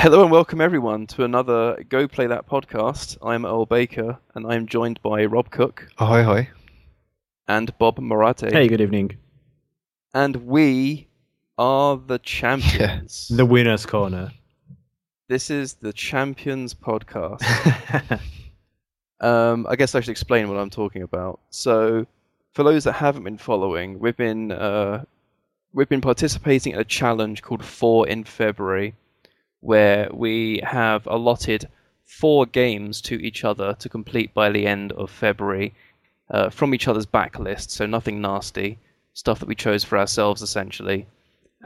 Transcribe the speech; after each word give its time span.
Hello 0.00 0.22
and 0.22 0.30
welcome 0.30 0.60
everyone 0.60 1.08
to 1.08 1.24
another 1.24 1.82
Go 1.88 2.06
Play 2.06 2.28
That 2.28 2.46
podcast. 2.46 3.18
I'm 3.20 3.44
Earl 3.44 3.66
Baker 3.66 4.16
and 4.36 4.46
I'm 4.46 4.66
joined 4.66 5.02
by 5.02 5.24
Rob 5.24 5.50
Cook 5.50 5.88
Ahoy, 5.98 6.22
hoy. 6.22 6.48
and 7.48 7.76
Bob 7.78 7.96
Morate. 7.98 8.52
Hey, 8.52 8.68
good 8.68 8.80
evening. 8.80 9.16
And 10.14 10.36
we 10.46 11.08
are 11.58 11.96
the 11.96 12.20
champions. 12.20 13.28
The 13.34 13.44
winner's 13.44 13.86
corner. 13.86 14.30
This 15.28 15.50
is 15.50 15.74
the 15.74 15.92
Champions 15.92 16.74
podcast. 16.74 17.42
um, 19.20 19.66
I 19.68 19.74
guess 19.74 19.96
I 19.96 20.00
should 20.00 20.12
explain 20.12 20.48
what 20.48 20.58
I'm 20.58 20.70
talking 20.70 21.02
about. 21.02 21.40
So, 21.50 22.06
for 22.54 22.62
those 22.62 22.84
that 22.84 22.92
haven't 22.92 23.24
been 23.24 23.36
following, 23.36 23.98
we've 23.98 24.16
been 24.16 24.52
uh, 24.52 25.04
we've 25.72 25.88
been 25.88 26.00
participating 26.00 26.74
in 26.74 26.78
a 26.78 26.84
challenge 26.84 27.42
called 27.42 27.64
Four 27.64 28.08
in 28.08 28.22
February, 28.24 28.94
where 29.60 30.08
we 30.12 30.60
have 30.64 31.06
allotted 31.06 31.68
four 32.04 32.46
games 32.46 33.00
to 33.02 33.14
each 33.22 33.44
other 33.44 33.74
to 33.74 33.88
complete 33.88 34.32
by 34.34 34.50
the 34.50 34.66
end 34.66 34.92
of 34.92 35.10
February 35.10 35.74
uh, 36.30 36.50
from 36.50 36.74
each 36.74 36.88
other's 36.88 37.06
backlist. 37.06 37.70
So 37.70 37.86
nothing 37.86 38.20
nasty, 38.20 38.78
stuff 39.14 39.40
that 39.40 39.48
we 39.48 39.54
chose 39.54 39.84
for 39.84 39.98
ourselves 39.98 40.42
essentially. 40.42 41.06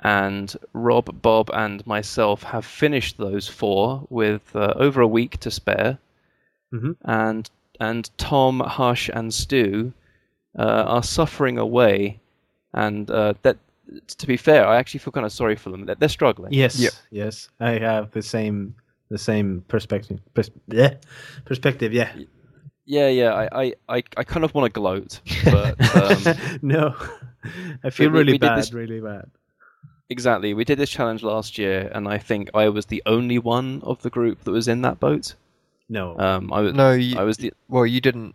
And 0.03 0.55
Rob, 0.72 1.20
Bob, 1.20 1.50
and 1.53 1.86
myself 1.86 2.42
have 2.44 2.64
finished 2.64 3.19
those 3.19 3.47
four 3.47 4.06
with 4.09 4.55
uh, 4.56 4.72
over 4.77 5.00
a 5.03 5.06
week 5.06 5.38
to 5.41 5.50
spare 5.50 5.98
Mhm. 6.72 6.97
and 7.05 7.50
and 7.78 8.11
Tom, 8.16 8.61
Hush, 8.61 9.11
and 9.12 9.34
Stu 9.34 9.92
uh, 10.59 10.62
are 10.86 11.03
suffering 11.03 11.59
away, 11.59 12.20
and 12.72 13.11
uh, 13.11 13.34
that 13.42 13.59
to 14.18 14.26
be 14.26 14.36
fair, 14.36 14.66
I 14.66 14.76
actually 14.76 15.00
feel 15.00 15.12
kind 15.12 15.26
of 15.26 15.32
sorry 15.32 15.56
for 15.56 15.70
them. 15.70 15.86
They're, 15.86 15.94
they're 15.96 16.08
struggling. 16.08 16.52
Yes, 16.52 16.78
Yep. 16.78 16.92
yes. 17.10 17.48
I 17.60 17.72
have 17.78 18.10
the 18.12 18.22
same 18.22 18.74
the 19.08 19.18
same 19.18 19.62
perspective. 19.68 20.20
Pers- 20.34 20.50
yeah, 20.68 20.94
perspective. 21.44 21.92
Yeah. 21.92 22.12
Yeah, 22.84 23.08
yeah. 23.08 23.32
I, 23.34 23.62
I, 23.62 23.74
I, 23.88 24.02
I 24.16 24.24
kind 24.24 24.44
of 24.44 24.54
want 24.54 24.72
to 24.72 24.80
gloat, 24.80 25.20
but 25.44 25.80
um, 25.96 26.34
no, 26.62 26.94
I 27.84 27.90
feel 27.90 28.10
we- 28.10 28.18
really 28.18 28.32
we 28.32 28.38
did 28.38 28.46
bad. 28.48 28.58
this- 28.58 28.72
Really 28.72 29.00
bad. 29.00 29.30
exactly, 30.10 30.52
we 30.54 30.64
did 30.64 30.78
this 30.78 30.90
challenge 30.90 31.22
last 31.22 31.58
year, 31.58 31.90
and 31.94 32.08
I 32.08 32.18
think 32.18 32.50
I 32.54 32.68
was 32.70 32.86
the 32.86 33.02
only 33.06 33.38
one 33.38 33.80
of 33.84 34.02
the 34.02 34.10
group 34.10 34.44
that 34.44 34.50
was 34.50 34.66
in 34.68 34.82
that 34.82 34.98
boat. 34.98 35.34
No. 35.88 36.18
Um, 36.18 36.52
I 36.52 36.60
was, 36.60 36.72
No, 36.74 36.92
you, 36.92 37.18
I 37.18 37.22
was 37.22 37.36
the 37.36 37.52
well, 37.68 37.86
you 37.86 38.00
didn't. 38.00 38.34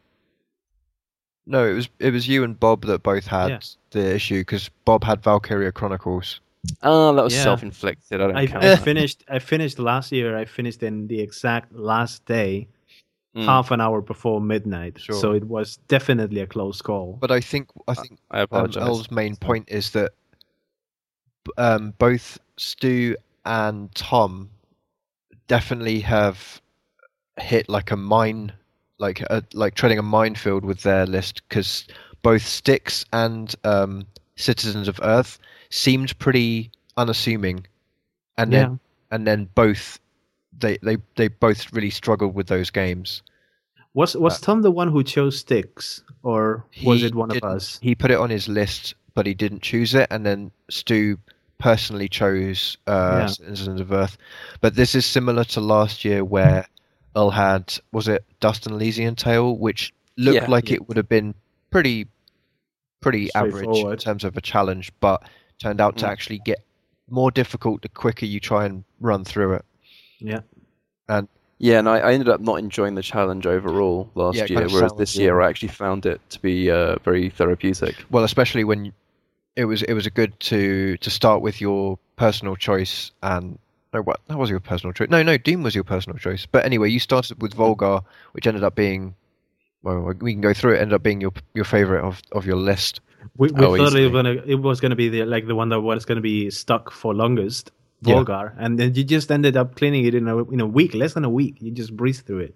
No, 1.47 1.65
it 1.65 1.73
was 1.73 1.89
it 1.99 2.11
was 2.11 2.27
you 2.27 2.43
and 2.43 2.59
Bob 2.59 2.85
that 2.85 3.01
both 3.03 3.25
had 3.25 3.49
Yeah. 3.49 3.59
the 3.91 4.13
issue 4.15 4.41
because 4.41 4.69
Bob 4.85 5.03
had 5.03 5.23
Valkyria 5.23 5.71
Chronicles. 5.71 6.41
oh, 6.83 7.15
that 7.15 7.23
was 7.23 7.33
Yeah. 7.33 7.43
self-inflicted. 7.43 8.19
I 8.21 8.27
don't 8.27 8.35
I, 8.35 8.47
count 8.47 8.63
I 8.65 8.75
finished. 8.75 9.23
I 9.29 9.39
finished 9.39 9.79
last 9.79 10.11
year. 10.11 10.37
I 10.37 10.45
finished 10.45 10.83
in 10.83 11.07
the 11.07 11.21
exact 11.21 11.73
last 11.73 12.25
day, 12.25 12.67
Mm, 13.35 13.45
half 13.45 13.71
an 13.71 13.79
hour 13.79 14.01
before 14.01 14.41
midnight. 14.41 14.99
Sure. 14.99 15.15
So 15.15 15.31
it 15.33 15.43
was 15.43 15.77
definitely 15.87 16.41
a 16.41 16.47
close 16.47 16.81
call. 16.81 17.17
But 17.21 17.31
I 17.31 17.39
think 17.39 17.69
I 17.87 17.93
think 17.93 18.19
I 18.31 18.39
um, 18.39 18.43
apologize. 18.43 18.83
El's 18.83 19.11
main 19.11 19.35
point 19.35 19.69
is 19.69 19.91
that 19.91 20.11
um, 21.57 21.93
both 21.99 22.39
Stu 22.57 23.15
and 23.45 23.93
Tom 23.95 24.49
definitely 25.47 25.99
have 26.01 26.61
hit 27.39 27.69
like 27.69 27.91
a 27.91 27.95
mine, 27.97 28.51
like 28.99 29.21
a, 29.21 29.43
like 29.53 29.75
treading 29.75 29.99
a 29.99 30.03
minefield 30.03 30.65
with 30.65 30.83
their 30.83 31.05
list 31.05 31.41
because 31.47 31.85
both 32.21 32.41
Styx 32.45 33.05
and 33.13 33.55
um, 33.63 34.05
Citizens 34.35 34.87
of 34.87 34.99
Earth 35.03 35.39
seemed 35.69 36.17
pretty 36.19 36.71
unassuming, 36.95 37.65
and 38.37 38.51
yeah. 38.51 38.59
then 38.59 38.79
and 39.11 39.27
then 39.27 39.49
both 39.55 39.99
they 40.57 40.77
they 40.83 40.97
they 41.15 41.27
both 41.27 41.71
really 41.73 41.89
struggled 41.89 42.35
with 42.35 42.47
those 42.47 42.69
games. 42.69 43.21
Was 43.93 44.15
was 44.15 44.39
Tom 44.39 44.61
the 44.61 44.71
one 44.71 44.89
who 44.89 45.03
chose 45.03 45.39
Styx, 45.39 46.03
or 46.23 46.65
was 46.83 47.03
it 47.03 47.15
one 47.15 47.31
of 47.31 47.43
us? 47.43 47.79
He 47.81 47.95
put 47.95 48.11
it 48.11 48.17
on 48.17 48.29
his 48.29 48.47
list, 48.47 48.95
but 49.13 49.25
he 49.25 49.33
didn't 49.33 49.61
choose 49.61 49.95
it, 49.95 50.07
and 50.11 50.25
then 50.25 50.51
Stu 50.69 51.17
personally 51.57 52.07
chose 52.07 52.77
uh, 52.87 53.21
Yeah. 53.21 53.25
Citizens 53.27 53.81
of 53.81 53.91
Earth. 53.91 54.17
But 54.61 54.75
this 54.75 54.93
is 54.93 55.05
similar 55.05 55.43
to 55.45 55.61
last 55.61 56.05
year 56.05 56.23
where 56.23 56.67
Earl 57.17 57.31
had 57.31 57.79
was 57.91 58.07
it 58.07 58.23
Dust 58.39 58.65
and 58.67 58.75
Elysian 58.75 59.15
Tail, 59.15 59.57
which 59.57 59.93
looked 60.17 60.35
Yeah. 60.43 60.49
like 60.49 60.69
Yeah. 60.69 60.75
it 60.75 60.87
would 60.87 60.97
have 60.97 61.09
been 61.09 61.33
pretty 61.71 62.07
pretty 63.01 63.29
average 63.35 63.77
in 63.77 63.97
terms 63.97 64.23
of 64.23 64.35
a 64.37 64.41
challenge, 64.41 64.91
but 64.99 65.21
turned 65.59 65.79
out 65.81 65.97
to 65.97 66.05
Mm. 66.05 66.09
actually 66.09 66.39
get 66.39 66.59
more 67.09 67.31
difficult 67.31 67.81
the 67.81 67.89
quicker 67.89 68.25
you 68.25 68.39
try 68.39 68.65
and 68.65 68.83
run 68.99 69.23
through 69.23 69.53
it. 69.53 69.65
Yeah. 70.19 70.41
And 71.07 71.27
yeah, 71.59 71.79
and 71.79 71.87
I, 71.89 71.97
I 71.99 72.13
ended 72.13 72.27
up 72.29 72.41
not 72.41 72.55
enjoying 72.59 72.95
the 72.95 73.01
challenge 73.03 73.45
overall 73.47 74.09
last 74.15 74.35
Yeah, 74.35 74.45
year, 74.45 74.57
kind 74.59 74.65
of 74.65 74.73
whereas 74.73 74.89
sounds- 74.91 74.99
this 74.99 75.15
yeah. 75.15 75.23
year 75.23 75.41
I 75.41 75.49
actually 75.49 75.69
found 75.69 76.05
it 76.05 76.21
to 76.31 76.39
be 76.41 76.69
uh, 76.71 76.97
very 77.03 77.29
therapeutic. 77.29 77.95
Well, 78.11 78.23
especially 78.23 78.63
when 78.63 78.93
it 79.55 79.65
was 79.65 79.81
it 79.83 79.93
was 79.93 80.05
a 80.05 80.11
good 80.11 80.39
to 80.41 80.97
to 80.97 81.09
start 81.09 81.41
with 81.41 81.61
your 81.61 81.97
personal 82.15 82.55
choice 82.55 83.11
and 83.23 83.57
no 83.93 84.01
what 84.01 84.19
that 84.27 84.37
was 84.37 84.49
your 84.49 84.59
personal 84.59 84.93
choice. 84.93 85.09
No, 85.09 85.23
no, 85.23 85.37
Doom 85.37 85.63
was 85.63 85.75
your 85.75 85.83
personal 85.83 86.17
choice. 86.17 86.45
But 86.45 86.65
anyway, 86.65 86.89
you 86.89 86.99
started 86.99 87.41
with 87.41 87.55
Volgarr, 87.55 88.03
which 88.33 88.47
ended 88.47 88.63
up 88.63 88.75
being 88.75 89.15
well, 89.83 90.13
we 90.19 90.33
can 90.33 90.41
go 90.41 90.53
through 90.53 90.75
it. 90.75 90.81
Ended 90.81 90.93
up 90.93 91.03
being 91.03 91.21
your 91.21 91.31
your 91.53 91.65
favorite 91.65 92.03
of, 92.03 92.21
of 92.31 92.45
your 92.45 92.57
list. 92.57 93.01
We, 93.37 93.49
we 93.51 93.65
Oh, 93.65 93.77
thought 93.77 93.95
it 93.95 94.03
was 94.03 94.11
gonna 94.11 94.41
it 94.45 94.55
was 94.55 94.79
gonna 94.79 94.95
be 94.95 95.09
the 95.09 95.25
like 95.25 95.47
the 95.47 95.55
one 95.55 95.69
that 95.69 95.81
was 95.81 96.05
gonna 96.05 96.21
be 96.21 96.49
stuck 96.49 96.91
for 96.91 97.13
longest, 97.13 97.71
Yeah. 98.01 98.15
Volgarr, 98.15 98.53
and 98.57 98.79
then 98.79 98.93
you 98.95 99.03
just 99.03 99.31
ended 99.31 99.55
up 99.57 99.75
cleaning 99.75 100.05
it 100.05 100.15
in 100.15 100.27
a 100.27 100.43
in 100.49 100.59
a 100.61 100.67
week, 100.67 100.93
less 100.93 101.13
than 101.13 101.23
a 101.25 101.29
week. 101.29 101.57
You 101.59 101.71
just 101.71 101.95
breezed 101.95 102.25
through 102.25 102.39
it. 102.39 102.55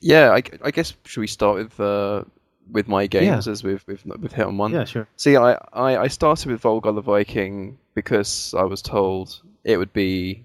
Yeah, 0.00 0.30
I, 0.32 0.42
I 0.62 0.70
guess 0.70 0.94
should 1.04 1.20
we 1.20 1.26
start 1.26 1.56
with 1.56 1.80
uh, 1.80 2.24
with 2.70 2.86
my 2.88 3.06
games 3.06 3.48
as 3.48 3.64
we've 3.64 3.82
we've, 3.86 4.04
we've 4.04 4.32
hit 4.32 4.46
on 4.46 4.58
one. 4.58 4.72
Yeah, 4.72 4.84
sure. 4.84 5.08
See, 5.16 5.36
I, 5.36 5.58
I, 5.72 5.96
I 5.96 6.08
started 6.08 6.50
with 6.50 6.62
Volgarr 6.62 6.94
the 6.94 7.00
Viking 7.00 7.78
because 7.94 8.54
I 8.56 8.64
was 8.64 8.82
told 8.82 9.40
it 9.64 9.78
would 9.78 9.92
be 9.92 10.44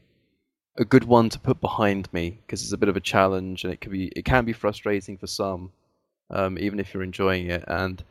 a 0.78 0.86
good 0.86 1.04
one 1.04 1.30
to 1.30 1.40
put 1.40 1.60
behind 1.60 2.12
me 2.14 2.40
because 2.46 2.64
it's 2.64 2.72
a 2.72 2.78
bit 2.78 2.90
of 2.90 2.98
a 2.98 3.02
challenge 3.02 3.64
and 3.64 3.74
it 3.74 3.82
can 3.82 3.92
be 3.92 4.08
it 4.16 4.26
can 4.26 4.46
be 4.46 4.54
frustrating 4.54 5.18
for 5.18 5.28
some, 5.28 5.72
um, 6.30 6.58
even 6.58 6.80
if 6.80 6.94
you're 6.94 7.04
enjoying 7.04 7.50
it. 7.50 7.64
And 7.68 8.04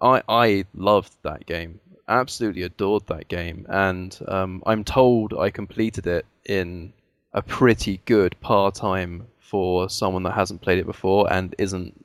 I 0.00 0.22
I 0.28 0.64
loved 0.74 1.14
that 1.22 1.46
game, 1.46 1.80
absolutely 2.08 2.62
adored 2.62 3.06
that 3.06 3.28
game, 3.28 3.66
and 3.68 4.18
um, 4.28 4.62
I'm 4.66 4.84
told 4.84 5.34
I 5.34 5.50
completed 5.50 6.06
it 6.06 6.26
in 6.44 6.92
a 7.32 7.42
pretty 7.42 8.00
good 8.04 8.36
par 8.40 8.70
time 8.72 9.26
for 9.38 9.88
someone 9.88 10.22
that 10.24 10.34
hasn't 10.34 10.60
played 10.60 10.78
it 10.78 10.86
before 10.86 11.32
and 11.32 11.54
isn't 11.58 12.04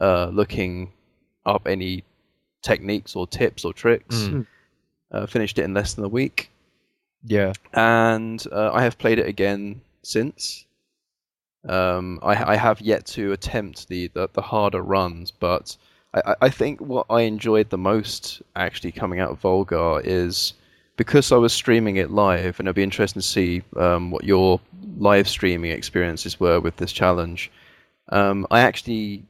uh, 0.00 0.26
looking 0.26 0.92
up 1.46 1.66
any 1.66 2.04
techniques 2.62 3.16
or 3.16 3.26
tips 3.26 3.64
or 3.64 3.72
tricks. 3.72 4.16
Mm. 4.16 4.46
Uh, 5.12 5.26
finished 5.26 5.58
it 5.58 5.64
in 5.64 5.74
less 5.74 5.94
than 5.94 6.04
a 6.04 6.08
week, 6.08 6.49
Yeah, 7.24 7.52
and 7.74 8.42
uh, 8.50 8.70
I 8.72 8.82
have 8.82 8.98
played 8.98 9.18
it 9.18 9.26
again 9.26 9.80
since. 10.02 10.64
Um, 11.68 12.18
I, 12.22 12.52
I 12.52 12.56
have 12.56 12.80
yet 12.80 13.04
to 13.08 13.32
attempt 13.32 13.88
the, 13.88 14.08
the, 14.08 14.30
the 14.32 14.40
harder 14.40 14.82
runs, 14.82 15.30
but 15.30 15.76
I, 16.14 16.34
I- 16.42 16.48
think 16.48 16.80
what 16.80 17.06
I 17.10 17.22
enjoyed 17.22 17.68
the 17.70 17.78
most 17.78 18.40
actually 18.56 18.92
coming 18.92 19.20
out 19.20 19.30
of 19.30 19.42
Volgarr 19.42 20.00
is 20.04 20.54
because 20.96 21.32
I 21.32 21.36
was 21.36 21.52
streaming 21.52 21.96
it 21.96 22.10
live, 22.10 22.58
and 22.58 22.68
it'll 22.68 22.76
be 22.76 22.82
interesting 22.82 23.20
to 23.20 23.26
see 23.28 23.62
um, 23.76 24.10
what 24.10 24.24
your 24.24 24.60
live 24.98 25.28
streaming 25.28 25.70
experiences 25.72 26.40
were 26.40 26.60
with 26.60 26.76
this 26.76 26.92
challenge. 26.92 27.50
Um, 28.10 28.46
I 28.50 28.60
actually, 28.60 29.24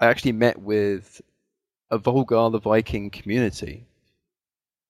I 0.00 0.06
actually 0.06 0.32
met 0.32 0.60
with 0.60 1.20
a 1.90 1.98
Volgarr 1.98 2.52
the 2.52 2.60
Viking 2.60 3.10
community, 3.10 3.85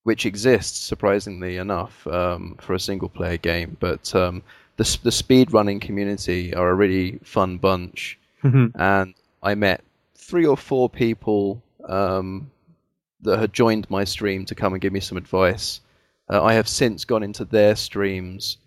which 0.06 0.24
exists 0.24 0.78
surprisingly 0.78 1.56
enough 1.56 2.06
um, 2.06 2.54
for 2.60 2.74
a 2.74 2.78
single 2.78 3.08
player 3.08 3.36
game. 3.38 3.76
But 3.80 4.14
um, 4.14 4.40
the 4.76 4.98
the 5.02 5.10
speed 5.10 5.52
running 5.52 5.80
community 5.80 6.54
are 6.54 6.70
a 6.70 6.74
really 6.74 7.18
fun 7.24 7.58
bunch, 7.58 8.16
and 8.76 9.14
I 9.42 9.56
met 9.56 9.82
three 10.14 10.46
or 10.46 10.56
four 10.56 10.88
people 10.88 11.60
um, 11.88 12.48
that 13.22 13.40
had 13.40 13.52
joined 13.52 13.90
my 13.90 14.04
stream 14.04 14.44
to 14.44 14.54
come 14.54 14.74
and 14.74 14.80
give 14.80 14.92
me 14.92 15.00
some 15.00 15.18
advice. 15.18 15.80
Uh, 16.30 16.40
I 16.40 16.54
have 16.54 16.68
since 16.68 17.04
gone 17.04 17.24
into 17.24 17.44
their 17.44 17.74
streams 17.74 18.58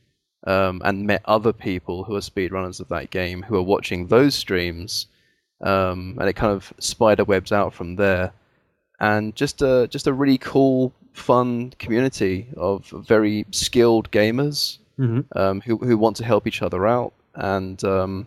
um, 0.45 0.81
and 0.83 1.07
met 1.07 1.21
other 1.23 1.53
people 1.53 2.03
who 2.03 2.15
are 2.17 2.31
speedrunners 2.31 2.81
of 2.81 2.89
that 2.89 3.11
game 3.11 3.43
who 3.43 3.55
are 3.55 3.63
watching 3.73 4.07
those 4.07 4.35
streams, 4.35 5.07
um, 5.61 6.17
and 6.19 6.27
it 6.27 6.35
kind 6.35 6.51
of 6.51 6.73
spider 6.79 7.23
webs 7.23 7.53
out 7.53 7.73
from 7.73 7.95
there. 7.95 8.33
And 8.99 9.33
just 9.37 9.61
a 9.61 9.87
just 9.87 10.07
a 10.07 10.11
really 10.11 10.37
cool 10.37 10.91
fun 11.13 11.71
community 11.79 12.47
of 12.57 12.85
very 13.07 13.45
skilled 13.51 14.09
gamers 14.11 14.77
hmm 14.97 15.21
um, 15.35 15.61
who 15.61 15.77
who 15.77 15.97
want 15.97 16.15
to 16.17 16.25
help 16.25 16.45
each 16.47 16.61
other 16.61 16.85
out, 16.87 17.13
and 17.35 17.83
um, 17.83 18.25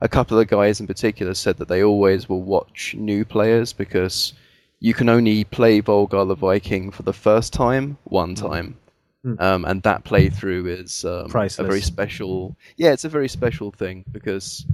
a 0.00 0.08
couple 0.08 0.38
of 0.38 0.46
the 0.48 0.54
guys 0.56 0.80
in 0.80 0.86
particular 0.86 1.34
said 1.34 1.56
that 1.58 1.68
they 1.68 1.82
always 1.82 2.28
will 2.28 2.42
watch 2.42 2.94
new 2.96 3.24
players 3.24 3.72
because 3.72 4.32
you 4.80 4.94
can 4.94 5.08
only 5.08 5.44
play 5.44 5.80
Volgarr 5.82 6.26
the 6.28 6.34
Viking 6.34 6.90
for 6.90 7.02
the 7.02 7.12
first 7.12 7.52
time 7.52 7.96
one 8.04 8.34
time, 8.34 8.76
Mm. 9.24 9.40
um, 9.40 9.64
and 9.64 9.82
that 9.84 10.04
playthrough 10.04 10.66
is 10.68 11.02
um, 11.06 11.30
a 11.58 11.62
very 11.64 11.80
special. 11.80 12.54
Yeah, 12.76 12.92
it's 12.92 13.06
a 13.06 13.08
very 13.08 13.28
special 13.28 13.70
thing 13.70 14.04
because 14.12 14.66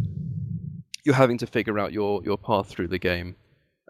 you're 1.05 1.15
having 1.15 1.39
to 1.39 1.47
figure 1.47 1.79
out 1.79 1.93
your 1.93 2.23
your 2.25 2.37
path 2.37 2.69
through 2.69 2.89
the 2.89 2.99
game. 2.99 3.37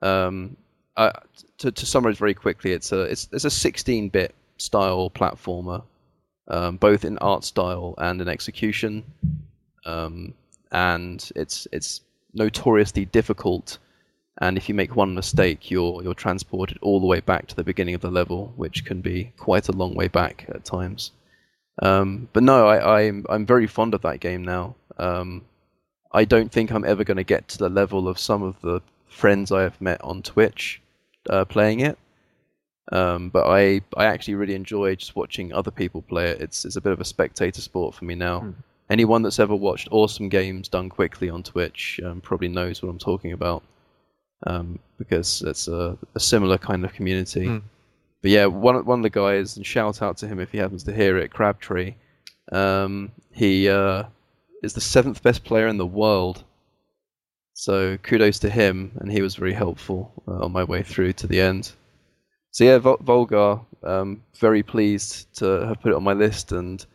Um, 0.02 0.56
uh, 0.96 1.12
to, 1.58 1.70
to 1.70 1.86
summarize 1.86 2.18
very 2.18 2.34
quickly, 2.34 2.72
it's 2.72 2.92
a 2.92 3.02
it's, 3.02 3.28
it's 3.32 3.44
a 3.44 3.48
16-bit 3.48 4.34
style 4.58 5.10
platformer, 5.10 5.82
um, 6.48 6.76
both 6.76 7.04
in 7.04 7.18
art 7.18 7.44
style 7.44 7.94
and 7.98 8.20
in 8.20 8.28
execution, 8.28 9.04
um, 9.84 10.34
and 10.72 11.30
it's 11.36 11.66
it's 11.72 12.00
notoriously 12.34 13.04
difficult. 13.04 13.78
And 14.42 14.56
if 14.56 14.68
you 14.68 14.74
make 14.74 14.96
one 14.96 15.14
mistake, 15.14 15.70
you're 15.70 16.02
you're 16.02 16.14
transported 16.14 16.78
all 16.82 17.00
the 17.00 17.06
way 17.06 17.20
back 17.20 17.46
to 17.48 17.56
the 17.56 17.64
beginning 17.64 17.94
of 17.94 18.00
the 18.00 18.10
level, 18.10 18.52
which 18.56 18.84
can 18.84 19.00
be 19.00 19.32
quite 19.36 19.68
a 19.68 19.72
long 19.72 19.94
way 19.94 20.08
back 20.08 20.46
at 20.48 20.64
times. 20.64 21.12
Um, 21.82 22.28
but 22.32 22.42
no, 22.42 22.66
I, 22.66 23.02
I'm 23.02 23.26
I'm 23.28 23.46
very 23.46 23.66
fond 23.66 23.94
of 23.94 24.02
that 24.02 24.20
game 24.20 24.42
now. 24.42 24.76
Um, 24.98 25.42
I 26.12 26.24
don't 26.24 26.50
think 26.50 26.70
I'm 26.70 26.84
ever 26.84 27.04
going 27.04 27.16
to 27.16 27.24
get 27.24 27.48
to 27.48 27.58
the 27.58 27.68
level 27.68 28.08
of 28.08 28.18
some 28.18 28.42
of 28.42 28.60
the 28.60 28.80
friends 29.10 29.52
I 29.52 29.62
have 29.62 29.78
met 29.80 30.00
on 30.02 30.22
Twitch 30.22 30.80
uh, 31.28 31.44
playing 31.44 31.80
it. 31.80 31.98
Um, 32.92 33.28
but 33.28 33.46
I, 33.46 33.82
I 33.96 34.06
actually 34.06 34.34
really 34.34 34.54
enjoy 34.54 34.96
just 34.96 35.14
watching 35.14 35.52
other 35.52 35.70
people 35.70 36.02
play 36.02 36.30
it. 36.30 36.40
It's 36.40 36.64
it's 36.64 36.76
a 36.76 36.80
bit 36.80 36.92
of 36.92 37.00
a 37.00 37.04
spectator 37.04 37.60
sport 37.60 37.94
for 37.94 38.04
me 38.04 38.14
now. 38.16 38.40
Hmm. 38.40 38.50
Anyone 38.88 39.22
that's 39.22 39.38
ever 39.38 39.54
watched 39.54 39.86
awesome 39.92 40.28
games 40.28 40.66
done 40.68 40.88
quickly 40.88 41.30
on 41.30 41.44
Twitch 41.44 42.00
um, 42.04 42.20
probably 42.20 42.48
knows 42.48 42.82
what 42.82 42.88
I'm 42.88 42.98
talking 42.98 43.32
about, 43.32 43.62
um, 44.48 44.80
because 44.98 45.42
it's 45.42 45.68
a, 45.68 45.96
a 46.16 46.20
similar 46.20 46.58
kind 46.58 46.84
of 46.84 46.92
community. 46.92 47.46
Hmm. 47.46 47.58
But 48.22 48.32
yeah, 48.32 48.46
one 48.46 48.74
of- 48.74 48.86
one 48.86 48.98
of 48.98 49.02
the 49.04 49.10
guys, 49.10 49.56
and 49.56 49.64
shout 49.64 50.02
out 50.02 50.16
to 50.18 50.26
him 50.26 50.40
if 50.40 50.50
he 50.50 50.58
happens 50.58 50.82
to 50.84 50.92
hear 50.92 51.16
it, 51.18 51.30
Crabtree. 51.30 51.94
Um, 52.50 53.12
he 53.30 53.68
uh, 53.68 54.04
is 54.64 54.72
the 54.72 54.80
seventh 54.80 55.22
best 55.22 55.44
player 55.44 55.68
in 55.68 55.76
the 55.76 55.86
world. 55.86 56.42
So 57.60 57.98
kudos 57.98 58.38
to 58.38 58.48
him, 58.48 58.92
and 59.00 59.12
he 59.12 59.20
was 59.20 59.34
very 59.34 59.52
helpful 59.52 60.10
uh, 60.26 60.44
on 60.44 60.52
my 60.52 60.64
way 60.64 60.82
through 60.82 61.12
to 61.20 61.26
the 61.26 61.42
end. 61.42 61.72
So 62.52 62.64
yeah, 62.64 62.78
Vol- 62.78 63.04
Volgarr, 63.04 63.66
um, 63.82 64.22
very 64.38 64.62
pleased 64.62 65.34
to 65.40 65.66
have 65.66 65.78
put 65.82 65.92
it 65.92 65.94
on 65.94 66.02
my 66.02 66.14
list, 66.14 66.52
and 66.52 66.86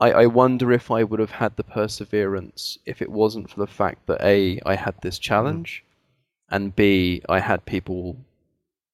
I, 0.00 0.10
I 0.22 0.26
wonder 0.26 0.72
if 0.72 0.90
I 0.90 1.04
would 1.04 1.20
have 1.20 1.30
had 1.30 1.56
the 1.56 1.62
perseverance 1.62 2.78
if 2.84 3.00
it 3.00 3.08
wasn't 3.12 3.48
for 3.48 3.60
the 3.60 3.72
fact 3.80 4.08
that 4.08 4.20
a 4.22 4.60
I 4.66 4.74
had 4.74 4.96
this 5.02 5.20
challenge, 5.20 5.84
and 6.50 6.74
b 6.74 7.22
I 7.28 7.38
had 7.38 7.64
people 7.64 8.16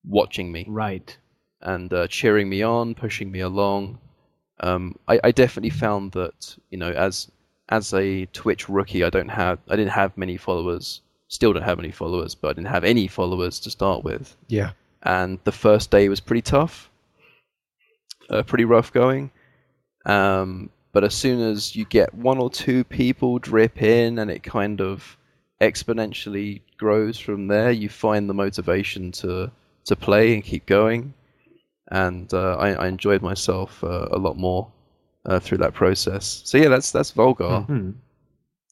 watching 0.05 0.53
me 0.53 0.67
Right. 0.69 1.17
and 1.63 1.91
uh, 1.91 2.07
cheering 2.09 2.51
me 2.51 2.61
on, 2.63 2.95
pushing 2.95 3.33
me 3.33 3.41
along. 3.41 3.99
Um, 4.61 4.99
I, 5.09 5.21
I 5.25 5.31
definitely 5.33 5.71
found 5.71 6.13
that 6.13 6.55
you 6.69 6.77
know 6.77 6.93
as 6.93 7.31
as 7.69 7.93
a 7.93 8.27
Twitch 8.27 8.69
rookie, 8.69 9.05
I 9.05 9.11
don't 9.11 9.29
have 9.29 9.59
I 9.69 9.77
didn't 9.77 9.93
have 9.93 10.17
many 10.17 10.37
followers. 10.37 11.01
Still 11.29 11.53
don't 11.53 11.63
have 11.63 11.79
any 11.79 11.91
followers, 11.91 12.35
but 12.35 12.49
I 12.49 12.53
didn't 12.55 12.69
have 12.69 12.85
any 12.85 13.07
followers 13.07 13.61
to 13.61 13.71
start 13.71 14.03
with. 14.03 14.35
Yeah. 14.49 14.71
And 15.03 15.39
the 15.45 15.53
first 15.53 15.91
day 15.91 16.09
was 16.09 16.21
pretty 16.21 16.43
tough, 16.43 16.91
uh, 18.31 18.43
pretty 18.43 18.65
rough 18.65 18.93
going. 18.93 19.31
Um, 20.07 20.71
but 20.93 21.05
as 21.05 21.15
soon 21.15 21.41
as 21.41 21.77
you 21.77 21.85
get 21.85 22.15
one 22.15 22.39
or 22.39 22.51
two 22.51 22.83
people 22.85 23.39
drip 23.39 23.83
in, 23.83 24.19
and 24.19 24.31
it 24.31 24.43
kind 24.43 24.81
of 24.81 25.17
exponentially 25.61 26.63
grows 26.79 27.19
from 27.19 27.49
there, 27.49 27.71
you 27.71 27.89
find 27.89 28.29
the 28.29 28.35
motivation 28.35 29.13
to 29.13 29.51
to 29.85 29.97
play 29.97 30.35
and 30.35 30.43
keep 30.45 30.67
going. 30.67 31.15
And 31.91 32.33
uh, 32.35 32.57
I, 32.57 32.73
I 32.73 32.89
enjoyed 32.89 33.23
myself 33.23 33.83
uh, 33.83 34.09
a 34.11 34.19
lot 34.19 34.37
more 34.37 34.71
uh, 35.29 35.39
through 35.39 35.59
that 35.59 35.75
process. 35.75 36.43
So 36.45 36.59
yeah, 36.59 36.69
that's 36.69 36.91
that's 36.91 37.13
Volgarr. 37.13 37.67
Hmm. 37.67 37.91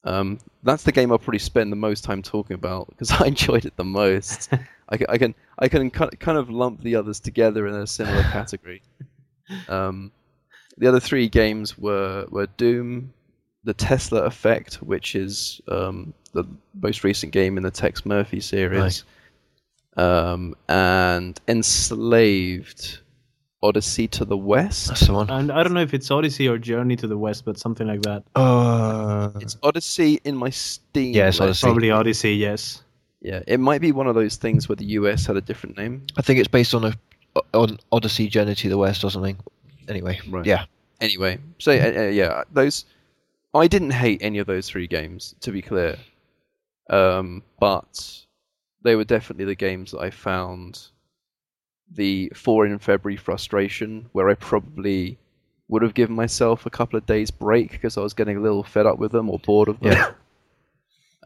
Um, 0.04 0.38
that's 0.62 0.84
the 0.84 0.92
game 0.92 1.12
I'll 1.12 1.18
probably 1.18 1.40
spend 1.40 1.70
the 1.70 1.76
most 1.76 2.04
time 2.04 2.22
talking 2.22 2.54
about 2.54 2.88
because 2.88 3.10
I 3.20 3.26
enjoyed 3.26 3.66
it 3.66 3.76
the 3.76 3.84
most. 3.84 4.52
I, 4.88 4.98
I 5.08 5.18
can 5.18 5.34
I 5.58 5.68
can 5.68 5.90
kind 5.90 6.38
of 6.38 6.50
lump 6.50 6.82
the 6.82 6.96
others 6.96 7.20
together 7.20 7.66
in 7.66 7.74
a 7.74 7.86
similar 7.86 8.22
category. 8.32 8.82
Um, 9.68 10.10
the 10.78 10.88
other 10.88 11.00
three 11.00 11.28
games 11.28 11.78
were 11.78 12.26
were 12.30 12.46
Doom, 12.46 13.12
the 13.64 13.74
Tesla 13.74 14.22
Effect, 14.22 14.76
which 14.76 15.14
is 15.14 15.60
um, 15.68 16.14
the 16.32 16.44
most 16.80 17.04
recent 17.04 17.32
game 17.32 17.56
in 17.56 17.62
the 17.62 17.70
Tex 17.70 18.06
Murphy 18.06 18.40
series, 18.40 19.04
um, 19.96 20.54
and 20.68 21.40
Enslaved, 21.48 23.00
Odyssey 23.66 24.06
to 24.08 24.24
the 24.24 24.36
West. 24.36 24.88
That's 24.88 25.06
the 25.06 25.12
one. 25.12 25.28
And 25.30 25.50
I 25.50 25.62
don't 25.62 25.74
know 25.74 25.82
if 25.82 25.92
it's 25.94 26.10
Odyssey 26.10 26.48
or 26.48 26.58
Journey 26.58 26.96
to 26.96 27.06
the 27.06 27.18
West, 27.18 27.44
but 27.44 27.58
something 27.58 27.86
like 27.86 28.02
that. 28.02 28.22
Uh, 28.34 29.30
It's 29.40 29.56
Odyssey 29.62 30.20
in 30.24 30.36
my 30.36 30.50
Steam. 30.50 31.14
Yeah, 31.14 31.28
it's. 31.28 31.40
Odyssey. 31.40 31.66
Probably 31.66 31.90
Odyssey, 31.90 32.34
yes. 32.34 32.82
Yeah, 33.20 33.42
it 33.46 33.58
might 33.60 33.80
be 33.80 33.92
one 33.92 34.06
of 34.06 34.14
those 34.14 34.36
things 34.36 34.68
where 34.68 34.76
the 34.76 34.84
US 35.00 35.26
had 35.26 35.36
a 35.36 35.40
different 35.40 35.76
name. 35.76 36.02
I 36.16 36.22
think 36.22 36.38
it's 36.38 36.48
based 36.48 36.74
on 36.74 36.84
a 36.84 36.92
on 37.52 37.78
Odyssey 37.92 38.28
Journey 38.28 38.54
to 38.54 38.68
the 38.68 38.78
West 38.78 39.04
or 39.04 39.10
something. 39.10 39.36
Anyway, 39.88 40.20
Right. 40.28 40.46
yeah. 40.46 40.64
Anyway, 41.00 41.38
so 41.58 41.72
uh, 41.72 41.92
uh, 42.00 42.02
yeah, 42.08 42.42
those 42.52 42.84
I 43.54 43.66
didn't 43.68 43.90
hate 43.92 44.22
any 44.22 44.38
of 44.38 44.46
those 44.46 44.68
three 44.70 44.86
games, 44.86 45.34
to 45.40 45.50
be 45.52 45.60
clear, 45.62 45.96
um, 46.90 47.42
but 47.60 48.22
they 48.82 48.96
were 48.96 49.04
definitely 49.04 49.44
the 49.46 49.54
games 49.54 49.90
that 49.92 50.00
I 50.00 50.10
found 50.10 50.88
the 51.92 52.32
four 52.34 52.66
in 52.66 52.78
February 52.78 53.16
frustration, 53.16 54.08
where 54.12 54.28
I 54.28 54.34
probably 54.34 55.18
would 55.68 55.82
have 55.82 55.94
given 55.94 56.14
myself 56.14 56.66
a 56.66 56.70
couple 56.70 56.96
of 56.96 57.06
days 57.06 57.30
break 57.30 57.72
because 57.72 57.96
I 57.96 58.00
was 58.00 58.14
getting 58.14 58.36
a 58.36 58.40
little 58.40 58.62
fed 58.62 58.86
up 58.86 58.98
with 58.98 59.12
them 59.12 59.30
or 59.30 59.38
bored 59.38 59.68
of 59.68 59.80
them. 59.80 59.92
Yeah. 59.92 60.12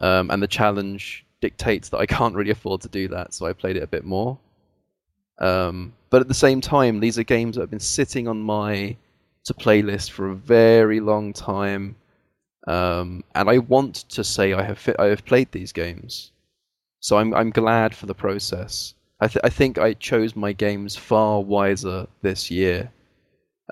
Um, 0.01 0.31
and 0.31 0.41
the 0.41 0.47
challenge 0.47 1.27
dictates 1.41 1.89
that 1.89 1.99
I 1.99 2.07
can't 2.07 2.33
really 2.33 2.49
afford 2.49 2.81
to 2.81 2.89
do 2.89 3.07
that, 3.09 3.35
so 3.35 3.45
I 3.45 3.53
played 3.53 3.77
it 3.77 3.83
a 3.83 3.87
bit 3.87 4.03
more. 4.03 4.39
Um, 5.39 5.93
but 6.09 6.21
at 6.21 6.27
the 6.27 6.33
same 6.33 6.59
time, 6.59 6.99
these 6.99 7.19
are 7.19 7.23
games 7.23 7.55
that 7.55 7.61
have 7.61 7.69
been 7.69 7.79
sitting 7.79 8.27
on 8.27 8.39
my 8.41 8.97
to 9.45 9.53
playlist 9.53 10.09
for 10.09 10.29
a 10.29 10.35
very 10.35 10.99
long 10.99 11.33
time, 11.33 11.95
um, 12.67 13.23
and 13.35 13.49
I 13.49 13.59
want 13.59 13.95
to 14.09 14.23
say 14.23 14.53
I 14.53 14.63
have 14.63 14.79
fi- 14.79 14.95
I 14.99 15.05
have 15.05 15.25
played 15.25 15.51
these 15.51 15.71
games, 15.71 16.31
so 16.99 17.17
I'm 17.17 17.33
I'm 17.33 17.49
glad 17.49 17.95
for 17.95 18.05
the 18.05 18.13
process. 18.13 18.93
I 19.21 19.27
th- 19.27 19.41
I 19.43 19.49
think 19.49 19.77
I 19.77 19.93
chose 19.93 20.35
my 20.35 20.51
games 20.51 20.95
far 20.95 21.41
wiser 21.41 22.07
this 22.21 22.51
year, 22.51 22.91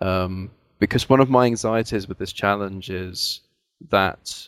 um, 0.01 0.51
because 0.79 1.10
one 1.10 1.20
of 1.20 1.29
my 1.29 1.46
anxieties 1.48 2.08
with 2.08 2.20
this 2.20 2.32
challenge 2.32 2.89
is 2.89 3.41
that 3.89 4.48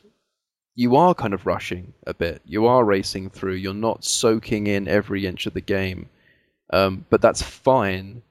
you 0.76 0.96
are 0.96 1.14
kind 1.14 1.34
of 1.34 1.46
rushing 1.46 1.94
a 2.08 2.14
bit. 2.14 2.42
You 2.46 2.66
are 2.68 2.86
racing 2.86 3.30
through. 3.32 3.56
You're 3.56 3.74
not 3.74 4.06
soaking 4.06 4.68
in 4.68 4.88
every 4.88 5.26
inch 5.26 5.46
of 5.46 5.54
the 5.54 5.62
game. 5.62 6.08
Um, 6.72 7.06
but 7.10 7.22
that's 7.22 7.42
fine 7.42 8.22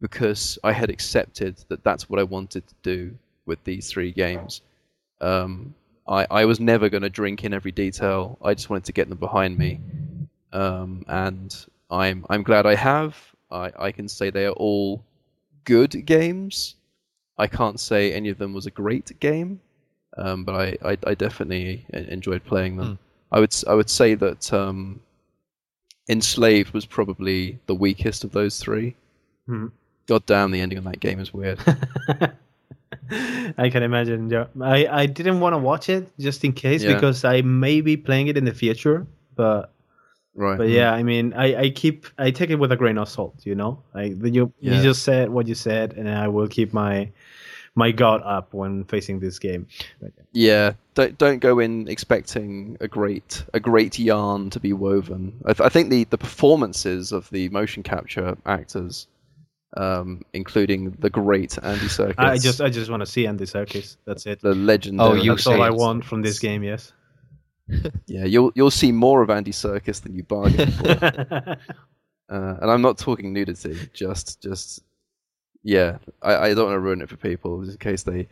because 0.00 0.58
I 0.62 0.72
had 0.72 0.90
accepted 0.90 1.56
that 1.68 1.82
that's 1.84 2.10
what 2.10 2.20
I 2.20 2.24
wanted 2.24 2.66
to 2.66 2.74
do 2.82 3.16
with 3.46 3.62
these 3.64 3.90
three 3.90 4.12
games. 4.12 4.60
Um, 5.20 5.74
I, 6.06 6.26
I 6.30 6.44
was 6.44 6.60
never 6.60 6.88
going 6.88 7.02
to 7.02 7.10
drink 7.10 7.44
in 7.44 7.54
every 7.54 7.72
detail. 7.72 8.38
I 8.42 8.54
just 8.54 8.68
wanted 8.70 8.84
to 8.84 8.92
get 8.92 9.08
them 9.08 9.18
behind 9.18 9.56
me. 9.56 9.80
Um, 10.52 11.04
and 11.08 11.54
I'm 11.90 12.24
I'm 12.28 12.42
glad 12.42 12.66
I 12.66 12.74
have. 12.74 13.16
I, 13.50 13.72
I 13.78 13.92
can 13.92 14.08
say 14.08 14.30
they 14.30 14.44
are 14.46 14.52
all 14.52 15.02
good 15.64 16.04
games. 16.06 16.74
I 17.38 17.46
can't 17.46 17.78
say 17.80 18.12
any 18.12 18.28
of 18.28 18.38
them 18.38 18.52
was 18.52 18.66
a 18.66 18.70
great 18.70 19.18
game, 19.20 19.60
um, 20.16 20.44
but 20.44 20.54
I, 20.54 20.76
I, 20.90 20.98
I 21.06 21.14
definitely 21.14 21.86
enjoyed 21.92 22.44
playing 22.44 22.76
them. 22.76 22.98
I 23.32 23.40
would 23.40 23.54
I 23.66 23.74
would 23.74 23.88
say 23.90 24.14
that 24.14 24.52
um, 24.52 25.00
Enslaved 26.08 26.72
was 26.74 26.84
probably 26.84 27.58
the 27.66 27.74
weakest 27.74 28.24
of 28.24 28.32
those 28.32 28.58
three. 28.58 28.96
Hmm. 29.46 29.68
God 30.06 30.24
damn, 30.26 30.50
the 30.50 30.60
ending 30.60 30.78
on 30.78 30.84
that 30.84 31.00
game 31.00 31.20
is 31.20 31.32
weird. 31.32 31.58
I 33.58 33.70
can 33.70 33.82
imagine. 33.82 34.30
Yeah. 34.30 34.46
I, 34.60 34.86
I 34.86 35.06
didn't 35.06 35.40
want 35.40 35.54
to 35.54 35.58
watch 35.58 35.88
it 35.88 36.10
just 36.18 36.44
in 36.44 36.52
case 36.52 36.82
Yeah. 36.82 36.94
because 36.94 37.24
I 37.24 37.42
may 37.42 37.80
be 37.80 37.96
playing 37.96 38.28
it 38.28 38.36
in 38.36 38.44
the 38.44 38.54
future. 38.54 39.06
But 39.34 39.70
right. 40.38 40.56
but 40.58 40.68
yeah, 40.68 40.92
I 40.92 41.02
mean, 41.02 41.32
I, 41.34 41.56
I 41.64 41.70
keep 41.70 42.06
I 42.18 42.30
take 42.30 42.50
it 42.50 42.56
with 42.56 42.72
a 42.72 42.76
grain 42.76 42.98
of 42.98 43.08
salt. 43.08 43.34
You 43.44 43.54
know, 43.54 43.82
like 43.94 44.12
you 44.22 44.52
Yeah. 44.60 44.76
you 44.76 44.82
just 44.82 45.02
said 45.02 45.28
what 45.30 45.46
you 45.46 45.54
said, 45.54 45.94
and 45.96 46.08
I 46.08 46.28
will 46.28 46.48
keep 46.48 46.72
my 46.72 47.10
my 47.74 47.92
guard 47.92 48.22
up 48.24 48.54
when 48.54 48.84
facing 48.84 49.20
this 49.20 49.38
game. 49.38 49.66
But, 50.00 50.12
Yeah, 50.32 50.72
don't 50.94 51.16
don't 51.18 51.38
go 51.40 51.58
in 51.58 51.88
expecting 51.88 52.76
a 52.80 52.88
great 52.88 53.44
a 53.54 53.60
great 53.60 53.98
yarn 53.98 54.50
to 54.50 54.60
be 54.60 54.72
woven. 54.72 55.40
I, 55.44 55.52
th- 55.52 55.66
I 55.66 55.68
think 55.68 55.90
the, 55.90 56.04
the 56.04 56.18
performances 56.18 57.12
of 57.12 57.28
the 57.30 57.48
motion 57.50 57.82
capture 57.82 58.36
actors 58.46 59.06
um, 59.76 60.22
including 60.32 60.92
the 60.98 61.10
great 61.10 61.58
Andy 61.62 61.86
Serkis. 61.86 62.14
I 62.18 62.38
just 62.38 62.60
I 62.60 62.70
just 62.70 62.90
want 62.90 63.00
to 63.00 63.06
see 63.06 63.26
Andy 63.26 63.44
Serkis. 63.44 63.96
That's 64.04 64.26
it. 64.26 64.40
the 64.40 64.54
legendary. 64.54 65.08
Oh, 65.10 65.14
you 65.14 65.32
That's 65.32 65.46
all 65.46 65.62
I 65.62 65.70
want 65.70 66.04
from 66.04 66.22
this 66.22 66.38
game. 66.38 66.62
Yes. 66.62 66.92
Yeah, 68.06 68.24
you'll 68.24 68.52
you'll 68.54 68.70
see 68.70 68.92
more 68.92 69.22
of 69.22 69.30
Andy 69.30 69.52
Serkis 69.52 70.02
than 70.02 70.14
you 70.14 70.22
bargained 70.22 70.72
for. 70.74 70.88
uh, 72.30 72.56
and 72.60 72.70
I'm 72.70 72.82
not 72.82 72.98
talking 72.98 73.32
nudity. 73.32 73.76
Just 73.92 74.42
just 74.42 74.82
yeah. 75.62 75.98
I, 76.22 76.36
I 76.36 76.54
don't 76.54 76.66
want 76.66 76.76
to 76.76 76.80
ruin 76.80 77.02
it 77.02 77.08
for 77.08 77.16
people 77.16 77.60
just 77.60 77.72
in 77.72 77.78
case 77.78 78.02
they. 78.02 78.28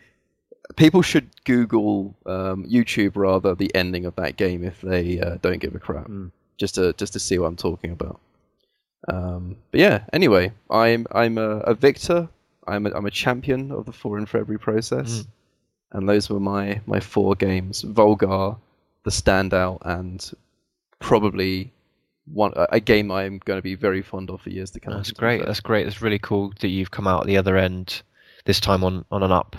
People 0.75 1.03
should 1.03 1.29
Google 1.45 2.17
um, 2.27 2.65
YouTube 2.65 3.13
rather 3.15 3.55
the 3.55 3.73
ending 3.75 4.05
of 4.05 4.17
that 4.17 4.37
game 4.37 4.65
if 4.65 4.81
they 4.81 5.21
uh, 5.21 5.37
don't 5.41 5.61
give 5.61 5.75
a 5.75 5.79
crap. 5.79 6.09
Mm. 6.09 6.33
Just 6.57 6.77
to 6.77 6.93
just 6.95 7.13
to 7.13 7.21
see 7.21 7.39
what 7.39 7.47
I'm 7.47 7.57
talking 7.57 7.93
about. 7.93 8.19
Um, 9.09 9.57
but 9.71 9.81
yeah. 9.81 10.05
Anyway, 10.13 10.53
I'm 10.71 11.07
I'm 11.13 11.39
a, 11.39 11.59
a 11.59 11.75
victor. 11.75 12.29
I'm 12.67 12.87
a, 12.87 12.91
I'm 12.91 13.07
a 13.07 13.11
champion 13.11 13.71
of 13.71 13.85
the 13.85 13.93
four 13.93 14.19
in 14.19 14.27
February 14.27 14.59
process. 14.59 15.21
Mm. 15.21 15.27
And 15.93 16.09
those 16.09 16.29
were 16.29 16.41
my 16.41 16.81
my 16.87 16.99
four 16.99 17.35
games: 17.37 17.83
Volgarr, 17.83 18.59
the 19.07 19.11
standout, 19.13 19.79
and 19.87 20.21
probably 20.99 21.73
one 22.27 22.53
a 22.57 22.67
a 22.73 22.81
game 22.81 23.11
I'm 23.11 23.39
going 23.47 23.59
to 23.59 23.63
be 23.63 23.77
very 23.77 24.03
fond 24.03 24.31
of 24.31 24.41
for 24.43 24.51
years 24.51 24.71
to 24.73 24.81
come. 24.81 24.93
That's 24.95 25.13
great. 25.13 25.45
That's 25.47 25.61
great. 25.61 25.85
That's 25.85 26.03
really 26.03 26.19
cool 26.19 26.53
that 26.61 26.69
you've 26.69 26.91
come 26.91 27.07
out 27.07 27.21
at 27.23 27.27
the 27.27 27.39
other 27.39 27.57
end 27.57 28.03
this 28.45 28.61
time 28.61 28.85
on 28.85 29.05
on 29.11 29.23
an 29.23 29.33
up. 29.33 29.57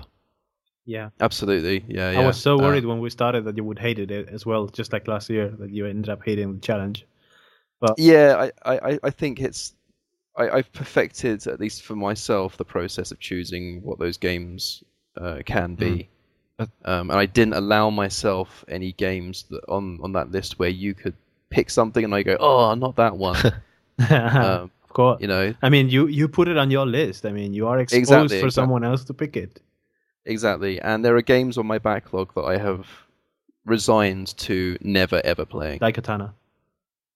yeah. 0.85 1.09
Absolutely, 1.19 1.83
yeah. 1.87 2.11
yeah. 2.11 2.19
I 2.21 2.25
was 2.25 2.37
so 2.39 2.57
Uh, 2.57 2.61
worried 2.61 2.85
when 2.85 2.99
we 2.99 3.09
started 3.09 3.43
that 3.45 3.57
you 3.57 3.63
would 3.63 3.79
hate 3.79 3.99
it 3.99 4.29
as 4.29 4.45
well, 4.45 4.67
just 4.67 4.93
like 4.93 5.07
last 5.07 5.29
year 5.29 5.49
that 5.59 5.69
you 5.71 5.85
ended 5.85 6.09
up 6.09 6.21
hating 6.25 6.53
the 6.53 6.61
challenge. 6.61 7.05
But 7.79 7.95
yeah, 7.97 8.49
I, 8.65 8.79
I, 8.91 8.99
I 9.03 9.09
think 9.11 9.39
it's 9.41 9.73
I, 10.37 10.49
I've 10.49 10.71
perfected 10.73 11.47
at 11.47 11.59
least 11.59 11.83
for 11.83 11.95
myself 11.95 12.57
the 12.57 12.65
process 12.65 13.11
of 13.11 13.19
choosing 13.19 13.81
what 13.83 13.99
those 13.99 14.17
games 14.17 14.83
uh, 15.19 15.39
can 15.45 15.75
be. 15.75 16.09
Uh, 16.09 16.16
Um, 16.59 17.11
and 17.11 17.13
I 17.13 17.25
didn't 17.27 17.53
allow 17.53 17.89
myself 17.91 18.65
any 18.67 18.93
games 18.93 19.43
that 19.51 19.63
on, 19.67 19.99
on 20.01 20.11
that 20.13 20.31
list 20.31 20.57
where 20.57 20.69
you 20.69 20.95
could 20.95 21.13
pick 21.49 21.69
something 21.69 22.03
and 22.03 22.15
I 22.15 22.23
go, 22.23 22.35
oh, 22.39 22.73
not 22.73 22.95
that 22.95 23.15
one. 23.15 23.37
um, 24.09 24.71
of 24.83 24.89
course. 24.89 25.21
you 25.21 25.27
know, 25.27 25.53
I 25.61 25.69
mean, 25.69 25.89
you 25.89 26.07
you 26.07 26.27
put 26.27 26.47
it 26.47 26.57
on 26.57 26.71
your 26.71 26.85
list. 26.87 27.25
I 27.25 27.31
mean, 27.31 27.53
you 27.53 27.67
are 27.67 27.79
exposed 27.79 27.99
Exactly, 27.99 28.39
for 28.39 28.47
exactly. 28.47 28.51
someone 28.51 28.83
else 28.83 29.03
to 29.05 29.13
pick 29.13 29.37
it. 29.37 29.61
Exactly, 30.25 30.81
and 30.81 31.05
there 31.05 31.15
are 31.15 31.21
games 31.21 31.57
on 31.57 31.67
my 31.67 31.77
backlog 31.77 32.33
that 32.33 32.41
I 32.43 32.57
have 32.57 32.87
resigned 33.65 34.35
to 34.37 34.77
never 34.81 35.21
ever 35.23 35.45
playing. 35.45 35.79
Daikatana. 35.79 36.33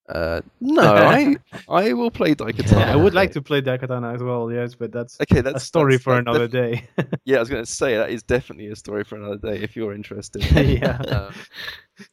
Uh, 0.08 0.40
no, 0.60 0.82
I 0.82 1.36
I 1.68 1.92
will 1.92 2.10
play 2.10 2.34
Daikatana. 2.34 2.72
Yeah, 2.80 2.92
I 2.92 2.96
would 2.96 3.14
like 3.14 3.32
to 3.32 3.42
play 3.42 3.62
Daikatana 3.62 4.14
as 4.14 4.22
well. 4.22 4.50
Yes, 4.52 4.74
but 4.74 4.90
that's 4.92 5.20
Okay, 5.20 5.40
That's 5.40 5.62
a 5.62 5.66
story 5.66 5.94
that's- 5.94 6.02
for 6.04 6.14
that's 6.14 6.26
another 6.28 6.48
def- 6.48 6.52
day. 6.96 7.06
Yeah, 7.24 7.36
I 7.36 7.40
was 7.40 7.48
going 7.48 7.64
to 7.64 7.70
say 7.70 7.96
that 7.96 8.10
is 8.10 8.22
definitely 8.22 8.66
a 8.68 8.76
story 8.76 9.04
for 9.04 9.16
another 9.16 9.36
day 9.38 9.62
if 9.62 9.76
you're 9.76 9.94
interested. 9.94 10.42
yeah. 10.80 10.98
Um, 11.16 11.34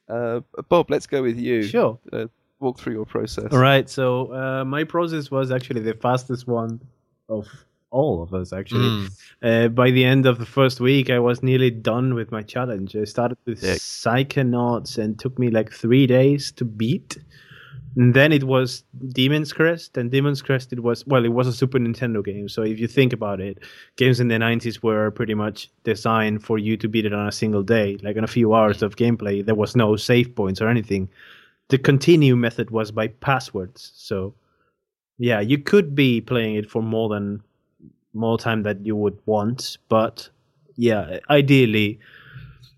uh, 0.07 0.61
Bob, 0.69 0.89
let's 0.91 1.07
go 1.07 1.21
with 1.23 1.37
you. 1.37 1.63
Sure. 1.63 1.97
Uh, 2.13 2.27
walk 2.59 2.79
through 2.79 2.93
your 2.93 3.05
process. 3.05 3.51
All 3.51 3.59
right. 3.59 3.89
So 3.89 4.33
uh, 4.33 4.63
my 4.65 4.83
process 4.83 5.31
was 5.31 5.51
actually 5.51 5.81
the 5.81 5.93
fastest 5.95 6.47
one 6.47 6.79
of 7.27 7.47
all 7.89 8.21
of 8.21 8.33
us. 8.35 8.53
Actually, 8.53 8.85
Mm. 8.87 9.09
uh, 9.41 9.67
by 9.69 9.89
the 9.89 10.05
end 10.05 10.27
of 10.27 10.37
the 10.37 10.45
first 10.45 10.79
week, 10.79 11.09
I 11.09 11.17
was 11.19 11.41
nearly 11.41 11.71
done 11.71 12.13
with 12.13 12.31
my 12.31 12.43
challenge. 12.43 12.95
I 12.95 13.05
started 13.05 13.37
with 13.45 13.63
Yeah. 13.63 13.73
Psychonauts 13.75 14.97
and 14.99 15.17
took 15.17 15.39
me 15.39 15.49
like 15.49 15.71
three 15.71 16.05
days 16.05 16.51
to 16.53 16.65
beat. 16.65 17.17
And 17.99 18.13
then 18.13 18.31
it 18.31 18.45
was 18.45 18.85
Demon's 19.09 19.51
Crest, 19.51 19.97
and 19.97 20.09
Demon's 20.09 20.41
Crest 20.41 20.71
it 20.71 20.79
was 20.79 21.05
well, 21.05 21.25
it 21.25 21.33
was 21.33 21.47
a 21.47 21.51
Super 21.51 21.79
Nintendo 21.79 22.23
game. 22.23 22.47
So 22.47 22.61
if 22.61 22.79
you 22.79 22.87
think 22.87 23.11
about 23.11 23.41
it, 23.41 23.57
games 23.97 24.21
in 24.21 24.29
the 24.29 24.35
'90s 24.35 24.81
were 24.81 25.11
pretty 25.11 25.33
much 25.33 25.69
designed 25.83 26.41
for 26.41 26.57
you 26.57 26.77
to 26.77 26.87
beat 26.87 27.05
it 27.05 27.11
on 27.11 27.27
a 27.27 27.31
single 27.33 27.61
day, 27.61 27.97
like 28.01 28.15
in 28.15 28.23
a 28.23 28.27
few 28.27 28.53
hours 28.53 28.81
of 28.81 28.95
gameplay. 28.95 29.45
There 29.45 29.53
was 29.53 29.75
no 29.75 29.97
save 29.97 30.33
points 30.33 30.61
or 30.61 30.69
anything. 30.69 31.09
The 31.67 31.77
continue 31.77 32.37
method 32.37 32.71
was 32.71 32.89
by 32.89 33.09
passwords. 33.09 33.91
So 33.95 34.33
yeah, 35.17 35.41
you 35.41 35.57
could 35.57 35.93
be 35.93 36.21
playing 36.21 36.55
it 36.55 36.71
for 36.71 36.81
more 36.81 37.09
than 37.09 37.43
more 38.13 38.37
time 38.37 38.63
that 38.63 38.85
you 38.85 38.95
would 38.95 39.19
want, 39.25 39.77
but 39.89 40.29
yeah, 40.77 41.19
ideally, 41.29 41.99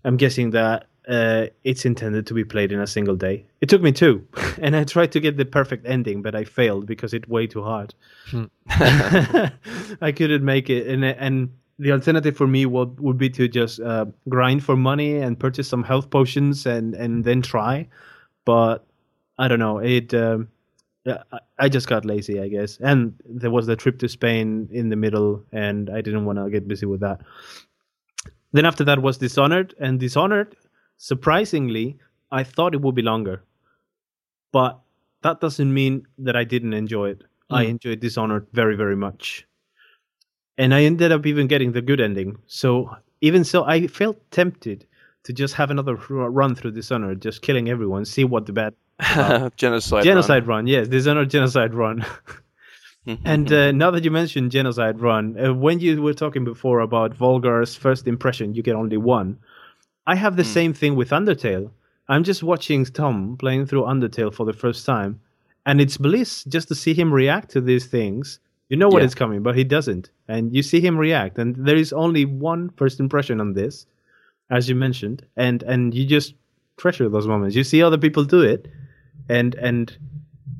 I'm 0.04 0.16
guessing 0.16 0.50
that 0.50 0.88
uh, 1.08 1.46
it's 1.64 1.84
intended 1.84 2.26
to 2.28 2.34
be 2.34 2.44
played 2.44 2.70
in 2.72 2.80
a 2.80 2.86
single 2.86 3.16
day. 3.16 3.44
It 3.60 3.68
took 3.68 3.82
me 3.82 3.92
two, 3.92 4.26
and 4.60 4.76
I 4.76 4.84
tried 4.84 5.12
to 5.12 5.20
get 5.20 5.36
the 5.36 5.44
perfect 5.44 5.86
ending, 5.86 6.22
but 6.22 6.34
I 6.34 6.44
failed 6.44 6.86
because 6.86 7.12
it's 7.14 7.28
way 7.28 7.46
too 7.46 7.62
hard. 7.62 7.94
Hmm. 8.30 8.44
I 10.00 10.12
couldn't 10.14 10.44
make 10.44 10.70
it, 10.70 10.86
and 10.86 11.04
and 11.04 11.50
the 11.78 11.92
alternative 11.92 12.36
for 12.36 12.46
me 12.46 12.66
would 12.66 13.00
would 13.00 13.18
be 13.18 13.30
to 13.30 13.48
just 13.48 13.80
uh, 13.80 14.06
grind 14.28 14.64
for 14.64 14.76
money 14.76 15.16
and 15.16 15.38
purchase 15.38 15.68
some 15.68 15.82
health 15.82 16.10
potions 16.10 16.66
and 16.66 16.94
and 16.94 17.24
then 17.24 17.42
try, 17.42 17.88
but 18.44 18.84
I 19.38 19.48
don't 19.48 19.58
know 19.58 19.78
it. 19.78 20.12
Um, 20.14 20.48
I- 21.06 21.40
I 21.58 21.68
just 21.68 21.88
got 21.88 22.04
lazy, 22.04 22.40
I 22.40 22.46
guess. 22.48 22.78
And 22.80 23.14
there 23.24 23.50
was 23.50 23.66
the 23.66 23.74
trip 23.76 23.98
to 24.00 24.08
Spain 24.08 24.68
in 24.72 24.88
the 24.88 24.96
middle, 24.96 25.44
and 25.52 25.90
I 25.90 26.00
didn't 26.00 26.24
want 26.24 26.38
to 26.38 26.48
get 26.50 26.66
busy 26.68 26.86
with 26.86 27.00
that. 27.00 27.20
Then 28.52 28.64
after 28.66 28.84
that 28.84 29.00
was 29.02 29.18
Dishonored, 29.18 29.74
and 29.80 29.98
Dishonored, 29.98 30.54
surprisingly, 31.02 31.98
I 32.30 32.44
thought 32.44 32.74
it 32.74 32.80
would 32.80 32.94
be 32.94 33.02
longer. 33.02 33.42
But 34.52 34.78
that 35.22 35.40
doesn't 35.40 35.72
mean 35.74 36.06
that 36.18 36.36
I 36.36 36.44
didn't 36.44 36.74
enjoy 36.74 37.10
it. 37.10 37.20
I 37.50 37.64
Mm. 37.64 37.70
enjoyed 37.70 38.00
Dishonored 38.00 38.46
very, 38.52 38.76
very 38.76 38.96
much. 38.96 39.46
And 40.56 40.72
I 40.74 40.84
ended 40.84 41.10
up 41.12 41.26
even 41.26 41.46
getting 41.48 41.72
the 41.72 41.82
good 41.82 42.00
ending. 42.00 42.38
So 42.46 42.68
even 43.20 43.42
so, 43.44 43.64
I 43.64 43.86
felt 43.88 44.16
tempted 44.30 44.86
to 45.24 45.32
just 45.32 45.54
have 45.54 45.70
another 45.70 45.94
run 46.40 46.54
through 46.54 46.72
Dishonored, 46.72 47.20
just 47.22 47.42
killing 47.42 47.68
everyone, 47.68 48.04
see 48.04 48.24
what 48.24 48.46
the 48.46 48.52
bad 48.52 48.74
genocide. 49.56 50.04
genocide 50.04 50.46
run. 50.46 50.66
Yes, 50.66 50.88
Dishonored 50.88 51.30
genocide 51.30 51.74
run. 51.74 52.04
run. 53.06 53.18
and 53.24 53.52
uh, 53.52 53.72
now 53.72 53.90
that 53.90 54.04
you 54.04 54.10
mentioned 54.10 54.50
genocide 54.52 55.00
run, 55.00 55.24
uh, 55.38 55.52
when 55.54 55.80
you 55.80 56.00
were 56.02 56.14
talking 56.14 56.44
before 56.44 56.80
about 56.80 57.12
Volgarr's 57.16 57.74
first 57.74 58.06
impression, 58.06 58.54
you 58.54 58.62
get 58.62 58.76
only 58.76 58.96
one. 58.96 59.38
I 60.06 60.14
have 60.16 60.36
the 60.36 60.42
Hmm. 60.42 60.48
same 60.58 60.72
thing 60.74 60.96
with 60.96 61.10
Undertale. 61.10 61.70
I'm 62.08 62.24
just 62.24 62.42
watching 62.42 62.84
Tom 62.84 63.36
playing 63.38 63.66
through 63.66 63.82
Undertale 63.82 64.32
for 64.34 64.44
the 64.44 64.52
first 64.52 64.84
time, 64.84 65.20
and 65.64 65.80
it's 65.80 65.96
bliss 65.96 66.44
just 66.44 66.68
to 66.68 66.74
see 66.74 66.94
him 66.94 67.12
react 67.12 67.50
to 67.52 67.60
these 67.60 67.86
things. 67.86 68.38
You 68.68 68.76
know 68.76 68.88
what 68.88 69.02
Yeah. 69.02 69.06
is 69.06 69.14
coming, 69.14 69.42
but 69.42 69.54
he 69.56 69.64
doesn't, 69.64 70.10
and 70.28 70.54
you 70.56 70.62
see 70.62 70.80
him 70.80 70.96
react. 70.98 71.38
And 71.38 71.54
there 71.56 71.76
is 71.76 71.92
only 71.92 72.24
one 72.24 72.70
first 72.70 73.00
impression 73.00 73.40
on 73.40 73.52
this, 73.52 73.86
as 74.50 74.68
you 74.68 74.74
mentioned, 74.74 75.24
and 75.36 75.62
and 75.62 75.94
you 75.94 76.04
just 76.06 76.34
treasure 76.78 77.08
those 77.08 77.28
moments. 77.28 77.54
You 77.54 77.64
see 77.64 77.82
other 77.82 77.98
people 77.98 78.24
do 78.24 78.40
it, 78.40 78.66
and 79.28 79.54
and 79.56 79.96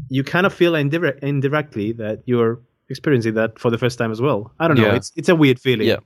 you 0.09 0.23
kind 0.23 0.45
of 0.47 0.53
feel 0.53 0.75
indirect, 0.75 1.23
indirectly 1.25 1.93
that 1.93 2.23
you're 2.27 2.61
experiencing 2.91 3.33
that 3.35 3.59
for 3.59 3.71
the 3.71 3.79
first 3.79 3.97
time 3.99 4.13
as 4.13 4.21
well. 4.21 4.53
I 4.61 4.69
don't 4.69 4.77
know. 4.77 4.89
Yeah. 4.89 4.97
It's 4.97 5.11
it's 5.17 5.29
a 5.31 5.35
weird 5.37 5.59
feeling. 5.59 5.89
Yeah. 5.89 6.01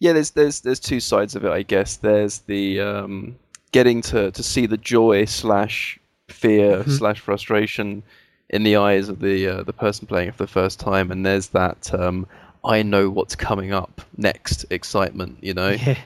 Yeah, 0.00 0.12
there's 0.12 0.30
there's 0.30 0.60
there's 0.60 0.80
two 0.80 1.00
sides 1.00 1.34
of 1.36 1.44
it, 1.44 1.50
I 1.50 1.62
guess. 1.62 1.96
There's 1.96 2.38
the 2.40 2.80
um, 2.80 3.36
getting 3.72 4.02
to 4.02 4.30
to 4.30 4.42
see 4.42 4.66
the 4.66 4.76
joy 4.76 5.24
slash 5.24 5.98
fear 6.28 6.82
Mhm. 6.84 6.90
slash 6.98 7.20
frustration 7.20 8.02
in 8.50 8.62
the 8.62 8.76
eyes 8.76 9.08
of 9.08 9.20
the 9.20 9.46
uh, 9.48 9.62
the 9.62 9.72
person 9.72 10.06
playing 10.06 10.28
it 10.28 10.34
for 10.34 10.44
the 10.44 10.52
first 10.52 10.80
time, 10.80 11.10
and 11.10 11.24
there's 11.24 11.48
that 11.48 11.92
um, 11.94 12.26
I 12.64 12.82
know 12.82 13.10
what's 13.10 13.34
coming 13.36 13.72
up 13.72 14.00
next 14.16 14.64
excitement. 14.70 15.38
You 15.42 15.54
know, 15.54 15.70
Yeah. 15.86 15.98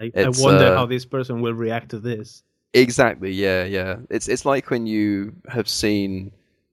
I, 0.00 0.10
I 0.16 0.28
wonder 0.38 0.66
uh, 0.66 0.74
how 0.76 0.86
this 0.86 1.04
person 1.04 1.40
will 1.42 1.54
react 1.54 1.90
to 1.90 1.98
this. 2.00 2.42
Exactly. 2.74 3.30
Yeah, 3.32 3.64
yeah. 3.64 3.96
It's 4.10 4.28
it's 4.28 4.44
like 4.44 4.70
when 4.70 4.86
you 4.86 5.32
have 5.48 5.68
seen 5.68 6.32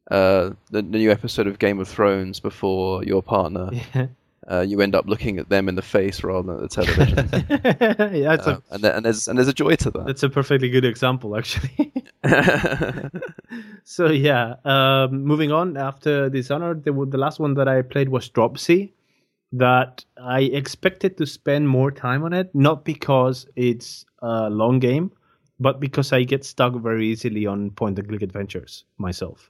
uh, 0.09 0.51
the, 0.71 0.81
the 0.81 0.97
new 0.97 1.11
episode 1.11 1.45
of 1.45 1.59
Game 1.59 1.79
of 1.79 1.87
Thrones 1.87 2.39
before 2.39 3.03
your 3.03 3.21
partner. 3.21 3.69
Yeah. 3.93 4.07
Uh, 4.49 4.61
you 4.61 4.81
end 4.81 4.95
up 4.95 5.05
looking 5.07 5.37
at 5.37 5.49
them 5.49 5.69
in 5.69 5.75
the 5.75 5.81
face 5.81 6.23
rather 6.23 6.41
than 6.53 6.55
at 6.55 6.69
the 6.69 6.83
television, 6.83 7.29
yeah, 8.15 8.33
Uh, 8.33 8.57
a, 8.71 8.73
and, 8.73 8.83
and 8.85 9.05
there's 9.05 9.27
and 9.27 9.37
there's 9.37 9.47
a 9.47 9.53
joy 9.53 9.75
to 9.75 9.91
that. 9.91 10.07
that's 10.07 10.23
a 10.23 10.29
perfectly 10.29 10.69
good 10.69 10.85
example, 10.85 11.37
actually. 11.37 11.93
so 13.83 14.07
yeah, 14.07 14.55
um, 14.65 15.23
moving 15.23 15.51
on. 15.51 15.77
After 15.77 16.29
Dishonored, 16.29 16.83
the, 16.83 16.91
the 16.91 17.17
last 17.17 17.39
one 17.39 17.53
that 17.55 17.67
I 17.67 17.81
played 17.83 18.09
was 18.09 18.27
Dropsy. 18.29 18.93
That 19.51 20.05
I 20.21 20.41
expected 20.41 21.17
to 21.17 21.25
spend 21.25 21.67
more 21.67 21.91
time 21.91 22.23
on 22.23 22.33
it, 22.33 22.53
not 22.53 22.85
because 22.85 23.47
it's 23.55 24.05
a 24.19 24.47
long 24.47 24.77
game, 24.77 25.11
but 25.59 25.79
because 25.79 26.13
I 26.13 26.21
get 26.23 26.45
stuck 26.45 26.75
very 26.75 27.07
easily 27.07 27.47
on 27.47 27.71
point 27.71 27.97
and 27.97 28.07
click 28.07 28.21
adventures 28.21 28.85
myself. 28.99 29.49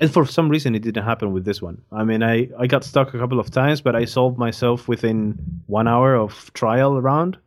And 0.00 0.12
for 0.12 0.26
some 0.26 0.48
reason, 0.48 0.74
it 0.74 0.82
didn't 0.82 1.04
happen 1.04 1.32
with 1.32 1.44
this 1.44 1.62
one. 1.62 1.80
I 1.92 2.02
mean, 2.02 2.22
I, 2.22 2.48
I 2.58 2.66
got 2.66 2.82
stuck 2.84 3.14
a 3.14 3.18
couple 3.18 3.38
of 3.38 3.50
times, 3.50 3.80
but 3.80 3.94
I 3.94 4.04
solved 4.04 4.38
myself 4.38 4.88
within 4.88 5.38
one 5.66 5.86
hour 5.86 6.16
of 6.16 6.52
trial 6.52 7.00
round. 7.00 7.38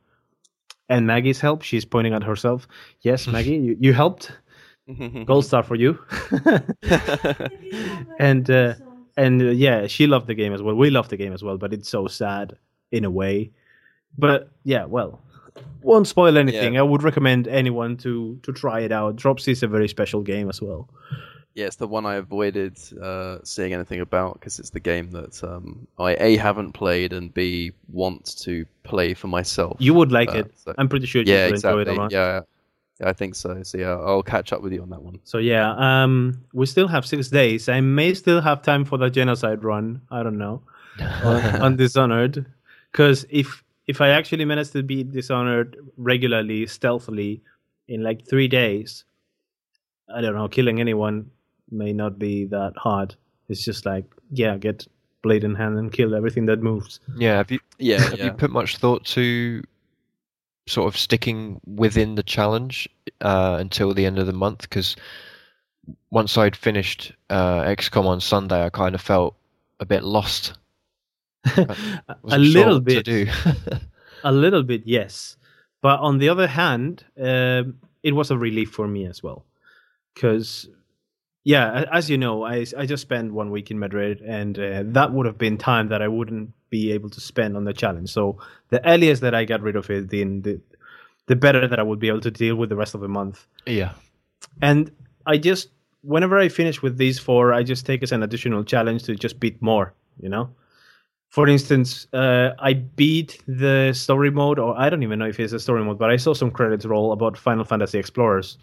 And 0.89 1.05
Maggie's 1.05 1.41
help, 1.41 1.63
she's 1.63 1.83
pointing 1.83 2.13
at 2.13 2.23
herself. 2.23 2.67
Yes, 3.01 3.27
Maggie, 3.33 3.57
you, 3.57 3.77
you 3.79 3.93
helped. 3.93 4.31
Gold 5.25 5.43
star 5.43 5.63
for 5.63 5.75
you. 5.75 5.99
and 8.19 8.49
uh, 8.49 8.75
and 9.17 9.41
uh, 9.41 9.45
yeah, 9.45 9.87
she 9.87 10.07
loved 10.07 10.27
the 10.27 10.33
game 10.33 10.53
as 10.53 10.61
well. 10.61 10.75
We 10.75 10.89
loved 10.89 11.09
the 11.09 11.17
game 11.17 11.33
as 11.33 11.43
well, 11.43 11.57
but 11.57 11.73
it's 11.73 11.89
so 11.89 12.07
sad 12.07 12.55
in 12.93 13.03
a 13.03 13.09
way. 13.09 13.51
But 14.17 14.49
yeah, 14.63 14.85
well, 14.85 15.21
won't 15.81 16.07
spoil 16.07 16.37
anything. 16.37 16.77
I 16.77 16.83
would 16.83 17.03
recommend 17.03 17.49
anyone 17.49 17.97
to 17.97 18.39
to 18.43 18.53
try 18.53 18.79
it 18.79 18.93
out. 18.93 19.17
Dropsy 19.17 19.51
is 19.51 19.61
a 19.61 19.67
very 19.67 19.89
special 19.89 20.21
game 20.21 20.47
as 20.47 20.61
well. 20.61 20.89
Yeah, 21.57 21.65
it's 21.65 21.77
the 21.77 21.87
one 21.87 22.05
I 22.05 22.15
avoided 22.17 22.77
uh, 23.01 23.39
seeing 23.43 23.73
anything 23.73 23.99
about 23.99 24.35
because 24.35 24.59
it's 24.59 24.69
the 24.69 24.79
game 24.79 25.09
that 25.09 25.43
um, 25.43 25.87
I 25.97 26.15
a 26.19 26.37
haven't 26.37 26.73
played 26.73 27.13
and 27.13 27.33
b 27.33 27.71
want 27.91 28.37
to 28.41 28.63
play 28.83 29.15
for 29.15 29.25
myself. 29.27 29.75
You 29.79 29.95
would 29.95 30.11
like 30.11 30.29
Uh, 30.29 30.41
it. 30.41 30.51
so- 30.55 30.75
I'm 30.77 30.87
pretty 30.87 31.07
sure 31.07 31.23
you 31.23 31.33
yeah, 31.33 31.45
would 31.47 31.55
exactly. 31.55 31.81
enjoy 31.81 31.91
it 31.93 31.97
a 31.97 32.01
lot. 32.01 32.11
Yeah, 32.11 32.41
yeah, 32.99 33.09
I 33.09 33.13
think 33.13 33.33
so. 33.33 33.63
So 33.63 33.79
yeah, 33.79 33.97
I'll 33.97 34.21
catch 34.21 34.53
up 34.53 34.61
with 34.61 34.71
you 34.71 34.83
on 34.83 34.91
that 34.91 35.01
one. 35.01 35.19
So 35.23 35.39
yeah, 35.39 35.73
um, 35.77 36.45
we 36.53 36.67
still 36.67 36.87
have 36.87 37.07
six 37.07 37.27
days. 37.29 37.67
I 37.69 37.81
may 37.81 38.13
still 38.13 38.39
have 38.39 38.61
time 38.61 38.85
for 38.85 38.99
the 38.99 39.09
genocide 39.09 39.63
run. 39.63 39.99
I 40.11 40.21
don't 40.21 40.37
know 40.37 40.61
on, 41.23 41.43
on 41.59 41.75
Dishonored, 41.75 42.45
because 42.91 43.25
if 43.31 43.63
if 43.87 43.99
I 43.99 44.09
actually 44.09 44.45
manage 44.45 44.69
to 44.73 44.83
beat 44.83 45.11
Dishonored 45.11 45.75
regularly, 45.97 46.67
stealthily, 46.67 47.41
in 47.87 48.03
like 48.03 48.27
three 48.27 48.47
days, 48.47 49.05
I 50.07 50.21
don't 50.21 50.35
know, 50.35 50.47
killing 50.47 50.79
anyone 50.79 51.31
may 51.71 51.93
not 51.93 52.17
be 52.19 52.45
that 52.45 52.74
hard. 52.77 53.15
It's 53.50 53.63
just 53.63 53.86
like 53.86 54.05
yeah, 54.31 54.57
get 54.57 54.86
blade 55.24 55.43
in 55.43 55.55
hand 55.55 55.77
and 55.77 55.91
kill 55.91 56.15
everything 56.15 56.45
that 56.47 56.62
moves. 56.62 57.00
Yeah, 57.17 57.38
have 57.38 57.51
you 57.51 57.59
Yeah, 57.79 58.00
have 58.01 58.17
yeah. 58.19 58.25
you 58.25 58.31
put 58.31 58.51
much 58.51 58.77
thought 58.77 59.03
to 59.05 59.63
sort 60.67 60.88
of 60.93 60.97
sticking 61.00 61.59
within 61.65 62.15
the 62.15 62.24
challenge 62.24 62.89
uh, 63.21 63.57
until 63.59 63.93
the 63.93 64.05
end 64.05 64.19
of 64.19 64.27
the 64.27 64.33
month? 64.33 64.62
Because 64.62 64.95
once 66.12 66.38
I'd 66.38 66.55
finished 66.55 67.13
uh, 67.29 67.62
XCOM 67.63 68.05
on 68.05 68.21
Sunday, 68.21 68.65
I 68.65 68.69
kind 68.69 68.95
of 68.95 69.01
felt 69.01 69.36
a 69.79 69.86
bit 69.86 70.03
lost. 70.03 70.53
a 71.45 71.65
Wasn't 72.24 72.45
sure 72.45 72.65
little 72.65 72.75
what 72.81 72.89
to 72.89 72.95
bit. 72.95 73.05
do. 73.05 73.27
A 74.24 74.31
little 74.31 74.63
bit, 74.63 74.81
yes. 74.86 75.38
But 75.81 76.00
on 76.00 76.17
the 76.17 76.27
other 76.29 76.47
hand, 76.47 77.05
um, 77.21 77.77
it 78.03 78.13
was 78.13 78.31
a 78.31 78.38
relief 78.38 78.71
for 78.71 78.88
me 78.88 79.05
as 79.05 79.21
well. 79.21 79.45
Because, 80.15 80.67
yeah, 81.47 81.85
as 81.93 82.09
you 82.09 82.17
know, 82.17 82.43
I, 82.43 82.65
I 82.77 82.85
just 82.85 83.01
spent 83.01 83.31
one 83.31 83.51
week 83.51 83.71
in 83.71 83.79
Madrid, 83.79 84.19
and 84.19 84.59
uh, 84.59 84.83
that 84.87 85.13
would 85.13 85.25
have 85.25 85.37
been 85.37 85.57
time 85.57 85.87
that 85.87 86.01
I 86.01 86.09
wouldn't 86.09 86.51
be 86.69 86.91
able 86.91 87.09
to 87.11 87.21
spend 87.21 87.55
on 87.55 87.63
the 87.63 87.71
challenge. 87.71 88.11
So 88.11 88.37
the 88.67 88.85
earliest 88.85 89.21
that 89.21 89.33
I 89.33 89.45
got 89.45 89.61
rid 89.61 89.77
of 89.77 89.89
it, 89.89 90.09
then 90.09 90.41
the, 90.41 90.59
the 91.27 91.37
better 91.37 91.65
that 91.65 91.79
I 91.79 91.83
would 91.83 91.99
be 91.99 92.09
able 92.09 92.19
to 92.19 92.31
deal 92.31 92.57
with 92.57 92.67
the 92.67 92.75
rest 92.75 92.95
of 92.95 92.99
the 92.99 93.07
month. 93.07 93.47
yeah, 93.65 93.93
And 94.61 94.91
I 95.25 95.37
just, 95.37 95.69
whenever 96.01 96.37
I 96.37 96.49
finish 96.49 96.81
with 96.81 96.97
these 96.97 97.17
four, 97.17 97.53
I 97.53 97.63
just 97.63 97.85
take 97.85 98.03
as 98.03 98.11
an 98.11 98.23
additional 98.23 98.65
challenge 98.65 99.03
to 99.03 99.15
just 99.15 99.39
beat 99.39 99.61
more, 99.61 99.93
you 100.19 100.27
know? 100.27 100.49
For 101.29 101.47
instance, 101.47 102.07
uh, 102.11 102.55
I 102.59 102.73
beat 102.73 103.41
the 103.47 103.93
story 103.93 104.31
mode, 104.31 104.59
or 104.59 104.77
I 104.77 104.89
don't 104.89 105.03
even 105.03 105.17
know 105.17 105.27
if 105.27 105.39
it's 105.39 105.53
a 105.53 105.61
story 105.61 105.81
mode, 105.81 105.97
but 105.97 106.09
I 106.09 106.17
saw 106.17 106.33
some 106.33 106.51
credits 106.51 106.85
roll 106.85 107.13
about 107.13 107.37
Final 107.37 107.63
Fantasy 107.63 107.99
Explorers. 107.99 108.57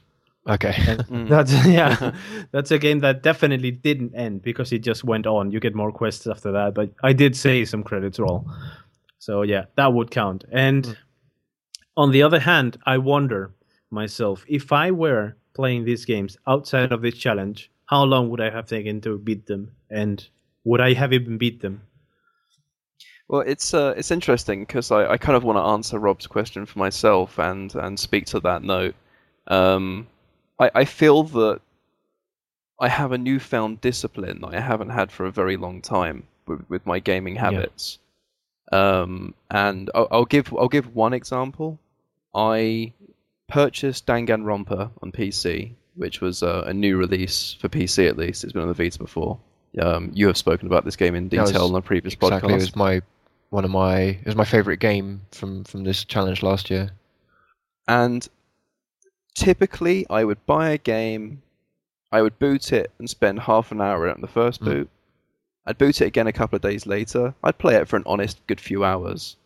Okay. 0.49 0.73
Mm. 0.73 1.29
That's 1.29 1.67
yeah, 1.67 2.13
that's 2.53 2.71
a 2.71 2.79
game 2.79 3.01
that 3.01 3.23
definitely 3.23 3.71
didn't 3.71 4.15
end 4.15 4.43
because 4.43 4.73
it 4.73 4.81
just 4.81 5.05
went 5.05 5.27
on. 5.27 5.51
You 5.51 5.61
get 5.61 5.75
more 5.75 5.93
quests 5.93 6.27
after 6.27 6.53
that, 6.53 6.75
but 6.75 6.91
I 7.03 7.13
did 7.13 7.37
say 7.37 7.65
some 7.65 7.83
credits 7.83 8.19
roll, 8.19 8.49
so 9.19 9.43
yeah, 9.43 9.65
that 9.77 9.93
would 9.93 10.11
count. 10.11 10.45
And 10.53 10.97
on 11.97 12.11
the 12.11 12.23
other 12.23 12.41
hand, 12.41 12.79
I 12.87 12.99
wonder 12.99 13.53
myself 13.91 14.45
if 14.49 14.73
I 14.73 14.91
were 14.91 15.37
playing 15.55 15.85
these 15.85 16.05
games 16.05 16.37
outside 16.47 16.93
of 16.93 17.01
this 17.03 17.15
challenge, 17.15 17.71
how 17.87 18.03
long 18.05 18.29
would 18.31 18.41
I 18.41 18.51
have 18.51 18.67
taken 18.67 19.01
to 19.03 19.19
beat 19.19 19.47
them, 19.47 19.71
and 19.91 20.27
would 20.65 20.81
I 20.81 20.95
have 20.95 21.13
even 21.13 21.39
beat 21.39 21.61
them? 21.61 21.83
Well, 23.29 23.41
it's 23.41 23.73
uh, 23.73 23.95
it's 23.97 24.11
interesting 24.11 24.61
because 24.61 24.91
I, 24.91 25.13
I 25.13 25.17
kind 25.17 25.37
of 25.37 25.45
want 25.45 25.57
to 25.57 25.63
answer 25.63 25.99
Rob's 25.99 26.27
question 26.27 26.67
for 26.67 26.79
myself 26.79 27.39
and 27.39 27.75
and 27.75 27.99
speak 27.99 28.27
to 28.27 28.41
that 28.41 28.63
note. 28.63 28.95
Um, 29.47 30.07
I 30.59 30.71
I 30.75 30.85
feel 30.85 31.25
that 31.25 31.61
I 32.81 32.89
have 32.89 33.13
a 33.13 33.19
newfound 33.19 33.81
discipline 33.81 34.41
that 34.41 34.55
I 34.55 34.61
haven't 34.61 34.91
had 34.91 35.13
for 35.13 35.27
a 35.27 35.31
very 35.31 35.57
long 35.57 35.81
time 35.81 36.27
with, 36.47 36.65
with 36.69 36.87
my 36.87 36.99
gaming 36.99 37.37
habits. 37.37 37.99
Um, 38.73 39.35
and 39.51 39.91
I'll, 39.95 40.09
I'll 40.11 40.25
give 40.25 40.53
I'll 40.53 40.69
give 40.69 40.95
one 40.95 41.13
example. 41.13 41.79
I 42.35 42.93
purchased 43.49 44.07
Danganronpa 44.07 44.91
on 45.03 45.13
PC, 45.13 45.73
which 45.95 46.21
was 46.21 46.43
uh, 46.43 46.65
a 46.67 46.75
new 46.75 46.97
release 46.97 47.57
for 47.61 47.69
PC 47.69 48.09
at 48.09 48.17
least. 48.17 48.43
It's 48.43 48.53
been 48.53 48.63
on 48.63 48.69
the 48.69 48.75
Vita 48.75 48.99
before. 48.99 49.39
Um, 49.81 50.11
you 50.15 50.27
have 50.29 50.37
spoken 50.37 50.67
about 50.67 50.85
this 50.85 50.97
game 50.97 51.15
in 51.15 51.29
detail 51.29 51.67
on 51.67 51.75
a 51.75 51.83
previous 51.83 52.15
exactly. 52.15 52.51
podcast. 52.51 52.53
It 52.53 52.57
was 52.57 52.77
my 52.77 53.03
one 53.51 53.65
of 53.65 53.71
my 53.71 53.99
it 54.01 54.27
was 54.27 54.37
my 54.37 54.45
favorite 54.45 54.79
game 54.79 55.23
from 55.31 55.65
from 55.65 55.85
this 55.85 56.05
challenge 56.05 56.43
last 56.43 56.71
year. 56.71 56.91
And 57.87 58.27
typically, 59.35 60.07
I 60.09 60.25
would 60.25 60.45
buy 60.47 60.71
a 60.71 60.79
game, 60.79 61.43
I 62.13 62.23
would 62.23 62.39
boot 62.39 62.73
it 62.73 62.93
and 62.99 63.09
spend 63.11 63.41
half 63.41 63.73
an 63.73 63.81
hour 63.81 64.09
on 64.09 64.21
the 64.21 64.29
first 64.29 64.61
Mm. 64.61 64.65
boot. 64.65 64.91
I'd 65.67 65.79
boot 65.79 66.01
it 66.01 66.07
again 66.07 66.27
a 66.27 66.33
couple 66.33 66.57
of 66.57 66.63
days 66.63 66.87
later. 66.87 67.35
I'd 67.43 67.59
play 67.59 67.75
it 67.77 67.89
for 67.89 67.97
an 67.97 68.03
honest 68.07 68.47
good 68.47 68.61
few 68.61 68.85
hours. 68.85 69.37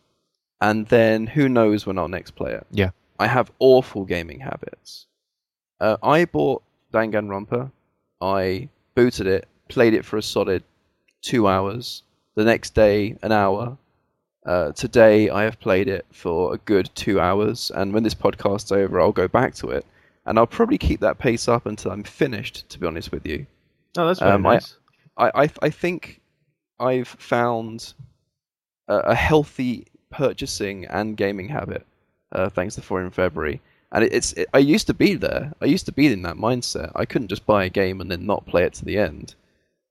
And 0.61 0.87
then 0.87 1.27
who 1.27 1.47
knows 1.47 1.85
when 1.85 1.97
I'll 1.97 2.09
next 2.09 2.31
play 2.31 2.51
it. 2.53 2.67
Yeah. 2.71 2.91
I 3.17 3.27
have 3.27 3.51
awful 3.59 4.03
gaming 4.05 4.41
habits. 4.41 5.05
Uh, 5.79 5.97
I 6.03 6.25
bought 6.25 6.61
Danganronpa. 6.93 7.71
I 8.21 8.67
booted 8.95 9.27
it, 9.27 9.47
played 9.69 9.93
it 9.93 10.03
for 10.03 10.17
a 10.17 10.21
solid 10.21 10.63
two 11.21 11.47
hours. 11.47 12.03
The 12.35 12.43
next 12.43 12.71
day, 12.75 13.17
an 13.21 13.31
hour. 13.31 13.77
Uh, 14.45 14.71
today, 14.71 15.29
I 15.29 15.43
have 15.43 15.59
played 15.59 15.87
it 15.87 16.05
for 16.11 16.53
a 16.53 16.57
good 16.59 16.89
two 16.95 17.19
hours, 17.19 17.71
and 17.75 17.93
when 17.93 18.03
this 18.03 18.15
podcast's 18.15 18.71
over, 18.71 18.99
I'll 18.99 19.11
go 19.11 19.27
back 19.27 19.53
to 19.55 19.69
it, 19.71 19.85
and 20.25 20.39
I'll 20.39 20.47
probably 20.47 20.77
keep 20.77 21.01
that 21.01 21.19
pace 21.19 21.47
up 21.47 21.65
until 21.65 21.91
I'm 21.91 22.03
finished. 22.03 22.67
To 22.69 22.79
be 22.79 22.87
honest 22.87 23.11
with 23.11 23.25
you, 23.27 23.45
Oh, 23.97 24.07
that's 24.07 24.19
very 24.19 24.31
Um, 24.31 24.45
I- 24.45 24.53
nice. 24.55 24.75
I 25.17 25.31
I, 25.43 25.49
I 25.63 25.69
think 25.69 26.21
I've 26.79 27.07
found 27.09 27.93
a, 28.87 28.97
a 28.99 29.15
healthy 29.15 29.87
purchasing 30.09 30.85
and 30.85 31.17
gaming 31.17 31.49
habit, 31.49 31.85
uh, 32.31 32.49
thanks 32.49 32.75
to 32.75 32.81
Four 32.81 33.01
in 33.01 33.11
February. 33.11 33.61
And 33.91 34.03
it, 34.05 34.13
it's 34.13 34.33
it, 34.33 34.47
I 34.53 34.59
used 34.59 34.87
to 34.87 34.93
be 34.93 35.15
there. 35.15 35.51
I 35.61 35.65
used 35.65 35.85
to 35.87 35.91
be 35.91 36.07
in 36.07 36.21
that 36.21 36.37
mindset. 36.37 36.91
I 36.95 37.05
couldn't 37.05 37.27
just 37.27 37.45
buy 37.45 37.65
a 37.65 37.69
game 37.69 37.99
and 37.99 38.09
then 38.09 38.25
not 38.25 38.45
play 38.45 38.63
it 38.63 38.73
to 38.75 38.85
the 38.85 38.97
end. 38.97 39.35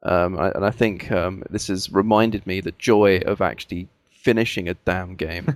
Um, 0.04 0.38
I, 0.38 0.50
and 0.52 0.64
I 0.64 0.70
think 0.70 1.10
um, 1.12 1.42
this 1.50 1.66
has 1.66 1.92
reminded 1.92 2.46
me 2.46 2.60
the 2.60 2.72
joy 2.78 3.18
of 3.26 3.40
actually 3.42 3.88
finishing 4.28 4.68
a 4.68 4.74
damn 4.74 5.14
game. 5.16 5.46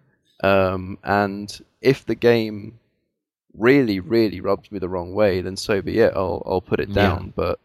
um, 0.42 0.96
and 1.04 1.60
if 1.82 2.06
the 2.06 2.14
game 2.14 2.78
really, 3.58 4.00
really 4.00 4.40
rubs 4.40 4.72
me 4.72 4.78
the 4.78 4.88
wrong 4.88 5.12
way, 5.14 5.42
then 5.42 5.56
so 5.56 5.82
be 5.82 5.98
it. 5.98 6.12
I'll 6.16 6.42
I'll 6.46 6.62
put 6.62 6.80
it 6.80 6.88
Yeah. 6.88 6.94
down. 7.02 7.32
But 7.36 7.58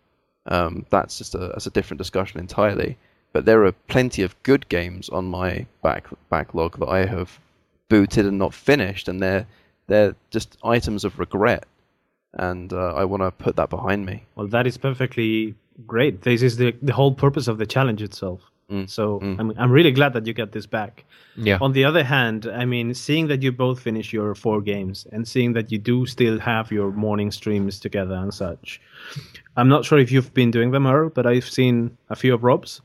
um, 0.47 0.85
that's 0.89 1.17
just 1.17 1.35
a 1.35 1.39
that's 1.53 1.67
a 1.67 1.75
different 1.77 1.99
discussion 1.99 2.39
entirely. 2.39 2.97
But 3.33 3.45
there 3.45 3.63
are 3.65 3.71
plenty 3.95 4.23
of 4.23 4.35
good 4.43 4.67
games 4.67 5.09
on 5.09 5.25
my 5.39 5.65
back 5.83 6.07
backlog 6.29 6.79
that 6.79 6.89
I 6.89 7.05
have 7.05 7.39
booted 7.89 8.25
and 8.25 8.37
not 8.37 8.53
finished, 8.53 9.07
and 9.07 9.21
they're 9.21 9.45
they're 9.87 10.15
just 10.29 10.57
items 10.63 11.05
of 11.05 11.17
regret. 11.19 11.65
And 12.33 12.73
uh, 12.73 12.93
I 12.93 13.05
want 13.05 13.23
to 13.23 13.31
put 13.31 13.55
that 13.55 13.69
behind 13.69 14.05
me. 14.05 14.23
Well, 14.35 14.47
that 14.47 14.67
is 14.67 14.77
perfectly 14.77 15.55
great. 15.85 16.23
This 16.23 16.41
is 16.41 16.57
the 16.57 16.75
the 16.81 16.93
whole 16.93 17.13
purpose 17.13 17.47
of 17.47 17.57
the 17.57 17.65
challenge 17.65 18.01
itself. 18.01 18.41
Mm, 18.71 18.89
So 18.89 19.19
mm. 19.19 19.39
I'm 19.39 19.53
I'm 19.57 19.71
really 19.71 19.91
glad 19.91 20.13
that 20.13 20.27
you 20.27 20.33
got 20.33 20.51
this 20.51 20.65
back. 20.65 21.05
Yeah. 21.37 21.57
On 21.61 21.71
the 21.71 21.85
other 21.85 22.03
hand, 22.03 22.47
I 22.47 22.65
mean, 22.65 22.93
seeing 22.93 23.27
that 23.27 23.41
you 23.41 23.51
both 23.51 23.79
finish 23.79 24.11
your 24.11 24.35
four 24.35 24.61
games 24.61 25.07
and 25.11 25.27
seeing 25.27 25.53
that 25.53 25.71
you 25.71 25.77
do 25.77 26.05
still 26.05 26.39
have 26.39 26.71
your 26.71 26.91
morning 26.91 27.31
streams 27.31 27.79
together 27.79 28.15
and 28.15 28.33
such, 28.33 28.81
I'm 29.55 29.69
not 29.69 29.85
sure 29.85 29.99
if 29.99 30.11
you've 30.11 30.33
been 30.33 30.51
doing 30.51 30.71
them, 30.71 30.85
Earl, 30.85 31.09
but 31.09 31.25
I've 31.25 31.47
seen 31.49 31.97
a 32.09 32.15
few 32.15 32.33
of 32.33 32.43
Rob's. 32.43 32.81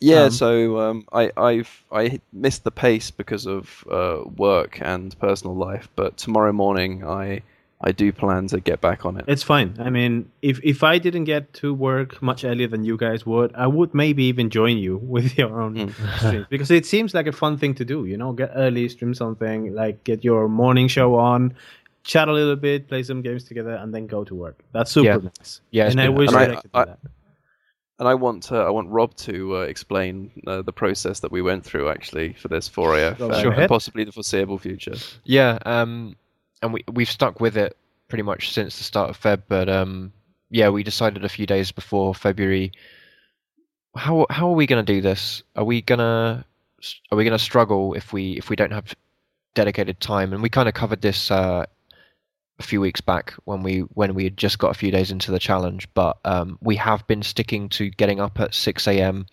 Yeah, 0.00 0.24
Um, 0.24 0.30
so 0.30 0.80
um, 0.80 1.04
I, 1.12 1.30
I've 1.36 1.84
I 1.92 2.20
missed 2.32 2.64
the 2.64 2.70
pace 2.70 3.10
because 3.10 3.46
of 3.46 3.84
uh, 3.90 4.22
work 4.36 4.78
and 4.80 5.16
personal 5.18 5.54
life, 5.54 5.88
but 5.94 6.16
tomorrow 6.16 6.52
morning 6.52 7.04
I 7.04 7.42
I 7.82 7.92
do 7.92 8.12
plan 8.12 8.46
to 8.48 8.60
get 8.60 8.80
back 8.82 9.06
on 9.06 9.16
it. 9.16 9.24
It's 9.26 9.42
fine. 9.42 9.74
I 9.78 9.88
mean, 9.90 10.30
if 10.42 10.60
if 10.62 10.82
I 10.82 10.98
didn't 10.98 11.24
get 11.24 11.52
to 11.54 11.72
work 11.72 12.20
much 12.20 12.44
earlier 12.44 12.68
than 12.68 12.84
you 12.84 12.96
guys 12.98 13.24
would, 13.24 13.54
I 13.54 13.66
would 13.66 13.94
maybe 13.94 14.24
even 14.24 14.50
join 14.50 14.76
you 14.76 14.98
with 15.02 15.38
your 15.38 15.60
own 15.60 15.74
Mm. 15.76 16.18
stream 16.18 16.46
because 16.50 16.70
it 16.70 16.84
seems 16.84 17.14
like 17.14 17.26
a 17.26 17.32
fun 17.32 17.56
thing 17.56 17.74
to 17.76 17.84
do. 17.84 18.04
You 18.04 18.16
know, 18.18 18.32
get 18.32 18.50
early, 18.54 18.88
stream 18.88 19.14
something, 19.14 19.74
like 19.74 20.04
get 20.04 20.22
your 20.24 20.46
morning 20.48 20.88
show 20.88 21.14
on, 21.14 21.54
chat 22.04 22.28
a 22.28 22.32
little 22.32 22.56
bit, 22.56 22.86
play 22.88 23.02
some 23.02 23.22
games 23.22 23.44
together, 23.44 23.72
and 23.74 23.94
then 23.94 24.06
go 24.06 24.24
to 24.24 24.34
work. 24.34 24.58
That's 24.72 24.90
super 24.90 25.06
Yeah. 25.08 25.16
nice. 25.38 25.60
Yeah, 25.70 25.88
and 25.90 26.00
I 26.00 26.06
been- 26.08 26.16
wish 26.16 26.28
And 26.28 26.36
I- 26.36 26.42
I, 26.42 26.46
could 26.56 26.62
do 26.72 26.78
I- 26.80 26.84
that. 26.84 26.98
And 27.98 28.08
I 28.08 28.14
want 28.14 28.44
to, 28.44 28.56
I 28.56 28.70
want 28.70 28.88
Rob 28.88 29.14
to 29.28 29.56
uh, 29.58 29.60
explain 29.60 30.30
uh, 30.46 30.62
the 30.62 30.72
process 30.72 31.20
that 31.20 31.30
we 31.30 31.42
went 31.42 31.64
through 31.66 31.90
actually 31.90 32.32
for 32.32 32.48
this 32.48 32.66
4AF 32.66 33.18
Go 33.18 33.30
and, 33.30 33.44
right 33.44 33.58
and 33.58 33.68
possibly 33.68 34.04
the 34.04 34.12
foreseeable 34.12 34.56
future. 34.56 34.94
Yeah, 35.24 35.58
um, 35.66 36.16
and 36.62 36.72
we 36.72 36.84
we've 36.92 37.10
stuck 37.10 37.40
with 37.40 37.56
it 37.56 37.76
pretty 38.08 38.22
much 38.22 38.52
since 38.52 38.78
the 38.78 38.84
start 38.84 39.10
of 39.10 39.20
Feb. 39.20 39.42
But 39.48 39.68
um, 39.68 40.12
yeah, 40.50 40.68
we 40.68 40.82
decided 40.82 41.24
a 41.24 41.28
few 41.28 41.46
days 41.46 41.72
before 41.72 42.14
February 42.14 42.72
how 43.96 44.26
how 44.30 44.48
are 44.48 44.54
we 44.54 44.66
going 44.66 44.84
to 44.84 44.92
do 44.92 45.00
this? 45.00 45.42
Are 45.56 45.64
we 45.64 45.82
gonna 45.82 46.44
are 47.10 47.18
we 47.18 47.28
to 47.28 47.38
struggle 47.38 47.94
if 47.94 48.12
we 48.12 48.32
if 48.32 48.48
we 48.48 48.56
don't 48.56 48.72
have 48.72 48.94
dedicated 49.54 50.00
time? 50.00 50.32
And 50.32 50.42
we 50.42 50.48
kind 50.48 50.68
of 50.68 50.74
covered 50.74 51.02
this 51.02 51.30
uh, 51.30 51.66
a 52.58 52.62
few 52.62 52.80
weeks 52.80 53.00
back 53.00 53.34
when 53.44 53.62
we 53.62 53.80
when 53.80 54.14
we 54.14 54.24
had 54.24 54.36
just 54.36 54.58
got 54.58 54.70
a 54.70 54.78
few 54.78 54.90
days 54.90 55.10
into 55.10 55.30
the 55.30 55.38
challenge. 55.38 55.88
But 55.94 56.18
um, 56.24 56.58
we 56.62 56.76
have 56.76 57.06
been 57.06 57.22
sticking 57.22 57.68
to 57.70 57.90
getting 57.90 58.20
up 58.20 58.38
at 58.40 58.54
six 58.54 58.86
a.m. 58.86 59.26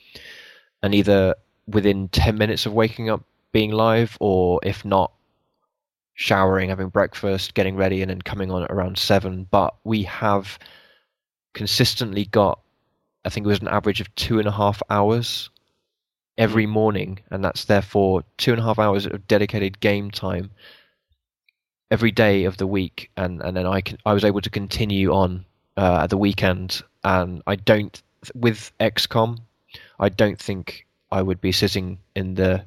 and 0.82 0.96
either 0.96 1.36
within 1.68 2.10
ten 2.10 2.38
minutes 2.38 2.66
of 2.66 2.74
waking 2.74 3.10
up 3.10 3.24
being 3.52 3.72
live, 3.72 4.18
or 4.20 4.60
if 4.64 4.84
not, 4.84 5.12
showering, 6.18 6.70
having 6.70 6.90
breakfast, 6.90 7.54
getting 7.54 7.76
ready, 7.76 8.02
and 8.02 8.10
then 8.10 8.22
coming 8.22 8.52
on 8.52 8.64
at 8.64 8.72
around 8.72 8.98
seven. 8.98 9.48
But 9.50 9.76
we 9.84 10.04
have 10.04 10.58
consistently 11.54 12.26
got, 12.26 12.60
I 13.24 13.30
think 13.30 13.46
it 13.46 13.50
was 13.50 13.62
an 13.62 13.68
average 13.68 14.02
of 14.02 14.14
two 14.16 14.40
and 14.40 14.48
a 14.48 14.52
half 14.52 14.82
hours 14.90 15.52
every 16.38 16.66
morning, 16.66 17.20
and 17.30 17.46
that's 17.46 17.66
therefore 17.66 18.24
two 18.38 18.52
and 18.52 18.60
a 18.60 18.64
half 18.64 18.80
hours 18.80 19.06
of 19.06 19.28
dedicated 19.28 19.80
game 19.80 20.10
time 20.10 20.50
every 21.92 22.12
day 22.12 22.46
of 22.46 22.58
the 22.58 22.68
week, 22.68 23.12
and 23.16 23.40
and 23.42 23.56
then 23.56 23.68
I 23.68 23.82
can 23.82 24.00
I 24.04 24.14
was 24.14 24.26
able 24.26 24.42
to 24.42 24.50
continue 24.50 25.14
on 25.14 25.46
uh, 25.78 26.00
at 26.02 26.10
the 26.10 26.18
weekend, 26.18 26.82
and 27.04 27.44
I 27.46 27.58
don't 27.58 28.02
with 28.34 28.72
XCOM, 28.80 29.38
I 30.00 30.10
don't 30.10 30.40
think 30.40 30.88
I 31.12 31.22
would 31.22 31.42
be 31.42 31.52
sitting 31.52 32.00
in 32.16 32.34
the 32.34 32.66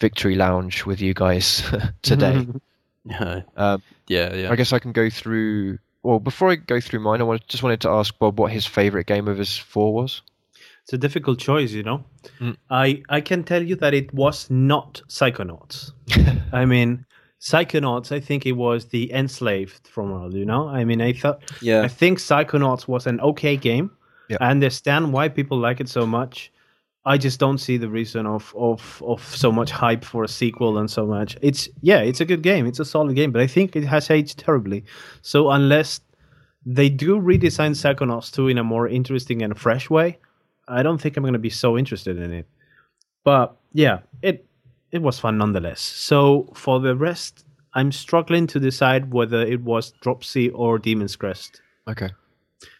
victory 0.00 0.34
lounge 0.34 0.86
with 0.86 1.02
you 1.02 1.12
guys 1.12 1.62
today. 2.02 2.46
Yeah, 3.04 3.42
um, 3.56 3.82
yeah, 4.08 4.34
yeah. 4.34 4.50
I 4.50 4.56
guess 4.56 4.72
I 4.72 4.78
can 4.78 4.92
go 4.92 5.10
through. 5.10 5.78
Well, 6.02 6.18
before 6.18 6.50
I 6.50 6.56
go 6.56 6.80
through 6.80 7.00
mine, 7.00 7.20
I 7.20 7.24
wanted, 7.24 7.46
just 7.48 7.62
wanted 7.62 7.80
to 7.82 7.90
ask 7.90 8.18
Bob 8.18 8.38
what 8.38 8.52
his 8.52 8.64
favorite 8.64 9.06
game 9.06 9.28
of 9.28 9.36
his 9.36 9.56
four 9.56 9.92
was. 9.92 10.22
It's 10.84 10.92
a 10.94 10.98
difficult 10.98 11.38
choice, 11.38 11.72
you 11.72 11.82
know. 11.82 12.04
Mm. 12.40 12.56
I 12.70 13.02
I 13.08 13.20
can 13.20 13.44
tell 13.44 13.62
you 13.62 13.76
that 13.76 13.94
it 13.94 14.12
was 14.14 14.50
not 14.50 15.02
Psychonauts. 15.08 15.92
I 16.52 16.64
mean, 16.64 17.04
Psychonauts. 17.40 18.12
I 18.12 18.20
think 18.20 18.46
it 18.46 18.52
was 18.52 18.86
the 18.86 19.12
Enslaved 19.12 19.88
from 19.88 20.10
World. 20.10 20.34
You 20.34 20.46
know. 20.46 20.68
I 20.68 20.84
mean, 20.84 21.00
I 21.00 21.12
thought. 21.12 21.42
yeah. 21.60 21.82
I 21.82 21.88
think 21.88 22.18
Psychonauts 22.18 22.88
was 22.88 23.06
an 23.06 23.20
okay 23.20 23.56
game. 23.56 23.90
Yeah. 24.28 24.38
I 24.40 24.50
understand 24.50 25.12
why 25.12 25.28
people 25.28 25.58
like 25.58 25.80
it 25.80 25.88
so 25.88 26.06
much. 26.06 26.50
I 27.04 27.16
just 27.16 27.40
don't 27.40 27.58
see 27.58 27.78
the 27.78 27.88
reason 27.88 28.26
of, 28.26 28.54
of 28.56 29.02
of 29.06 29.22
so 29.34 29.50
much 29.50 29.70
hype 29.70 30.04
for 30.04 30.24
a 30.24 30.28
sequel 30.28 30.76
and 30.78 30.90
so 30.90 31.06
much. 31.06 31.36
It's 31.40 31.68
yeah, 31.80 32.00
it's 32.00 32.20
a 32.20 32.26
good 32.26 32.42
game. 32.42 32.66
It's 32.66 32.80
a 32.80 32.84
solid 32.84 33.16
game, 33.16 33.32
but 33.32 33.40
I 33.40 33.46
think 33.46 33.74
it 33.74 33.84
has 33.84 34.10
aged 34.10 34.38
terribly. 34.38 34.84
So 35.22 35.50
unless 35.50 36.00
they 36.66 36.90
do 36.90 37.18
redesign 37.18 37.70
Psychonauts 37.70 38.30
2 38.32 38.48
in 38.48 38.58
a 38.58 38.64
more 38.64 38.86
interesting 38.86 39.40
and 39.42 39.58
fresh 39.58 39.88
way, 39.88 40.18
I 40.68 40.82
don't 40.82 41.00
think 41.00 41.16
I'm 41.16 41.22
going 41.22 41.32
to 41.32 41.38
be 41.38 41.50
so 41.50 41.78
interested 41.78 42.18
in 42.18 42.32
it. 42.32 42.46
But 43.24 43.56
yeah, 43.72 44.00
it 44.20 44.46
it 44.92 45.00
was 45.00 45.18
fun 45.18 45.38
nonetheless. 45.38 45.80
So 45.80 46.48
for 46.54 46.80
the 46.80 46.94
rest, 46.94 47.46
I'm 47.74 47.92
struggling 47.92 48.46
to 48.48 48.60
decide 48.60 49.12
whether 49.12 49.40
it 49.40 49.62
was 49.62 49.92
Dropsy 50.02 50.50
or 50.50 50.78
Demon's 50.78 51.16
Crest. 51.16 51.62
Okay. 51.88 52.10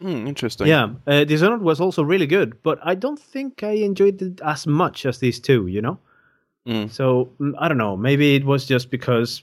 Hmm, 0.01 0.27
interesting. 0.27 0.67
Yeah, 0.67 0.91
uh, 1.07 1.25
Dishonored 1.25 1.63
was 1.63 1.81
also 1.81 2.03
really 2.03 2.27
good, 2.27 2.63
but 2.63 2.79
I 2.83 2.95
don't 2.95 3.19
think 3.19 3.63
I 3.63 3.73
enjoyed 3.73 4.21
it 4.23 4.41
as 4.45 4.67
much 4.67 5.07
as 5.07 5.19
these 5.19 5.41
two. 5.41 5.67
You 5.67 5.83
know, 5.83 5.99
Mm. 6.67 6.91
so 6.91 7.31
mm, 7.41 7.55
I 7.59 7.69
don't 7.69 7.79
know. 7.79 7.97
Maybe 7.97 8.35
it 8.35 8.45
was 8.45 8.67
just 8.67 8.91
because 8.91 9.43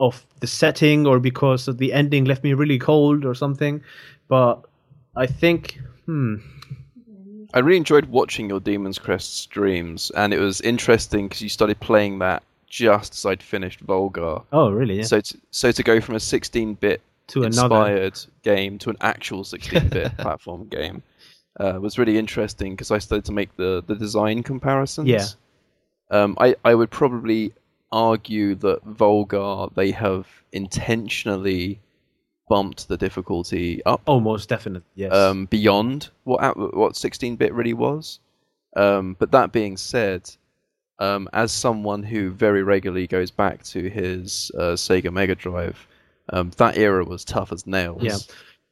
of 0.00 0.24
the 0.40 0.46
setting, 0.46 1.06
or 1.06 1.20
because 1.20 1.68
of 1.68 1.76
the 1.78 1.92
ending 1.92 2.24
left 2.24 2.42
me 2.44 2.54
really 2.54 2.78
cold, 2.78 3.24
or 3.24 3.34
something. 3.34 3.82
But 4.28 4.64
I 5.16 5.26
think, 5.26 5.78
hmm, 6.06 6.36
I 7.52 7.58
really 7.60 7.76
enjoyed 7.76 8.06
watching 8.06 8.48
your 8.48 8.60
Demon's 8.60 8.98
Crest 8.98 9.36
streams, 9.38 10.10
and 10.16 10.32
it 10.34 10.40
was 10.40 10.60
interesting 10.62 11.28
because 11.28 11.42
you 11.42 11.48
started 11.48 11.78
playing 11.80 12.18
that 12.20 12.42
just 12.68 13.14
as 13.14 13.24
I'd 13.26 13.42
finished 13.42 13.86
Volgarr. 13.86 14.42
oh 14.52 14.70
really? 14.70 14.96
Yeah. 14.96 15.04
So, 15.04 15.20
to, 15.20 15.38
so 15.52 15.70
to 15.70 15.82
go 15.84 16.00
from 16.00 16.16
a 16.16 16.18
16-bit 16.18 17.00
to 17.28 17.44
another, 17.44 17.76
inspired 17.76 18.18
game 18.42 18.78
to 18.78 18.90
an 18.90 18.96
actual 19.00 19.44
16-bit 19.44 20.16
platform 20.18 20.68
game 20.68 21.02
uh, 21.58 21.78
was 21.80 21.98
really 21.98 22.18
interesting 22.18 22.72
because 22.72 22.90
I 22.90 22.98
started 22.98 23.24
to 23.26 23.32
make 23.32 23.56
the, 23.56 23.82
the 23.86 23.94
design 23.94 24.42
comparisons. 24.42 25.08
Yeah. 25.08 25.26
Um, 26.10 26.36
I, 26.38 26.56
I 26.64 26.74
would 26.74 26.90
probably 26.90 27.52
argue 27.92 28.54
that 28.56 28.84
Volgarr 28.84 29.72
they 29.74 29.92
have 29.92 30.26
intentionally 30.52 31.80
bumped 32.48 32.88
the 32.88 32.96
difficulty 32.96 33.82
up 33.86 34.02
almost 34.06 34.48
definitely. 34.48 34.86
Yes. 34.94 35.12
um, 35.12 35.46
beyond 35.46 36.10
what 36.24 36.56
what 36.56 36.92
16-bit 36.94 37.52
really 37.54 37.72
was. 37.74 38.20
Um, 38.76 39.16
but 39.18 39.30
that 39.30 39.52
being 39.52 39.76
said, 39.76 40.28
um, 40.98 41.28
as 41.32 41.52
someone 41.52 42.02
who 42.02 42.30
very 42.30 42.62
regularly 42.62 43.06
goes 43.06 43.30
back 43.30 43.62
to 43.64 43.88
his 43.88 44.50
uh, 44.58 44.74
Sega 44.74 45.12
Mega 45.12 45.34
Drive, 45.34 45.86
um, 46.30 46.50
that 46.56 46.76
era 46.76 47.04
was 47.04 47.24
tough 47.24 47.52
as 47.52 47.66
nails. 47.66 48.02
Yeah. 48.02 48.16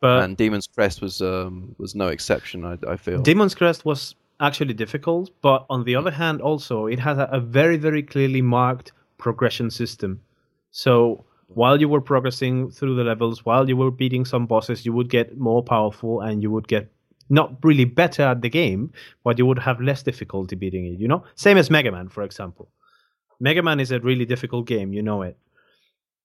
but 0.00 0.22
and 0.22 0.36
Demon's 0.36 0.66
Crest 0.66 1.00
was 1.00 1.20
um, 1.20 1.74
was 1.78 1.94
no 1.94 2.08
exception. 2.08 2.64
I, 2.64 2.78
I 2.88 2.96
feel. 2.96 3.22
Demon's 3.22 3.54
Crest 3.54 3.84
was 3.84 4.14
actually 4.40 4.74
difficult, 4.74 5.30
but 5.40 5.64
on 5.70 5.84
the 5.84 5.94
other 5.94 6.10
hand, 6.10 6.40
also 6.40 6.86
it 6.86 6.98
has 6.98 7.18
a, 7.18 7.28
a 7.32 7.40
very, 7.40 7.76
very 7.76 8.02
clearly 8.02 8.42
marked 8.42 8.92
progression 9.18 9.70
system. 9.70 10.20
So 10.70 11.24
while 11.48 11.80
you 11.80 11.88
were 11.88 12.00
progressing 12.00 12.70
through 12.70 12.96
the 12.96 13.04
levels, 13.04 13.44
while 13.44 13.68
you 13.68 13.76
were 13.76 13.90
beating 13.90 14.24
some 14.24 14.46
bosses, 14.46 14.84
you 14.84 14.92
would 14.92 15.10
get 15.10 15.38
more 15.38 15.62
powerful 15.62 16.20
and 16.20 16.42
you 16.42 16.50
would 16.50 16.66
get 16.66 16.90
not 17.28 17.56
really 17.62 17.84
better 17.84 18.22
at 18.22 18.42
the 18.42 18.48
game, 18.48 18.92
but 19.24 19.38
you 19.38 19.46
would 19.46 19.58
have 19.58 19.80
less 19.80 20.02
difficulty 20.02 20.56
beating 20.56 20.86
it. 20.86 20.98
You 20.98 21.08
know, 21.08 21.24
same 21.34 21.56
as 21.56 21.70
Mega 21.70 21.92
Man, 21.92 22.08
for 22.08 22.22
example. 22.22 22.68
Mega 23.40 23.62
Man 23.62 23.80
is 23.80 23.90
a 23.90 24.00
really 24.00 24.24
difficult 24.24 24.66
game, 24.66 24.92
you 24.92 25.02
know 25.02 25.22
it, 25.22 25.36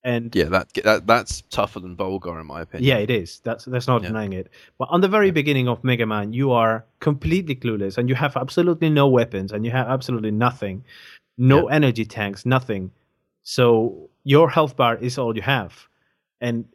and 0.03 0.33
yeah, 0.36 0.45
that, 0.45 0.73
that 0.83 1.07
that's 1.07 1.41
tougher 1.49 1.79
than 1.79 1.95
Volgarr 1.97 2.39
in 2.39 2.47
my 2.47 2.62
opinion. 2.62 2.88
yeah, 2.88 2.97
it 2.97 3.10
is. 3.10 3.39
That's 3.43 3.65
that's 3.65 3.88
not 3.88 4.01
Yeah. 4.01 4.10
denying 4.10 4.33
it. 4.33 4.49
But 4.77 4.88
on 4.91 5.01
the 5.01 5.07
very 5.07 5.31
beginning 5.31 5.67
of 5.67 5.83
Mega 5.83 6.05
Man, 6.05 6.33
you 6.33 6.51
are 6.51 6.86
completely 6.99 7.55
clueless, 7.55 7.97
and 7.97 8.07
you 8.07 8.15
have 8.15 8.38
absolutely 8.38 8.89
no 8.89 9.07
weapons, 9.07 9.51
and 9.51 9.65
you 9.65 9.71
have 9.71 9.88
absolutely 9.88 10.31
nothing, 10.31 10.83
no 11.38 11.67
energy 11.67 12.05
tanks, 12.05 12.45
nothing. 12.45 12.91
So 13.43 14.10
your 14.23 14.49
health 14.49 14.75
bar 14.75 14.97
is 14.97 15.17
all 15.17 15.36
you 15.36 15.41
have, 15.41 15.88
and 16.41 16.65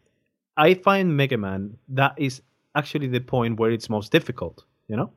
I 0.56 0.74
find 0.74 1.16
Mega 1.16 1.38
Man 1.38 1.76
that 1.88 2.14
is 2.16 2.42
actually 2.74 3.06
the 3.08 3.20
point 3.20 3.58
where 3.58 3.70
it's 3.70 3.88
most 3.88 4.12
difficult. 4.12 4.64
You 4.88 4.96
know, 4.96 5.12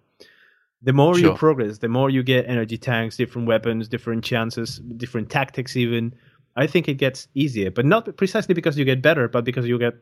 the 0.83 0.93
more 0.93 1.17
you 1.19 1.33
progress, 1.33 1.79
the 1.79 1.89
more 1.89 2.09
you 2.09 2.23
get 2.23 2.47
energy 2.47 2.77
tanks, 2.77 3.17
different 3.17 3.47
weapons, 3.47 3.87
different 3.87 4.23
chances, 4.23 4.79
different 4.97 5.29
tactics, 5.29 5.75
even. 5.75 6.13
I 6.55 6.67
think 6.67 6.87
it 6.87 6.95
gets 6.95 7.27
easier, 7.33 7.69
but 7.71 7.85
not 7.85 8.15
precisely 8.17 8.53
because 8.55 8.77
you 8.77 8.85
get 8.85 9.01
better, 9.01 9.27
but 9.27 9.43
because 9.43 9.65
you 9.65 9.77
get 9.77 9.95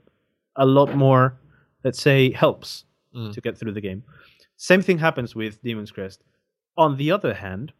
a 0.55 0.65
lot 0.65 0.95
more, 0.95 1.35
let's 1.83 2.01
say, 2.01 2.31
helps 2.31 2.85
Mm. 3.15 3.31
to 3.33 3.41
get 3.41 3.55
through 3.57 3.73
the 3.73 3.81
game. 3.81 4.03
Same 4.57 4.81
thing 4.81 4.97
happens 4.97 5.35
with 5.35 5.61
Demon's 5.61 5.91
Crest. 5.91 6.23
On 6.77 6.97
the 6.97 7.11
other 7.11 7.33
hand, 7.35 7.73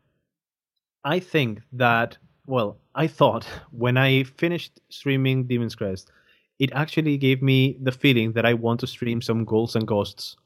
I 1.04 1.20
think 1.20 1.62
that, 1.72 2.18
well, 2.46 2.78
I 2.94 3.08
thought 3.08 3.46
when 3.72 3.98
I 3.98 4.24
finished 4.24 4.80
streaming 4.90 5.46
Demon's 5.48 5.74
Crest, 5.76 6.12
it 6.60 6.72
actually 6.74 7.18
gave 7.18 7.42
me 7.42 7.78
the 7.82 7.92
feeling 7.92 8.34
that 8.34 8.46
I 8.46 8.54
want 8.54 8.80
to 8.82 8.88
stream 8.88 9.22
some 9.22 9.44
Ghouls 9.44 9.76
and 9.76 9.88
Ghosts. 9.88 10.38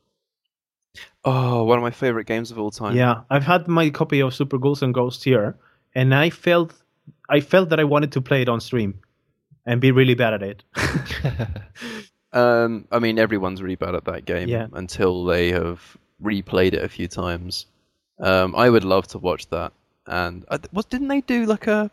Oh, 1.26 1.63
one 1.66 1.78
of 1.78 1.84
my 1.84 1.92
favorite 1.92 2.26
games 2.28 2.50
of 2.52 2.58
all 2.58 2.72
time. 2.72 2.96
Yeah, 2.96 3.22
I've 3.30 3.44
had 3.44 3.68
my 3.68 3.90
copy 3.90 4.22
of 4.22 4.34
Super 4.34 4.58
Ghouls 4.58 4.82
and 4.82 4.94
Ghosts 4.94 5.24
here, 5.24 5.58
and 5.96 6.16
I 6.16 6.30
felt, 6.30 6.74
I 7.30 7.39
felt 7.41 7.70
that 7.70 7.80
I 7.80 7.84
wanted 7.84 8.12
to 8.13 8.22
play 8.22 8.41
it 8.41 8.50
on 8.50 8.60
stream, 8.62 9.00
and 9.65 9.82
be 9.82 9.91
really 9.91 10.15
bad 10.15 10.34
at 10.34 10.43
it. 10.43 10.63
Um, 12.34 12.86
I 12.91 13.00
mean, 13.00 13.17
everyone's 13.17 13.62
really 13.62 13.76
bad 13.78 13.96
at 13.96 14.04
that 14.06 14.26
game 14.26 14.50
Yeah. 14.50 14.67
until 14.74 15.26
they 15.26 15.50
have 15.52 15.98
replayed 16.22 16.74
it 16.74 16.84
a 16.84 16.89
few 16.89 17.08
times. 17.08 17.65
Um, 18.20 18.54
I 18.56 18.70
would 18.70 18.84
love 18.84 19.08
to 19.08 19.17
watch 19.17 19.48
that. 19.50 19.72
And 20.06 20.46
uh, 20.50 20.58
what 20.72 20.89
didn't 20.89 21.08
they 21.08 21.22
do 21.22 21.46
like 21.46 21.67
a 21.67 21.89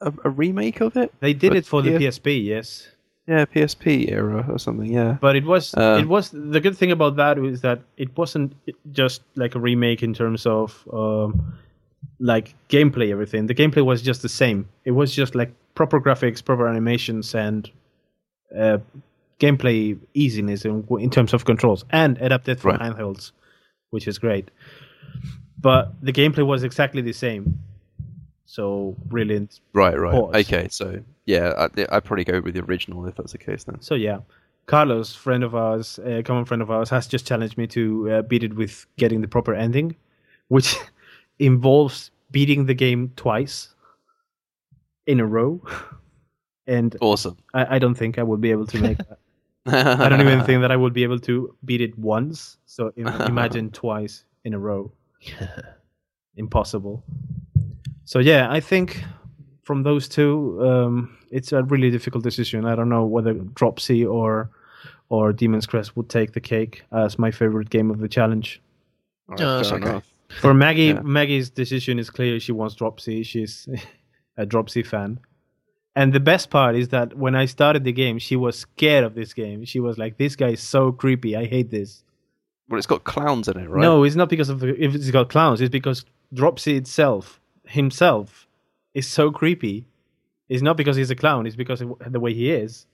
a, 0.00 0.12
a 0.24 0.30
remake 0.30 0.80
of 0.82 0.96
it? 0.96 1.12
they 1.20 1.32
did 1.32 1.48
But 1.50 1.56
it 1.56 1.66
for 1.66 1.82
the. 1.82 1.90
PSP, 1.92 2.44
yes. 2.44 2.88
Yeah, 3.26 3.46
PSP 3.46 4.10
era 4.12 4.44
or 4.48 4.58
something. 4.58 4.92
Yeah. 4.92 5.16
But 5.20 5.34
it 5.34 5.44
was 5.44 5.74
Uh, 5.74 5.98
it 6.00 6.06
was 6.08 6.30
the 6.30 6.60
good 6.60 6.76
thing 6.76 6.92
about 6.92 7.16
that 7.16 7.38
was 7.38 7.60
that 7.62 7.80
it 7.96 8.16
wasn't 8.16 8.52
just 8.92 9.22
like 9.34 9.54
a 9.56 9.58
remake 9.60 10.02
in 10.02 10.14
terms 10.14 10.46
of 10.46 10.86
um, 10.92 11.54
like 12.20 12.54
gameplay 12.68 13.10
everything. 13.10 13.46
The 13.46 13.54
gameplay 13.54 13.84
was 13.84 14.02
just 14.02 14.22
the 14.22 14.28
same. 14.28 14.68
It 14.84 14.92
was 14.92 15.14
just 15.14 15.34
like 15.34 15.52
proper 15.74 16.00
graphics, 16.00 16.44
proper 16.44 16.66
animations, 16.68 17.34
and 17.34 17.70
uh, 18.56 18.78
gameplay 19.38 19.98
easiness 20.14 20.64
in, 20.64 20.84
in 20.98 21.10
terms 21.10 21.32
of 21.32 21.44
controls, 21.44 21.84
and 21.90 22.18
adapted 22.20 22.60
for 22.60 22.70
Right. 22.72 22.80
handhelds, 22.80 23.32
which 23.90 24.08
is 24.08 24.18
great. 24.18 24.50
But 25.60 25.92
the 26.02 26.12
gameplay 26.12 26.46
was 26.46 26.62
exactly 26.64 27.02
the 27.02 27.12
same. 27.12 27.58
So 28.46 28.96
brilliant. 29.06 29.60
Right. 29.72 29.98
Right. 29.98 30.12
Pause. 30.12 30.34
Okay. 30.36 30.68
So 30.70 31.00
yeah, 31.26 31.52
I, 31.76 31.86
I'd 31.92 32.04
probably 32.04 32.24
go 32.24 32.40
with 32.40 32.54
the 32.54 32.62
original 32.64 33.04
if 33.06 33.14
that's 33.16 33.32
the 33.32 33.38
case 33.38 33.64
then. 33.64 33.80
So 33.80 33.94
yeah, 33.94 34.20
Carlos, 34.66 35.14
friend 35.14 35.44
of 35.44 35.54
ours, 35.54 35.98
a 36.04 36.22
common 36.22 36.44
friend 36.44 36.62
of 36.62 36.70
ours, 36.70 36.90
has 36.90 37.06
just 37.06 37.26
challenged 37.26 37.58
me 37.58 37.66
to 37.68 38.10
uh, 38.10 38.22
beat 38.22 38.42
it 38.42 38.54
with 38.54 38.86
getting 38.96 39.20
the 39.20 39.28
proper 39.28 39.54
ending, 39.54 39.96
which 40.48 40.76
involves 41.38 42.10
beating 42.30 42.66
the 42.66 42.74
game 42.74 43.12
twice 43.16 43.74
in 45.06 45.20
a 45.20 45.26
row. 45.26 45.60
And 46.66 46.94
Awesome. 47.00 47.38
I, 47.54 47.76
I 47.76 47.78
don't 47.78 47.94
think 47.94 48.18
I 48.18 48.22
would 48.22 48.42
be 48.42 48.50
able 48.50 48.66
to 48.66 48.78
make 48.78 48.98
that. 48.98 49.18
I 50.04 50.10
don't 50.10 50.20
even 50.20 50.44
think 50.44 50.60
that 50.60 50.70
I 50.70 50.76
would 50.76 50.92
be 50.92 51.02
able 51.02 51.18
to 51.20 51.56
beat 51.64 51.80
it 51.80 51.98
once. 51.98 52.58
So 52.66 52.92
imagine 52.96 53.70
twice 53.70 54.24
in 54.44 54.52
a 54.52 54.58
row. 54.58 54.92
Impossible. 56.36 57.02
So 58.04 58.18
yeah, 58.18 58.48
I 58.50 58.60
think 58.60 59.02
from 59.62 59.82
those 59.82 60.08
two, 60.08 60.58
um, 60.62 61.16
it's 61.30 61.52
a 61.52 61.62
really 61.62 61.90
difficult 61.90 62.22
decision. 62.22 62.66
I 62.66 62.74
don't 62.74 62.90
know 62.90 63.04
whether 63.06 63.32
Dropsy 63.32 64.04
or 64.04 64.50
or 65.08 65.32
Demon's 65.32 65.64
Crest 65.66 65.96
would 65.96 66.10
take 66.10 66.32
the 66.32 66.40
cake 66.40 66.82
as 66.92 67.18
my 67.18 67.30
favorite 67.30 67.70
game 67.70 67.90
of 67.90 67.98
the 67.98 68.08
challenge. 68.08 68.60
Alright, 69.30 69.40
No, 69.40 69.62
fair 69.64 69.78
okay. 69.78 69.88
enough. 69.90 70.12
For 70.40 70.52
Maggie, 70.54 70.86
Yeah. 70.94 71.00
Maggie's 71.02 71.50
decision 71.50 71.98
is 71.98 72.10
clear. 72.10 72.38
She 72.40 72.52
wants 72.52 72.74
Dropsy. 72.74 73.22
She's 73.24 73.68
a 74.36 74.44
Dropsy 74.46 74.82
fan. 74.82 75.20
And 75.96 76.12
the 76.12 76.20
best 76.20 76.50
part 76.50 76.76
is 76.76 76.88
that 76.90 77.16
when 77.16 77.34
I 77.34 77.46
started 77.46 77.82
the 77.84 77.92
game, 77.92 78.18
she 78.18 78.36
was 78.36 78.56
scared 78.58 79.04
of 79.04 79.14
this 79.14 79.32
game. 79.34 79.64
She 79.64 79.80
was 79.80 79.98
like, 79.98 80.16
"This 80.16 80.36
guy 80.36 80.50
is 80.50 80.60
so 80.60 80.92
creepy. 80.92 81.34
I 81.34 81.46
hate 81.46 81.70
this." 81.70 82.04
Well, 82.68 82.78
it's 82.78 82.86
got 82.86 83.02
clowns 83.04 83.48
in 83.48 83.56
it, 83.58 83.68
right? 83.68 83.80
No, 83.82 84.04
it's 84.04 84.14
not 84.14 84.28
because 84.28 84.48
of 84.48 84.62
if 84.62 84.94
it's 84.94 85.10
got 85.10 85.28
clowns. 85.30 85.60
It's 85.60 85.70
because 85.72 86.04
Dropsy 86.32 86.76
itself, 86.76 87.40
himself, 87.66 88.46
is 88.94 89.08
so 89.08 89.32
creepy. 89.32 89.86
It's 90.48 90.62
not 90.62 90.76
because 90.76 90.94
he's 90.96 91.10
a 91.10 91.16
clown. 91.16 91.46
It's 91.46 91.56
because 91.56 91.80
of 91.80 91.94
the 92.06 92.20
way 92.20 92.32
he 92.32 92.52
is. 92.52 92.86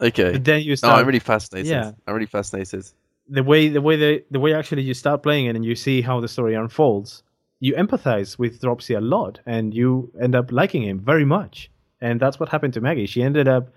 Okay. 0.00 0.32
But 0.32 0.44
then 0.44 0.62
you 0.62 0.72
Oh, 0.72 0.74
start 0.74 0.98
I'm 0.98 1.06
really 1.06 1.20
fascinated. 1.20 1.70
Yeah. 1.70 1.92
I'm 2.06 2.14
really 2.14 2.26
fascinated. 2.26 2.84
The 3.28 3.42
way 3.42 3.68
the 3.68 3.80
way 3.80 3.96
the, 3.96 4.24
the 4.30 4.40
way 4.40 4.54
actually 4.54 4.82
you 4.82 4.94
start 4.94 5.22
playing 5.22 5.46
it 5.46 5.56
and 5.56 5.64
you 5.64 5.74
see 5.74 6.02
how 6.02 6.20
the 6.20 6.28
story 6.28 6.54
unfolds. 6.54 7.22
You 7.60 7.74
empathize 7.74 8.38
with 8.38 8.60
Dropsy 8.60 8.94
a 8.94 9.00
lot, 9.00 9.38
and 9.46 9.72
you 9.72 10.12
end 10.20 10.34
up 10.34 10.50
liking 10.50 10.82
him 10.82 10.98
very 10.98 11.24
much. 11.24 11.70
And 12.00 12.18
that's 12.18 12.40
what 12.40 12.48
happened 12.48 12.74
to 12.74 12.80
Maggie. 12.80 13.06
She 13.06 13.22
ended 13.22 13.46
up 13.46 13.72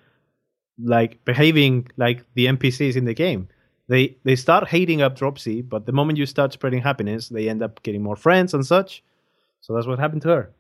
like 0.84 1.24
behaving 1.24 1.88
like 1.96 2.26
the 2.34 2.48
NPCs 2.48 2.96
in 2.96 3.06
the 3.06 3.14
game. 3.14 3.48
They 3.88 4.18
they 4.24 4.36
start 4.36 4.68
hating 4.68 5.02
up 5.02 5.16
Dropsy, 5.16 5.62
but 5.62 5.86
the 5.86 5.92
moment 5.92 6.18
you 6.18 6.26
start 6.26 6.54
spreading 6.54 6.82
happiness, 6.82 7.30
they 7.30 7.48
end 7.48 7.62
up 7.62 7.84
getting 7.84 8.02
more 8.02 8.16
friends 8.16 8.54
and 8.54 8.66
such. 8.66 9.04
So 9.62 9.74
that's 9.74 9.88
what 9.88 10.00
happened 10.00 10.24
to 10.24 10.30
her. 10.30 10.52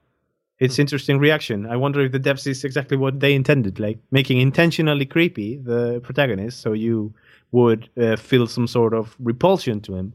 It's 0.59 0.79
interesting 0.79 1.19
reaction. 1.19 1.65
I 1.65 1.75
wonder 1.75 2.01
if 2.01 2.11
the 2.11 2.19
devs 2.19 2.47
is 2.47 2.63
exactly 2.63 2.95
what 2.97 3.19
they 3.19 3.33
intended, 3.33 3.79
like 3.79 3.99
making 4.11 4.39
intentionally 4.39 5.05
creepy 5.05 5.57
the 5.57 5.99
protagonist, 6.01 6.61
so 6.61 6.73
you 6.73 7.13
would 7.51 7.89
uh, 7.97 8.15
feel 8.15 8.47
some 8.47 8.67
sort 8.67 8.93
of 8.93 9.15
repulsion 9.19 9.81
to 9.81 9.95
him, 9.95 10.13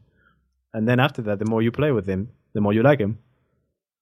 and 0.72 0.88
then 0.88 0.98
after 1.00 1.22
that, 1.22 1.38
the 1.38 1.44
more 1.44 1.60
you 1.62 1.70
play 1.70 1.92
with 1.92 2.06
him, 2.06 2.30
the 2.54 2.60
more 2.60 2.72
you 2.72 2.82
like 2.82 2.98
him. 3.00 3.18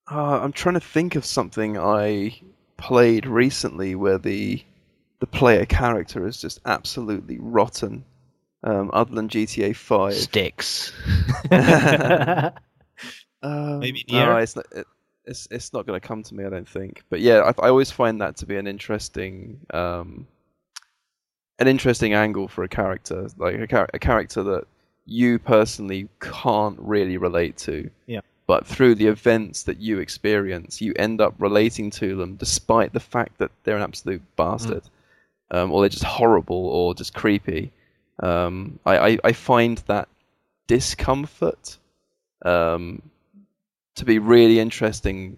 Uh, 0.09 0.39
I'm 0.39 0.53
trying 0.53 0.75
to 0.75 0.79
think 0.79 1.15
of 1.15 1.25
something 1.25 1.77
I 1.77 2.39
played 2.77 3.25
recently 3.27 3.95
where 3.95 4.17
the 4.17 4.63
the 5.19 5.27
player 5.27 5.65
character 5.65 6.25
is 6.25 6.39
just 6.39 6.59
absolutely 6.65 7.37
rotten. 7.39 8.05
Um, 8.63 8.91
other 8.93 9.15
than 9.15 9.29
GTA 9.29 9.75
Five. 9.75 10.15
Styx. 10.15 10.91
Um, 13.41 13.79
Maybe 13.79 14.03
no, 14.09 14.25
Nier? 14.25 14.39
it's 14.39 14.55
not. 14.55 14.65
It, 14.71 14.85
it's 15.29 15.47
it's 15.51 15.71
not 15.71 15.85
going 15.85 15.99
to 15.99 16.05
come 16.05 16.23
to 16.23 16.35
me, 16.35 16.43
I 16.43 16.49
don't 16.49 16.67
think. 16.67 17.03
But 17.09 17.21
yeah, 17.21 17.39
I, 17.41 17.65
I 17.65 17.69
always 17.69 17.91
find 17.91 18.21
that 18.21 18.37
to 18.37 18.45
be 18.45 18.57
an 18.57 18.67
interesting 18.67 19.59
um, 19.69 20.27
an 21.59 21.67
interesting 21.67 22.13
angle 22.13 22.47
for 22.47 22.63
a 22.63 22.69
character, 22.69 23.29
like 23.37 23.55
a, 23.55 23.67
char- 23.67 23.89
a 23.93 23.99
character 23.99 24.43
that 24.43 24.63
you 25.05 25.39
personally 25.39 26.09
can't 26.19 26.77
really 26.79 27.17
relate 27.17 27.57
to. 27.57 27.89
Yeah. 28.07 28.21
But 28.47 28.65
through 28.65 28.95
the 28.95 29.07
events 29.07 29.63
that 29.63 29.79
you 29.79 29.99
experience, 29.99 30.81
you 30.81 30.93
end 30.95 31.21
up 31.21 31.35
relating 31.37 31.91
to 31.91 32.15
them, 32.15 32.35
despite 32.35 32.93
the 32.93 32.99
fact 32.99 33.37
that 33.37 33.51
they're 33.63 33.77
an 33.77 33.83
absolute 33.83 34.23
bastard, 34.35 34.81
um, 35.51 35.71
or 35.71 35.81
they're 35.81 35.89
just 35.89 36.03
horrible, 36.03 36.65
or 36.65 36.95
just 36.95 37.13
creepy. 37.13 37.71
Um, 38.21 38.79
I, 38.85 38.97
I, 38.97 39.17
I 39.23 39.31
find 39.33 39.77
that 39.85 40.09
discomfort 40.65 41.77
um, 42.43 43.03
to 43.99 44.05
be 44.05 44.19
really 44.19 44.59
interesting 44.59 45.37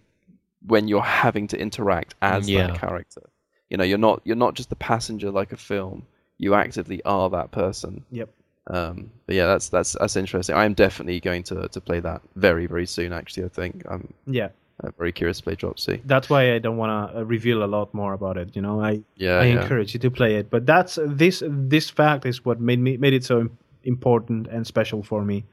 when 0.68 0.88
you're 0.88 1.02
having 1.02 1.48
to 1.48 1.58
interact 1.60 2.16
as 2.22 2.50
Yeah. 2.50 2.68
that 2.68 2.78
character. 2.80 3.22
You 3.70 3.78
know, 3.78 3.84
you're 3.84 3.98
not 4.10 4.22
you're 4.26 4.36
not 4.46 4.54
just 4.56 4.72
a 4.72 4.76
passenger 4.76 5.32
like 5.32 5.52
a 5.52 5.58
film. 5.58 6.04
You 6.38 6.56
actively 6.56 7.02
are 7.04 7.30
that 7.30 7.52
person. 7.52 8.04
Yep. 8.12 8.30
Um, 8.68 9.10
but 9.26 9.36
yeah, 9.36 9.48
that's 9.48 9.70
that's 9.70 9.94
that's 10.00 10.16
interesting. 10.16 10.56
I 10.56 10.66
am 10.66 10.74
definitely 10.74 11.20
going 11.20 11.44
to, 11.44 11.68
to 11.68 11.82
play 11.82 12.00
that 12.02 12.22
very 12.36 12.66
very 12.68 12.86
soon. 12.86 13.12
Actually, 13.14 13.46
I 13.46 13.50
think 13.50 13.84
I'm 13.90 14.14
yeah, 14.28 14.50
uh, 14.84 14.92
very 14.98 15.12
curious 15.12 15.38
to 15.38 15.44
play 15.44 15.56
Dropsy. 15.56 16.02
that's 16.06 16.30
why 16.30 16.54
I 16.54 16.60
don't 16.60 16.78
want 16.78 17.14
to 17.14 17.26
reveal 17.26 17.64
a 17.64 17.70
lot 17.78 17.94
more 17.94 18.14
about 18.14 18.38
it. 18.38 18.56
You 18.56 18.62
know, 18.62 18.80
I 18.82 19.02
Yeah, 19.16 19.40
I 19.40 19.46
yeah. 19.46 19.62
encourage 19.62 19.94
you 19.96 20.00
to 20.02 20.12
play 20.12 20.36
it. 20.36 20.50
But 20.52 20.66
that's 20.66 21.00
this 21.02 21.42
this 21.48 21.90
fact 21.90 22.26
is 22.26 22.46
what 22.46 22.60
made 22.60 22.80
me 22.80 22.98
made 22.98 23.14
it 23.14 23.24
so 23.24 23.50
important 23.84 24.48
and 24.48 24.66
special 24.68 25.02
for 25.04 25.24
me, 25.26 25.44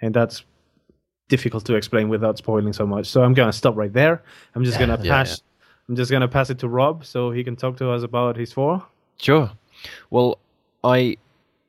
and 0.00 0.14
that's 0.14 0.44
difficult 1.28 1.64
to 1.66 1.74
explain 1.74 2.08
without 2.08 2.38
spoiling 2.38 2.72
so 2.72 2.86
much. 2.86 3.06
So 3.06 3.22
I'm 3.22 3.34
gonna 3.34 3.52
stop 3.52 3.76
right 3.76 3.92
there. 3.92 4.22
I'm 4.54 4.64
just 4.64 4.78
Yeah, 4.80 4.96
pass. 4.96 5.42
I'm 5.88 5.96
just 5.96 6.10
gonna 6.10 6.28
pass 6.28 6.50
it 6.50 6.58
to 6.60 6.68
Rob 6.68 7.04
so 7.04 7.30
he 7.30 7.44
can 7.44 7.56
talk 7.56 7.76
to 7.78 7.90
us 7.90 8.02
about 8.02 8.36
his 8.36 8.52
four. 8.52 8.84
Sure. 9.18 9.50
Well, 10.10 10.38
I 10.82 11.16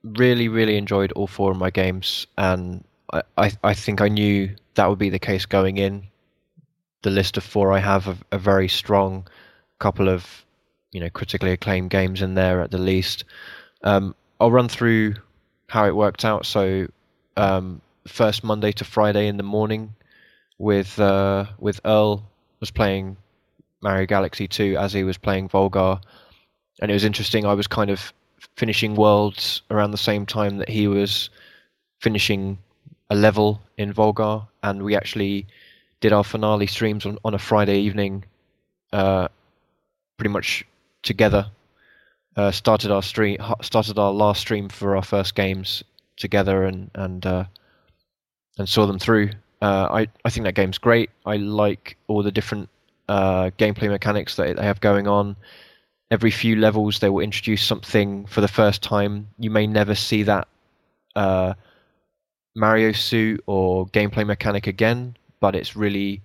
really, 0.04 0.48
really 0.48 0.78
enjoyed 0.78 1.12
all 1.14 1.28
four 1.28 1.52
of 1.52 1.58
my 1.58 1.70
games, 1.70 2.28
and 2.38 2.84
I, 3.14 3.22
I, 3.38 3.52
I 3.64 3.74
think 3.74 4.02
I 4.02 4.08
knew 4.08 4.56
that 4.76 4.90
would 4.90 5.00
be 5.00 5.10
the 5.10 5.20
case 5.20 5.46
going 5.46 5.78
in. 5.78 6.08
The 7.02 7.10
list 7.12 7.38
of 7.38 7.44
four 7.44 7.72
I 7.72 7.80
have 7.80 8.08
a, 8.08 8.18
a 8.32 8.38
very 8.38 8.68
strong 8.68 9.28
couple 9.80 10.10
of, 10.10 10.46
you 10.92 11.00
know, 11.00 11.10
critically 11.10 11.52
acclaimed 11.52 11.90
games 11.90 12.22
in 12.22 12.34
there 12.34 12.62
at 12.62 12.72
the 12.72 12.78
least. 12.78 13.26
Um, 13.84 14.16
I'll 14.40 14.52
run 14.52 14.68
through 14.68 15.16
how 15.68 15.86
it 15.86 15.96
worked 15.96 16.26
out. 16.26 16.46
So, 16.46 16.88
um, 17.38 17.82
first 18.08 18.44
Monday 18.44 18.72
to 18.74 18.84
Friday 18.84 19.28
in 19.28 19.38
the 19.38 19.44
morning, 19.44 19.96
with 20.58 21.00
uh, 21.00 21.46
with 21.60 21.80
Earl 21.86 22.24
was 22.60 22.72
playing 22.72 23.18
Mario 23.82 24.06
Galaxy 24.06 24.48
2 24.48 24.78
as 24.78 24.94
he 24.94 25.04
was 25.04 25.18
playing 25.18 25.50
Volgarr 25.50 26.02
and 26.82 26.92
it 26.92 26.94
was 26.94 27.04
interesting. 27.04 27.46
I 27.46 27.54
was 27.54 27.68
kind 27.68 27.90
of 27.90 28.14
finishing 28.56 28.96
worlds 28.96 29.62
around 29.72 29.92
the 29.92 29.98
same 29.98 30.26
time 30.26 30.58
that 30.58 30.70
he 30.70 30.88
was 30.88 31.30
finishing 32.00 32.58
a 33.10 33.16
level 33.16 33.62
in 33.78 33.94
Volgarr, 33.94 34.48
and 34.64 34.84
we 34.84 34.96
actually 34.96 35.46
did 36.02 36.12
our 36.12 36.24
finale 36.24 36.68
streams 36.68 37.06
on, 37.06 37.18
on 37.24 37.34
a 37.34 37.40
Friday 37.40 37.80
evening, 37.80 38.26
uh, 38.92 39.28
pretty 40.18 40.30
much 40.30 40.66
together. 41.04 41.50
Uh, 42.36 42.52
started 42.52 42.92
our 42.92 43.04
stream, 43.04 43.38
started 43.62 43.98
our 43.98 44.12
last 44.12 44.42
stream 44.42 44.68
for 44.68 44.98
our 44.98 45.04
first 45.04 45.36
games 45.36 45.84
together, 46.18 46.64
and 46.64 46.92
and 46.96 47.26
uh, 47.26 47.46
and 48.58 48.68
saw 48.68 48.86
them 48.86 49.00
through. 49.00 49.32
Uh, 49.62 49.88
I 49.92 50.08
I 50.24 50.30
think 50.30 50.46
that 50.46 50.56
game's 50.56 50.78
great. 50.78 51.10
I 51.26 51.38
like 51.38 51.98
all 52.08 52.24
the 52.24 52.32
different 52.32 52.70
uh, 53.08 53.52
gameplay 53.58 53.90
mechanics 53.90 54.36
that 54.36 54.58
they 54.58 54.64
have 54.64 54.82
going 54.82 55.08
on 55.08 55.36
every 56.12 56.32
few 56.32 56.56
levels 56.56 57.00
they 57.00 57.10
will 57.10 57.24
introduce 57.24 57.64
something 57.64 58.26
for 58.28 58.42
the 58.42 58.48
first 58.48 58.82
time. 58.84 59.28
You 59.40 59.50
may 59.50 59.68
never 59.68 59.96
see 59.96 60.24
that 60.24 60.48
uh, 61.16 61.54
Mario 62.56 62.92
suit 62.92 63.44
or 63.48 63.88
gameplay 63.88 64.26
mechanic 64.26 64.68
again, 64.68 65.18
but 65.40 65.56
it's 65.56 65.76
really 65.76 66.22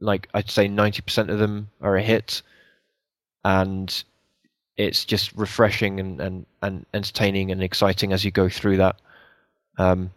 like 0.00 0.28
I'd 0.34 0.50
say 0.50 0.68
90% 0.68 1.30
of 1.30 1.38
them 1.38 1.70
are 1.80 1.96
a 1.96 2.02
hit, 2.02 2.42
and 3.44 4.04
it's 4.76 5.04
just 5.04 5.32
refreshing 5.34 6.00
and, 6.00 6.20
and, 6.20 6.46
and 6.62 6.86
entertaining 6.92 7.52
and 7.52 7.62
exciting 7.62 8.12
as 8.12 8.24
you 8.24 8.30
go 8.30 8.48
through 8.48 8.78
that. 8.78 8.96
Um, 9.78 10.10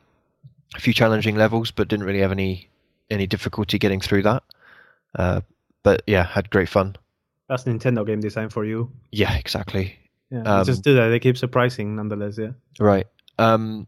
a 0.76 0.80
few 0.80 0.94
challenging 0.94 1.36
levels, 1.36 1.72
but 1.72 1.88
didn't 1.88 2.06
really 2.06 2.22
have 2.22 2.32
any 2.32 2.70
any 3.10 3.28
difficulty 3.28 3.78
getting 3.78 4.00
through 4.02 4.24
that. 4.24 4.44
Uh, 5.16 5.42
but 5.84 6.02
yeah, 6.08 6.24
had 6.26 6.50
great 6.50 6.70
fun. 6.70 6.96
That's 7.50 7.64
Nintendo 7.66 8.06
game 8.06 8.22
design 8.22 8.50
for 8.50 8.66
you. 8.66 8.92
Yeah, 9.12 9.36
exactly. 9.36 9.98
Yeah, 10.32 10.42
Um, 10.44 10.66
just 10.66 10.84
do 10.84 10.96
that. 10.96 11.10
They 11.10 11.20
keep 11.20 11.38
surprising 11.38 11.96
nonetheless. 11.96 12.38
Yeah. 12.38 12.52
Right. 12.80 13.06
Um, 13.38 13.88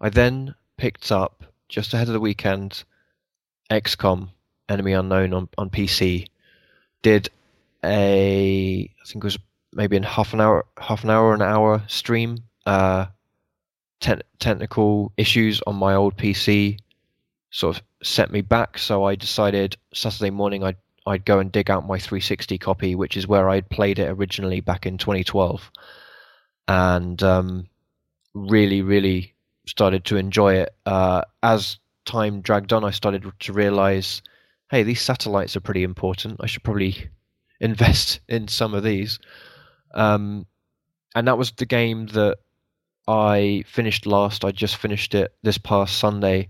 I 0.00 0.10
then 0.10 0.54
picked 0.76 1.10
up 1.10 1.44
just 1.68 1.94
ahead 1.94 2.08
of 2.08 2.12
the 2.12 2.20
weekend 2.20 2.84
XCOM 3.70 4.28
Enemy 4.68 4.92
Unknown 4.92 5.32
on, 5.32 5.48
on 5.58 5.70
PC. 5.70 6.26
Did 7.02 7.30
a 7.82 8.82
I 8.82 9.04
think 9.06 9.24
it 9.24 9.26
was 9.26 9.38
maybe 9.72 9.96
in 9.96 10.02
half 10.02 10.32
an 10.34 10.40
hour, 10.40 10.66
half 10.78 11.02
an 11.04 11.10
hour, 11.10 11.34
an 11.34 11.42
hour 11.42 11.82
stream. 11.88 12.38
Uh, 12.66 13.06
te- 14.00 14.22
technical 14.38 15.12
issues 15.16 15.62
on 15.66 15.76
my 15.76 15.94
old 15.94 16.16
PC 16.16 16.78
sort 17.50 17.76
of 17.76 17.82
set 18.02 18.30
me 18.30 18.40
back, 18.40 18.78
so 18.78 19.04
I 19.04 19.14
decided 19.14 19.76
Saturday 19.92 20.30
morning 20.30 20.64
I'd 20.64 20.76
I'd 21.06 21.24
go 21.24 21.38
and 21.38 21.50
dig 21.50 21.70
out 21.70 21.86
my 21.86 21.98
360 21.98 22.58
copy, 22.58 22.94
which 22.94 23.16
is 23.16 23.26
where 23.26 23.48
I'd 23.48 23.68
played 23.70 23.98
it 23.98 24.10
originally 24.10 24.60
back 24.60 24.84
in 24.86 24.98
2012, 24.98 25.70
and 26.68 27.22
um, 27.22 27.66
really, 28.34 28.82
really 28.82 29.34
started 29.66 30.04
to 30.06 30.16
enjoy 30.16 30.54
it. 30.54 30.74
Uh, 30.86 31.22
as 31.42 31.78
time 32.04 32.40
dragged 32.42 32.72
on, 32.72 32.84
I 32.84 32.90
started 32.90 33.30
to 33.40 33.52
realize, 33.52 34.22
hey, 34.70 34.82
these 34.82 35.00
satellites 35.00 35.56
are 35.56 35.60
pretty 35.60 35.82
important. 35.82 36.40
I 36.40 36.46
should 36.46 36.62
probably 36.62 37.08
invest 37.60 38.20
in 38.28 38.48
some 38.48 38.74
of 38.74 38.82
these. 38.82 39.18
Um, 39.94 40.46
and 41.14 41.26
that 41.26 41.38
was 41.38 41.52
the 41.52 41.66
game 41.66 42.06
that 42.08 42.38
I 43.10 43.64
finished 43.66 44.06
last. 44.06 44.44
I 44.44 44.52
just 44.52 44.76
finished 44.76 45.16
it 45.16 45.34
this 45.42 45.58
past 45.58 45.98
Sunday, 45.98 46.48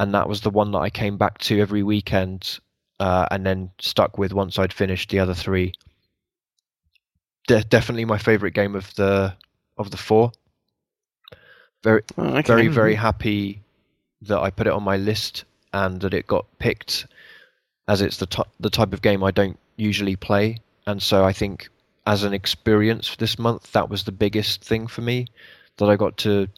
and 0.00 0.12
that 0.14 0.28
was 0.28 0.40
the 0.40 0.50
one 0.50 0.72
that 0.72 0.80
I 0.80 0.90
came 0.90 1.16
back 1.16 1.38
to 1.38 1.60
every 1.60 1.84
weekend, 1.84 2.58
uh, 2.98 3.26
and 3.30 3.46
then 3.46 3.70
stuck 3.78 4.18
with 4.18 4.32
once 4.32 4.58
I'd 4.58 4.72
finished 4.72 5.10
the 5.10 5.20
other 5.20 5.34
three. 5.34 5.72
De- 7.46 7.62
definitely 7.62 8.04
my 8.04 8.18
favorite 8.18 8.50
game 8.50 8.74
of 8.74 8.92
the 8.96 9.34
of 9.78 9.92
the 9.92 9.96
four. 9.96 10.32
Very, 11.84 12.02
Oh, 12.18 12.24
okay. 12.38 12.42
very, 12.42 12.66
very 12.66 12.96
happy 12.96 13.62
that 14.22 14.40
I 14.40 14.50
put 14.50 14.66
it 14.66 14.72
on 14.72 14.82
my 14.82 14.96
list 14.96 15.44
and 15.72 16.00
that 16.00 16.14
it 16.14 16.26
got 16.26 16.46
picked, 16.58 17.06
as 17.86 18.02
it's 18.02 18.16
the 18.16 18.26
t- 18.26 18.42
the 18.58 18.70
type 18.70 18.92
of 18.92 19.02
game 19.02 19.22
I 19.22 19.30
don't 19.30 19.58
usually 19.76 20.16
play, 20.16 20.58
and 20.88 21.00
so 21.00 21.24
I 21.24 21.32
think 21.32 21.68
as 22.08 22.24
an 22.24 22.34
experience 22.34 23.14
this 23.14 23.38
month, 23.38 23.70
that 23.72 23.88
was 23.88 24.02
the 24.02 24.12
biggest 24.12 24.64
thing 24.64 24.88
for 24.88 25.02
me 25.02 25.26
that 25.78 25.88
I 25.88 25.96
got 25.96 26.16
to. 26.18 26.48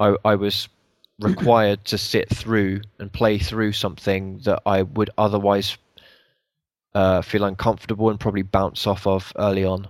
I 0.00 0.16
I 0.24 0.34
was 0.34 0.68
required 1.20 1.84
to 1.86 1.98
sit 1.98 2.28
through 2.28 2.80
and 2.98 3.12
play 3.12 3.38
through 3.38 3.72
something 3.72 4.38
that 4.44 4.62
I 4.66 4.82
would 4.82 5.10
otherwise 5.16 5.78
uh, 6.94 7.22
feel 7.22 7.44
uncomfortable 7.44 8.10
and 8.10 8.18
probably 8.18 8.42
bounce 8.42 8.86
off 8.86 9.06
of 9.06 9.32
early 9.36 9.64
on, 9.64 9.86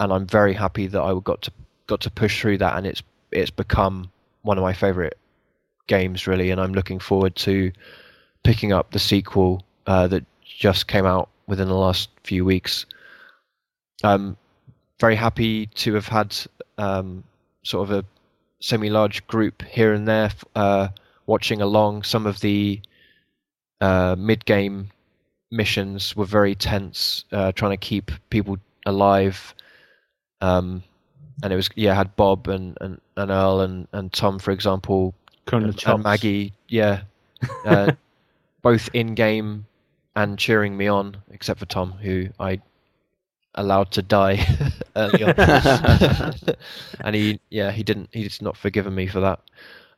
and 0.00 0.12
I'm 0.12 0.26
very 0.26 0.54
happy 0.54 0.86
that 0.86 1.00
I 1.00 1.18
got 1.20 1.42
to 1.42 1.52
got 1.86 2.00
to 2.02 2.10
push 2.10 2.40
through 2.40 2.58
that, 2.58 2.76
and 2.76 2.86
it's 2.86 3.02
it's 3.30 3.50
become 3.50 4.10
one 4.42 4.58
of 4.58 4.62
my 4.62 4.72
favorite 4.72 5.18
games 5.86 6.26
really, 6.26 6.50
and 6.50 6.60
I'm 6.60 6.72
looking 6.72 6.98
forward 6.98 7.36
to 7.36 7.72
picking 8.44 8.72
up 8.72 8.90
the 8.90 8.98
sequel 8.98 9.64
uh, 9.86 10.06
that 10.08 10.24
just 10.44 10.86
came 10.86 11.06
out 11.06 11.28
within 11.46 11.68
the 11.68 11.74
last 11.74 12.10
few 12.24 12.44
weeks. 12.44 12.86
I'm 14.04 14.36
very 15.02 15.16
happy 15.16 15.66
to 15.66 15.94
have 15.94 16.06
had 16.06 16.32
um, 16.78 17.24
sort 17.64 17.90
of 17.90 17.90
a 17.98 18.04
semi-large 18.60 19.26
group 19.26 19.60
here 19.62 19.92
and 19.94 20.06
there 20.06 20.30
uh, 20.54 20.86
watching 21.26 21.60
along. 21.60 22.04
Some 22.04 22.24
of 22.24 22.38
the 22.38 22.80
uh, 23.80 24.14
mid-game 24.16 24.92
missions 25.50 26.14
were 26.14 26.24
very 26.24 26.54
tense, 26.54 27.24
uh, 27.32 27.50
trying 27.50 27.72
to 27.72 27.76
keep 27.76 28.12
people 28.30 28.58
alive. 28.86 29.52
Um, 30.40 30.84
and 31.42 31.52
it 31.52 31.56
was 31.56 31.68
yeah, 31.74 31.90
I 31.90 31.94
had 31.96 32.14
Bob 32.14 32.46
and, 32.46 32.78
and, 32.80 33.00
and 33.16 33.30
Earl 33.32 33.62
and, 33.62 33.88
and 33.90 34.12
Tom, 34.12 34.38
for 34.38 34.52
example, 34.52 35.14
Colonel 35.46 35.70
and, 35.70 35.84
and 35.84 36.04
Maggie, 36.04 36.52
yeah, 36.68 37.00
uh, 37.66 37.90
both 38.62 38.88
in 38.92 39.16
game 39.16 39.66
and 40.14 40.38
cheering 40.38 40.76
me 40.76 40.86
on, 40.86 41.16
except 41.32 41.58
for 41.58 41.66
Tom, 41.66 41.90
who 41.90 42.28
I 42.38 42.60
allowed 43.54 43.90
to 43.92 44.02
die 44.02 44.46
early 44.96 45.24
on, 45.24 45.34
and 47.00 47.14
he, 47.14 47.40
yeah, 47.50 47.70
he 47.70 47.82
didn't, 47.82 48.08
he's 48.12 48.40
not 48.42 48.56
forgiven 48.56 48.94
me 48.94 49.06
for 49.06 49.20
that. 49.20 49.40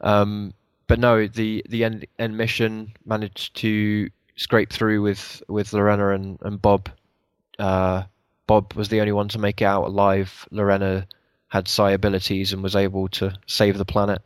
Um, 0.00 0.54
but 0.86 0.98
no, 0.98 1.26
the 1.26 1.64
the 1.68 1.84
end 1.84 2.06
end 2.18 2.36
mission 2.36 2.92
managed 3.06 3.56
to 3.56 4.10
scrape 4.36 4.72
through 4.72 5.02
with 5.02 5.42
with 5.48 5.72
Lorena 5.72 6.10
and 6.10 6.38
and 6.42 6.60
Bob. 6.60 6.90
Uh, 7.58 8.02
Bob 8.46 8.74
was 8.74 8.88
the 8.88 9.00
only 9.00 9.12
one 9.12 9.28
to 9.28 9.38
make 9.38 9.62
it 9.62 9.64
out 9.64 9.84
alive. 9.84 10.46
Lorena 10.50 11.06
had 11.48 11.68
psi 11.68 11.92
abilities 11.92 12.52
and 12.52 12.62
was 12.62 12.76
able 12.76 13.08
to 13.08 13.32
save 13.46 13.78
the 13.78 13.84
planet. 13.84 14.20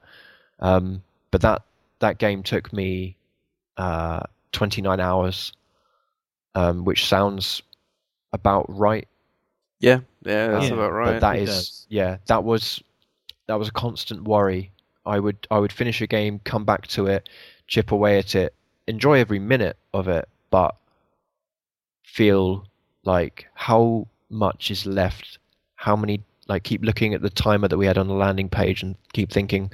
Um, 0.60 1.02
but 1.30 1.42
that 1.42 1.62
that 2.00 2.18
game 2.18 2.42
took 2.42 2.72
me 2.72 3.16
uh, 3.76 4.20
29 4.52 4.98
hours, 4.98 5.52
um, 6.54 6.84
which 6.84 7.06
sounds 7.06 7.62
about 8.32 8.66
right. 8.68 9.06
Yeah, 9.80 10.00
yeah, 10.24 10.48
that's 10.48 10.68
Yeah, 10.68 10.74
about 10.74 10.92
But 10.92 10.92
right. 10.92 11.20
that 11.20 11.36
It 11.36 11.42
is 11.42 11.46
does. 11.46 11.86
yeah, 11.88 12.18
that 12.26 12.44
was 12.44 12.82
that 13.46 13.58
was 13.58 13.68
a 13.68 13.72
constant 13.72 14.24
worry. 14.24 14.70
I 15.06 15.18
would 15.20 15.46
I 15.50 15.58
would 15.58 15.72
finish 15.72 16.00
a 16.00 16.06
game, 16.06 16.40
come 16.44 16.64
back 16.64 16.86
to 16.88 17.06
it, 17.06 17.28
chip 17.66 17.92
away 17.92 18.18
at 18.18 18.34
it, 18.34 18.54
enjoy 18.86 19.18
every 19.18 19.38
minute 19.38 19.76
of 19.94 20.08
it, 20.08 20.28
but 20.50 20.74
feel 22.04 22.66
like 23.04 23.46
how 23.54 24.06
much 24.30 24.70
is 24.70 24.86
left, 24.86 25.38
how 25.76 25.96
many 25.96 26.22
like 26.48 26.62
keep 26.64 26.82
looking 26.82 27.14
at 27.14 27.22
the 27.22 27.30
timer 27.30 27.68
that 27.68 27.78
we 27.78 27.86
had 27.86 27.98
on 27.98 28.08
the 28.08 28.14
landing 28.14 28.48
page 28.48 28.82
and 28.82 28.96
keep 29.12 29.30
thinking, 29.30 29.70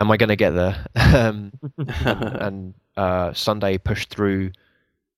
am 0.00 0.10
I 0.10 0.16
going 0.16 0.28
to 0.28 0.36
get 0.36 0.50
there? 0.50 0.86
um, 0.96 1.52
and 1.96 2.74
uh, 2.96 3.32
Sunday 3.32 3.78
pushed 3.78 4.10
through 4.10 4.50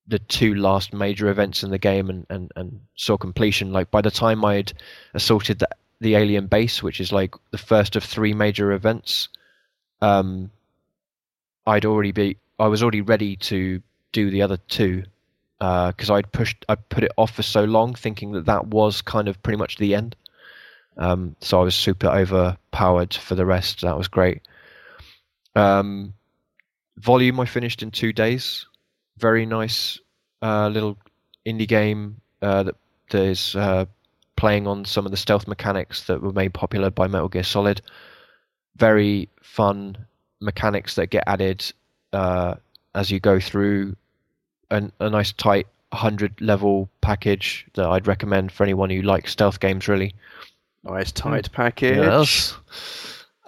the 0.07 0.19
two 0.19 0.55
last 0.55 0.93
major 0.93 1.29
events 1.29 1.62
in 1.62 1.71
the 1.71 1.79
game 1.79 2.11
and, 2.11 2.27
and, 2.29 2.53
and 2.57 2.81
saw 2.97 3.17
completion. 3.17 3.73
Like 3.73 3.91
by 3.91 4.01
the 4.01 4.11
time 4.11 4.45
I'd 4.45 4.73
assaulted 5.15 5.61
the, 5.61 5.69
the 6.01 6.17
alien 6.17 6.47
base, 6.47 6.83
which 6.83 7.01
is 7.01 7.12
like 7.12 7.35
the 7.51 7.59
first 7.59 7.97
of 7.97 8.05
three 8.05 8.35
major 8.35 8.73
events, 8.73 9.29
um, 10.01 10.51
I'd 11.67 11.85
already 11.85 12.12
be 12.12 12.37
I 12.59 12.67
was 12.67 12.83
already 12.83 13.01
ready 13.01 13.37
to 13.37 13.83
do 14.12 14.31
the 14.31 14.43
other 14.43 14.57
two 14.57 15.05
because 15.59 16.11
I'd 16.11 16.33
pushed 16.33 16.65
I 16.69 16.75
put 16.75 17.05
it 17.05 17.12
off 17.17 17.37
for 17.37 17.43
so 17.43 17.65
long, 17.65 17.95
thinking 17.95 18.33
that 18.33 18.47
that 18.47 18.67
was 18.67 19.01
kind 19.01 19.29
of 19.29 19.43
pretty 19.43 19.59
much 19.59 19.77
the 19.77 19.95
end. 19.95 20.17
Um, 20.97 21.37
so 21.41 21.61
I 21.61 21.65
was 21.65 21.75
super 21.75 22.09
overpowered 22.09 23.15
for 23.15 23.35
the 23.35 23.47
rest. 23.47 23.83
That 23.83 23.97
was 23.97 24.09
great. 24.09 24.43
Um, 25.55 26.15
volume 26.97 27.38
I 27.41 27.47
finished 27.47 27.83
in 27.83 27.91
two 27.91 28.12
days. 28.12 28.67
Very 29.22 29.46
nice 29.46 29.98
uh, 30.42 30.68
little 30.68 30.98
indie 31.46 31.68
game 31.68 32.20
uh, 32.42 32.64
that 32.64 32.74
that 33.11 33.22
is 33.22 33.54
uh, 33.54 33.87
playing 34.37 34.66
on 34.66 34.85
some 34.85 35.06
of 35.06 35.12
the 35.12 35.16
stealth 35.16 35.46
mechanics 35.46 36.04
that 36.08 36.20
were 36.20 36.32
made 36.32 36.52
popular 36.52 36.90
by 36.90 37.06
Metal 37.06 37.28
Gear 37.28 37.44
Solid. 37.44 37.80
Very 38.76 39.28
fun 39.40 39.96
mechanics 40.40 40.96
that 40.96 41.11
get 41.11 41.24
added 41.26 41.64
uh, 42.12 42.54
as 42.94 43.11
you 43.11 43.20
go 43.20 43.38
through. 43.38 43.96
An, 44.70 44.90
a 45.00 45.11
nice 45.11 45.32
tight 45.32 45.66
100 45.90 46.40
level 46.40 46.88
package 47.02 47.66
that 47.74 47.87
I'd 47.87 48.06
recommend 48.06 48.50
for 48.50 48.64
anyone 48.64 48.88
who 48.90 49.02
likes 49.02 49.30
stealth 49.32 49.61
games. 49.61 49.87
Really. 49.87 50.14
nice 50.82 51.12
tight 51.12 51.52
package. 51.52 51.96
Yes. 51.96 52.54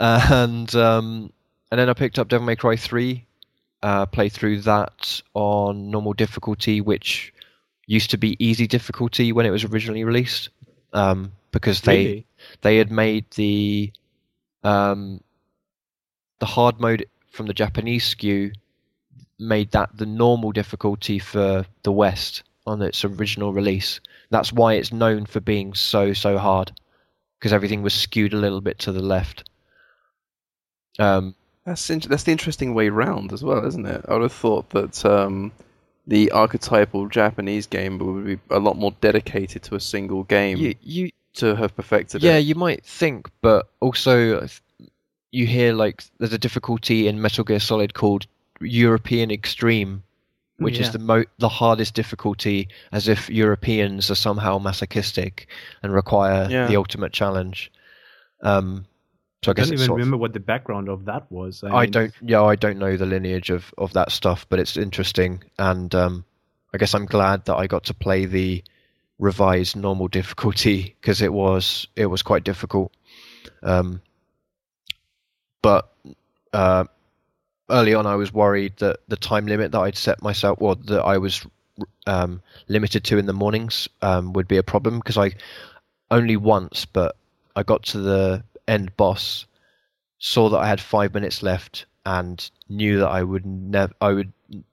And 0.00 0.74
um, 0.74 1.32
and 1.70 1.78
then 1.78 1.88
I 1.88 1.92
picked 1.92 2.18
up 2.18 2.26
Devil 2.26 2.46
May 2.46 2.56
Cry 2.56 2.74
3, 2.74 3.24
uh, 3.84 4.06
played 4.06 4.32
through 4.32 4.60
that 4.62 5.20
on 5.34 5.90
normal 5.90 6.14
difficulty, 6.14 6.80
which 6.80 7.32
used 7.86 8.10
to 8.10 8.16
be 8.16 8.34
easy 8.42 8.66
difficulty 8.66 9.30
when 9.30 9.44
it 9.44 9.50
was 9.50 9.62
originally 9.64 10.04
released, 10.04 10.48
um, 10.94 11.30
because 11.52 11.82
they 11.82 12.04
Really? 12.06 12.26
they 12.62 12.78
had 12.78 12.90
made 12.90 13.26
the 13.32 13.92
um, 14.62 15.20
the 16.38 16.46
hard 16.46 16.80
mode 16.80 17.04
from 17.28 17.44
the 17.46 17.52
Japanese 17.52 18.14
SKU 18.14 18.54
made 19.38 19.70
that 19.72 19.90
the 19.98 20.06
normal 20.06 20.50
difficulty 20.50 21.18
for 21.18 21.66
the 21.82 21.92
West 21.92 22.42
on 22.66 22.80
its 22.80 23.04
original 23.04 23.52
release. 23.52 24.00
That's 24.30 24.50
why 24.50 24.74
it's 24.74 24.92
known 24.92 25.26
for 25.26 25.40
being 25.40 25.74
so 25.74 26.14
so 26.14 26.38
hard 26.38 26.72
because 27.38 27.52
everything 27.52 27.82
was 27.82 27.92
skewed 27.92 28.32
a 28.32 28.38
little 28.38 28.62
bit 28.62 28.78
to 28.78 28.92
the 28.92 29.02
left. 29.02 29.44
Um, 30.98 31.34
That's 31.66 31.88
in- 31.90 32.00
that's 32.00 32.24
the 32.24 32.32
interesting 32.32 32.74
way 32.74 32.88
round 32.90 33.32
as 33.32 33.42
well, 33.42 33.64
isn't 33.66 33.86
it? 33.86 34.04
I 34.08 34.12
would 34.14 34.22
have 34.22 34.32
thought 34.32 34.70
that 34.70 35.04
um, 35.04 35.52
the 36.06 36.30
archetypal 36.32 37.08
Japanese 37.08 37.66
game 37.66 37.98
would 37.98 38.26
be 38.26 38.38
a 38.50 38.58
lot 38.58 38.76
more 38.76 38.92
dedicated 39.00 39.62
to 39.64 39.74
a 39.74 39.80
single 39.80 40.24
game 40.24 40.58
you 40.58 40.74
you 40.82 41.10
to 41.34 41.56
have 41.56 41.74
perfected 41.74 42.22
it. 42.22 42.26
yeah, 42.26 42.36
it. 42.36 42.40
you 42.40 42.54
might 42.54 42.84
think, 42.84 43.28
but 43.40 43.66
also 43.80 44.40
uh, 44.40 44.46
you 45.32 45.46
hear 45.46 45.72
like 45.72 46.04
there's 46.18 46.32
a 46.34 46.38
difficulty 46.38 47.08
in 47.08 47.20
Metal 47.22 47.44
Gear 47.44 47.60
Solid 47.60 47.94
called 47.94 48.26
European 48.60 49.30
Extreme, 49.30 50.02
which 50.58 50.78
is 50.78 50.86
Yeah. 50.88 50.92
the 50.92 50.98
mo- 50.98 51.24
the 51.38 51.48
hardest 51.48 51.94
difficulty, 51.94 52.68
as 52.92 53.08
if 53.08 53.30
Europeans 53.30 54.10
are 54.10 54.14
somehow 54.14 54.58
masochistic 54.58 55.48
and 55.82 55.92
require 55.94 56.46
Yeah. 56.50 56.66
the 56.68 56.76
ultimate 56.76 57.12
challenge. 57.14 57.72
Um, 58.42 58.84
so 59.44 59.50
I 59.50 59.52
I 59.52 59.54
don't 59.54 59.66
even 59.66 59.78
sort 59.78 59.90
of- 59.90 59.96
remember 60.06 60.16
what 60.16 60.32
the 60.32 60.40
background 60.40 60.88
of 60.88 61.04
that 61.04 61.30
was. 61.30 61.62
I 61.62 61.82
mean, 61.82 61.90
don't. 61.90 62.14
Yeah, 62.22 62.42
I 62.42 62.56
don't 62.56 62.78
know 62.78 62.96
the 62.96 63.06
lineage 63.06 63.50
of 63.50 63.72
of 63.76 63.92
that 63.92 64.10
stuff, 64.10 64.46
but 64.48 64.58
it's 64.58 64.76
interesting, 64.76 65.42
and 65.58 65.94
um, 65.94 66.24
I 66.72 66.78
guess 66.78 66.94
I'm 66.94 67.06
glad 67.06 67.44
that 67.44 67.56
I 67.56 67.66
got 67.66 67.84
to 67.84 67.94
play 67.94 68.24
the 68.24 68.64
revised 69.18 69.76
normal 69.76 70.08
difficulty 70.18 70.96
because 71.00 71.20
it 71.20 71.32
was 71.32 71.86
it 71.94 72.06
was 72.06 72.22
quite 72.22 72.44
difficult. 72.44 72.92
Um, 73.62 74.00
but 75.62 75.92
uh, 76.52 76.84
early 77.70 77.94
on, 77.94 78.06
I 78.06 78.16
was 78.16 78.32
worried 78.32 78.78
that 78.78 79.00
the 79.08 79.16
time 79.16 79.46
limit 79.46 79.72
that 79.72 79.80
I'd 79.80 79.96
set 79.96 80.22
myself, 80.22 80.58
or 80.60 80.74
that 80.76 81.02
I 81.02 81.18
was 81.18 81.46
um, 82.06 82.40
limited 82.68 83.04
to 83.04 83.18
in 83.18 83.26
the 83.26 83.32
mornings, 83.32 83.88
um, 84.00 84.32
would 84.32 84.48
be 84.48 84.56
a 84.56 84.62
problem 84.62 84.98
because 84.98 85.18
I 85.18 85.32
only 86.10 86.36
once, 86.36 86.84
but 86.86 87.16
I 87.56 87.62
got 87.62 87.82
to 87.84 87.98
the 87.98 88.44
end 88.68 88.96
boss 88.96 89.46
saw 90.18 90.48
that 90.48 90.58
I 90.58 90.68
had 90.68 90.80
five 90.80 91.14
minutes 91.14 91.42
left 91.42 91.86
and 92.06 92.50
knew 92.68 92.98
that 92.98 93.08
I 93.08 93.22
would 93.22 93.44
never, 93.46 93.92
I 94.00 94.12
would 94.12 94.32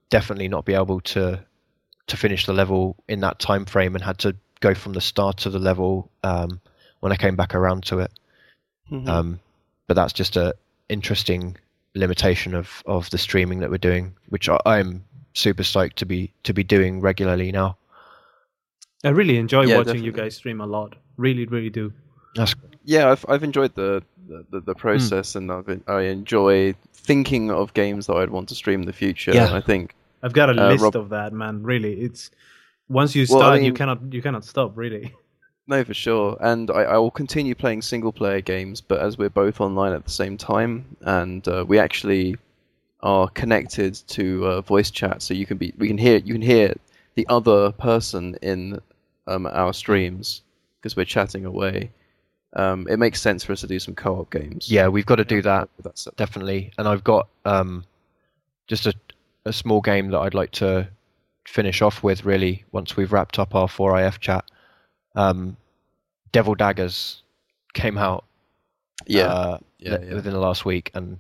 definitely 0.10 0.48
not 0.48 0.66
be 0.66 0.74
able 0.74 1.02
to 1.02 1.44
to 2.08 2.18
finish 2.18 2.46
the 2.46 2.54
level 2.54 2.98
in 3.08 3.22
that 3.22 3.40
time 3.40 3.66
frame, 3.66 3.96
and 3.96 4.04
had 4.04 4.18
to 4.20 4.36
go 4.60 4.74
from 4.74 4.94
the 4.94 5.02
start 5.02 5.46
of 5.46 5.54
the 5.54 5.60
level 5.60 6.10
um, 6.24 6.60
when 7.00 7.12
I 7.12 7.16
came 7.16 7.36
back 7.36 7.56
around 7.56 7.84
to 7.86 8.00
it. 8.00 8.12
Mhm. 8.92 9.08
Um, 9.08 9.40
but 9.88 9.94
that's 9.94 10.14
just 10.14 10.36
a 10.36 10.54
interesting 10.90 11.56
limitation 11.96 12.54
of, 12.54 12.84
of 12.86 13.10
the 13.10 13.18
streaming 13.18 13.60
that 13.60 13.70
we're 13.70 13.78
doing, 13.78 14.14
which 14.30 14.50
I, 14.50 14.60
I'm 14.66 15.04
super 15.34 15.64
stoked 15.64 15.98
to 15.98 16.06
be 16.06 16.34
to 16.44 16.54
be 16.54 16.64
doing 16.64 17.02
regularly 17.02 17.52
now. 17.52 17.78
I 19.04 19.10
really 19.10 19.38
enjoy 19.38 19.66
Yeah, 19.66 19.78
watching 19.78 20.04
you 20.04 20.12
guys 20.12 20.36
stream 20.36 20.62
a 20.62 20.68
lot. 20.68 20.96
Really, 21.18 21.46
really 21.46 21.70
do. 21.70 21.94
That's 22.36 22.56
yeah, 22.86 23.12
I've 23.12 23.26
I've 23.28 23.44
enjoyed 23.44 23.76
the 23.76 24.04
the, 24.28 24.46
the, 24.50 24.60
the 24.62 24.76
process, 24.76 25.36
and 25.36 25.52
I've 25.52 25.70
en- 25.70 25.84
I 25.88 26.02
enjoy 26.04 26.74
thinking 26.94 27.52
of 27.52 27.74
games 27.74 28.08
that 28.08 28.16
I'd 28.16 28.30
want 28.30 28.50
to 28.50 28.56
stream 28.56 28.82
in 28.82 28.86
the 28.88 28.94
future. 28.94 29.34
Yeah. 29.34 29.48
And 29.48 29.56
I 29.56 29.62
think 29.62 29.96
I've 30.24 30.34
got 30.34 30.50
a 30.50 30.54
Uh, 30.66 30.70
list 30.72 30.84
Rob- 30.84 30.96
of 30.96 31.10
that, 31.10 31.34
man. 31.34 31.64
Really, 31.64 31.94
it's 32.02 32.32
once 32.90 33.16
you 33.16 33.26
Well, 33.30 33.40
I 33.40 33.58
start, 33.58 33.62
you 33.64 33.74
cannot 33.74 34.14
you 34.14 34.22
cannot 34.22 34.46
stop. 34.46 34.78
Really. 34.78 35.14
no, 35.68 35.84
for 35.84 35.94
sure. 35.94 36.38
And 36.40 36.72
I, 36.72 36.84
I 36.84 36.98
will 36.98 37.12
continue 37.12 37.56
playing 37.56 37.82
single 37.82 38.12
player 38.12 38.42
games, 38.42 38.82
but 38.82 39.00
as 39.00 39.18
we're 39.18 39.30
both 39.30 39.60
online 39.62 39.94
at 39.94 40.06
the 40.06 40.12
same 40.12 40.38
time, 40.38 40.96
and 41.02 41.46
uh, 41.48 41.66
we 41.68 41.80
actually 41.80 42.36
are 43.02 43.28
connected 43.30 43.96
to 44.08 44.46
uh, 44.46 44.62
voice 44.62 44.92
chat, 44.92 45.22
so 45.22 45.34
you 45.34 45.46
can 45.46 45.58
be 45.58 45.74
we 45.78 45.88
can 45.88 45.98
hear 45.98 46.18
you 46.18 46.34
can 46.34 46.42
hear 46.42 46.74
the 47.16 47.26
other 47.30 47.72
person 47.74 48.38
in 48.42 48.80
um, 49.28 49.46
our 49.48 49.74
streams 49.74 50.44
because 50.80 50.96
we're 50.96 51.06
chatting 51.06 51.46
away. 51.46 51.92
Um, 52.56 52.86
it 52.90 52.98
makes 52.98 53.22
sense 53.22 53.44
for 53.44 53.54
us 53.54 53.62
to 53.62 53.68
do 53.68 53.80
some 53.80 53.96
co-op 53.96 54.30
games. 54.30 54.70
yeah, 54.70 54.88
we've 54.90 55.06
got 55.06 55.16
to 55.16 55.26
do 55.26 55.42
that 55.42 55.70
That's 55.84 56.08
definitely. 56.18 56.72
And 56.78 56.88
I've 56.88 57.04
got 57.04 57.28
um, 57.46 57.86
just 58.68 58.86
a 58.88 58.94
a 59.46 59.54
small 59.54 59.82
game 59.82 60.12
that 60.12 60.20
I'd 60.20 60.34
like 60.36 60.52
to 60.52 60.88
finish 61.48 61.82
off 61.82 62.04
with. 62.04 62.26
Really, 62.26 62.64
once 62.72 62.96
we've 62.96 63.12
wrapped 63.12 63.40
up 63.40 63.56
our 63.56 63.68
4IF 63.68 64.20
chat, 64.20 64.46
um, 65.16 65.58
Devil 66.32 66.54
Daggers 66.56 67.24
came 67.74 67.98
out 67.98 68.26
Yeah, 69.08 69.26
uh, 69.28 69.58
yeah, 69.80 69.98
yeah. 70.04 70.14
within 70.14 70.34
the 70.34 70.40
last 70.40 70.64
week, 70.66 70.92
and 70.94 71.18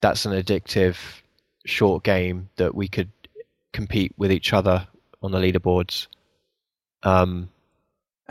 that's 0.00 0.24
an 0.24 0.32
addictive 0.32 0.96
short 1.66 2.04
game 2.04 2.48
that 2.56 2.74
we 2.74 2.88
could 2.88 3.10
compete 3.72 4.12
with 4.16 4.32
each 4.32 4.52
other 4.52 4.86
on 5.22 5.30
the 5.32 5.38
leaderboards. 5.38 6.06
Um, 7.02 7.50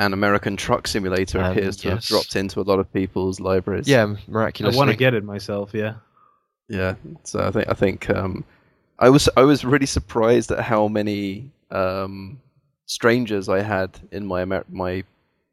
An 0.02 0.14
American 0.14 0.58
Truck 0.58 0.88
Simulator 0.88 1.40
And, 1.40 1.58
appears 1.58 1.78
to 1.78 1.92
have 1.92 2.02
dropped 2.02 2.36
into 2.36 2.60
a 2.60 2.64
lot 2.64 2.80
of 2.80 2.92
people's 2.92 3.40
libraries. 3.40 3.88
yeah, 3.88 4.16
miraculously. 4.28 4.76
I 4.76 4.80
want 4.80 4.90
to 4.92 4.98
get 4.98 5.14
it 5.14 5.24
myself. 5.24 5.72
Yeah. 5.74 5.94
Yeah, 6.68 6.96
so 7.24 7.40
I 7.48 7.52
think 7.52 7.68
I 7.70 7.74
think 7.74 8.10
um, 8.10 8.44
I 8.98 9.10
was 9.10 9.30
I 9.38 9.42
was 9.44 9.64
really 9.66 9.86
surprised 9.86 10.52
at 10.52 10.60
how 10.62 10.88
many 10.88 11.52
um, 11.70 12.40
strangers 12.86 13.50
I 13.50 13.62
had 13.62 14.00
in 14.12 14.26
my 14.26 14.42
Amer- 14.44 14.66
my 14.70 15.04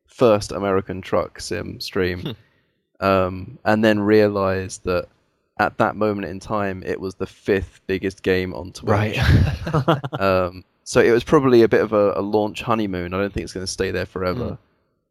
first 0.07 0.53
American 0.53 1.01
Truck 1.03 1.41
Sim 1.41 1.81
stream, 1.81 2.35
um, 3.01 3.59
and 3.65 3.85
then 3.85 3.99
realized 4.01 4.85
that 4.85 5.09
at 5.59 5.77
that 5.79 5.97
moment 5.97 6.29
in 6.29 6.39
time 6.39 6.85
it 6.87 7.01
was 7.01 7.17
the 7.17 7.27
fifth 7.27 7.81
biggest 7.89 8.23
game 8.23 8.55
on 8.55 8.73
Twitch. 8.73 8.89
right. 8.89 9.19
Um, 10.21 10.65
so 10.89 11.03
it 11.03 11.11
was 11.11 11.23
probably 11.23 11.61
a 11.63 11.69
bit 11.69 11.83
of 11.83 11.93
a, 11.93 12.13
a 12.17 12.23
launch 12.23 12.63
honeymoon. 12.63 13.13
I 13.13 13.19
don't 13.21 13.31
think 13.31 13.45
it's 13.45 13.53
going 13.53 13.67
to 13.67 13.71
stay 13.71 13.91
there 13.91 14.07
forever, 14.07 14.53
Mm. 14.53 14.59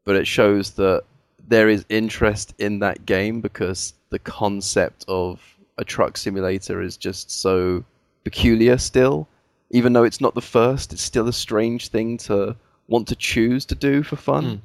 but 0.05 0.15
it 0.15 0.25
shows 0.25 0.71
that 0.71 1.03
there 1.47 1.69
is 1.69 1.85
interest 1.87 2.55
in 2.57 2.79
that 2.79 3.05
game 3.05 3.41
because 3.41 3.93
the 4.09 4.17
concept 4.17 5.05
of 5.07 5.39
a 5.77 5.85
truck 5.85 6.17
simulator 6.17 6.81
is 6.81 6.97
just 6.97 7.29
so 7.29 7.83
peculiar 8.23 8.79
still. 8.79 9.27
Even 9.69 9.93
though 9.93 10.03
it's 10.03 10.19
not 10.19 10.33
the 10.33 10.41
first, 10.41 10.93
it's 10.93 11.03
still 11.03 11.27
a 11.27 11.33
strange 11.33 11.89
thing 11.89 12.17
to 12.17 12.55
want 12.87 13.07
to 13.09 13.15
choose 13.15 13.63
to 13.65 13.75
do 13.75 14.01
for 14.01 14.15
fun. 14.15 14.63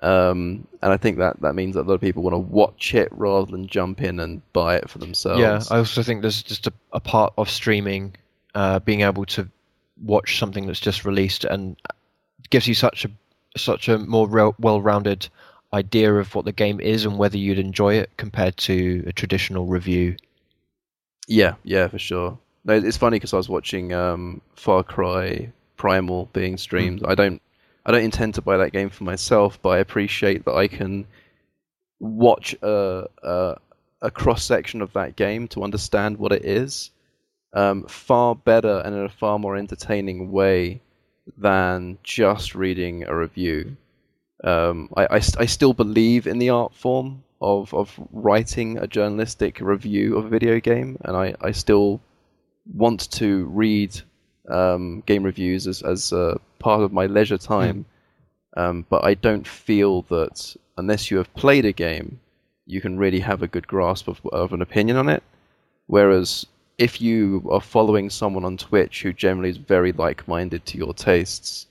Um, 0.00 0.66
and 0.80 0.90
I 0.90 0.96
think 0.96 1.18
that 1.18 1.42
that 1.42 1.54
means 1.54 1.74
that 1.74 1.82
a 1.82 1.88
lot 1.88 1.94
of 1.94 2.00
people 2.00 2.22
want 2.22 2.32
to 2.34 2.38
watch 2.38 2.94
it 2.94 3.08
rather 3.12 3.50
than 3.50 3.66
jump 3.66 4.00
in 4.00 4.18
and 4.20 4.40
buy 4.54 4.76
it 4.76 4.88
for 4.88 4.96
themselves. 4.98 5.40
Yeah, 5.40 5.60
I 5.70 5.76
also 5.76 6.02
think 6.02 6.22
there's 6.22 6.42
just 6.42 6.66
a, 6.66 6.72
a 6.94 7.00
part 7.00 7.34
of 7.36 7.50
streaming, 7.50 8.14
uh, 8.54 8.78
being 8.78 9.02
able 9.02 9.26
to 9.26 9.46
watch 10.02 10.38
something 10.38 10.66
that's 10.66 10.80
just 10.80 11.04
released 11.04 11.44
and 11.44 11.76
gives 12.50 12.66
you 12.66 12.74
such 12.74 13.04
a 13.04 13.10
such 13.56 13.88
a 13.88 13.98
more 13.98 14.28
re- 14.28 14.52
well-rounded 14.58 15.28
idea 15.72 16.14
of 16.14 16.34
what 16.34 16.44
the 16.44 16.52
game 16.52 16.80
is 16.80 17.04
and 17.04 17.18
whether 17.18 17.36
you'd 17.36 17.58
enjoy 17.58 17.94
it 17.94 18.10
compared 18.16 18.56
to 18.56 19.04
a 19.06 19.12
traditional 19.12 19.66
review. 19.66 20.16
Yeah, 21.26 21.54
yeah, 21.62 21.88
for 21.88 21.98
sure. 21.98 22.38
No, 22.64 22.74
it's 22.74 22.96
funny 22.96 23.16
because 23.16 23.32
I 23.32 23.36
was 23.36 23.48
watching 23.48 23.92
um, 23.92 24.40
Far 24.54 24.82
Cry 24.82 25.52
Primal 25.76 26.28
being 26.32 26.56
streamed. 26.56 27.04
I 27.06 27.14
don't, 27.14 27.40
I 27.86 27.92
don't 27.92 28.04
intend 28.04 28.34
to 28.34 28.42
buy 28.42 28.56
that 28.58 28.72
game 28.72 28.90
for 28.90 29.04
myself, 29.04 29.60
but 29.62 29.70
I 29.70 29.78
appreciate 29.78 30.44
that 30.44 30.54
I 30.54 30.68
can 30.68 31.06
watch 32.00 32.54
a 32.62 33.06
a, 33.22 33.56
a 34.02 34.10
cross 34.10 34.44
section 34.44 34.82
of 34.82 34.92
that 34.94 35.16
game 35.16 35.48
to 35.48 35.62
understand 35.62 36.18
what 36.18 36.32
it 36.32 36.44
is, 36.44 36.90
um, 37.52 37.84
far 37.84 38.34
better 38.34 38.82
and 38.84 38.94
in 38.94 39.04
a 39.04 39.08
far 39.08 39.38
more 39.38 39.56
entertaining 39.56 40.30
way 40.30 40.80
than 41.36 41.98
just 42.02 42.54
reading 42.54 43.04
a 43.04 43.16
review. 43.16 43.76
Um, 44.42 44.88
I, 44.96 45.04
I, 45.04 45.16
I 45.16 45.46
still 45.46 45.74
believe 45.74 46.26
in 46.26 46.38
the 46.38 46.50
art 46.50 46.74
form 46.74 47.22
of, 47.40 47.72
of 47.74 47.98
writing 48.12 48.78
a 48.78 48.86
journalistic 48.86 49.60
review 49.60 50.16
of 50.16 50.26
a 50.26 50.28
video 50.28 50.60
game, 50.60 50.98
and 51.02 51.16
I, 51.16 51.34
I 51.40 51.52
still 51.52 52.00
want 52.74 53.10
to 53.12 53.46
read 53.46 54.00
um, 54.48 55.02
game 55.06 55.22
reviews 55.22 55.66
as, 55.66 55.82
as 55.82 56.12
uh, 56.12 56.36
part 56.58 56.82
of 56.82 56.92
my 56.92 57.06
leisure 57.06 57.38
time. 57.38 57.84
Um, 58.56 58.84
but 58.88 59.04
I 59.04 59.14
don't 59.14 59.46
feel 59.46 60.02
that 60.02 60.56
unless 60.76 61.10
you 61.10 61.18
have 61.18 61.32
played 61.34 61.64
a 61.64 61.72
game, 61.72 62.20
you 62.66 62.80
can 62.80 62.98
really 62.98 63.20
have 63.20 63.42
a 63.42 63.48
good 63.48 63.66
grasp 63.66 64.08
of, 64.08 64.20
of 64.32 64.52
an 64.52 64.62
opinion 64.62 64.96
on 64.96 65.08
it. 65.08 65.22
Whereas 65.86 66.46
if 66.80 67.00
you 67.00 67.46
are 67.50 67.60
following 67.60 68.08
someone 68.10 68.44
on 68.44 68.56
Twitch 68.56 69.02
who 69.02 69.12
generally 69.12 69.50
is 69.50 69.58
very 69.58 69.92
like-minded 69.92 70.64
to 70.66 70.78
your 70.78 70.94
tastes, 70.94 71.66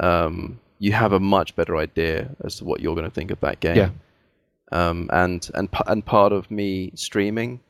um, 0.00 0.58
you 0.78 0.92
have 0.92 1.12
a 1.12 1.20
much 1.20 1.54
better 1.54 1.76
idea 1.76 2.30
as 2.44 2.56
to 2.56 2.64
what 2.64 2.80
you're 2.80 2.94
going 2.94 3.04
to 3.08 3.14
think 3.14 3.30
of 3.30 3.40
that 3.40 3.60
game. 3.60 3.76
Yeah. 3.76 3.90
Um, 4.72 5.08
and 5.12 5.48
and 5.54 5.68
and 5.86 6.04
part 6.04 6.32
of 6.32 6.50
me 6.50 6.90
streaming, 6.94 7.60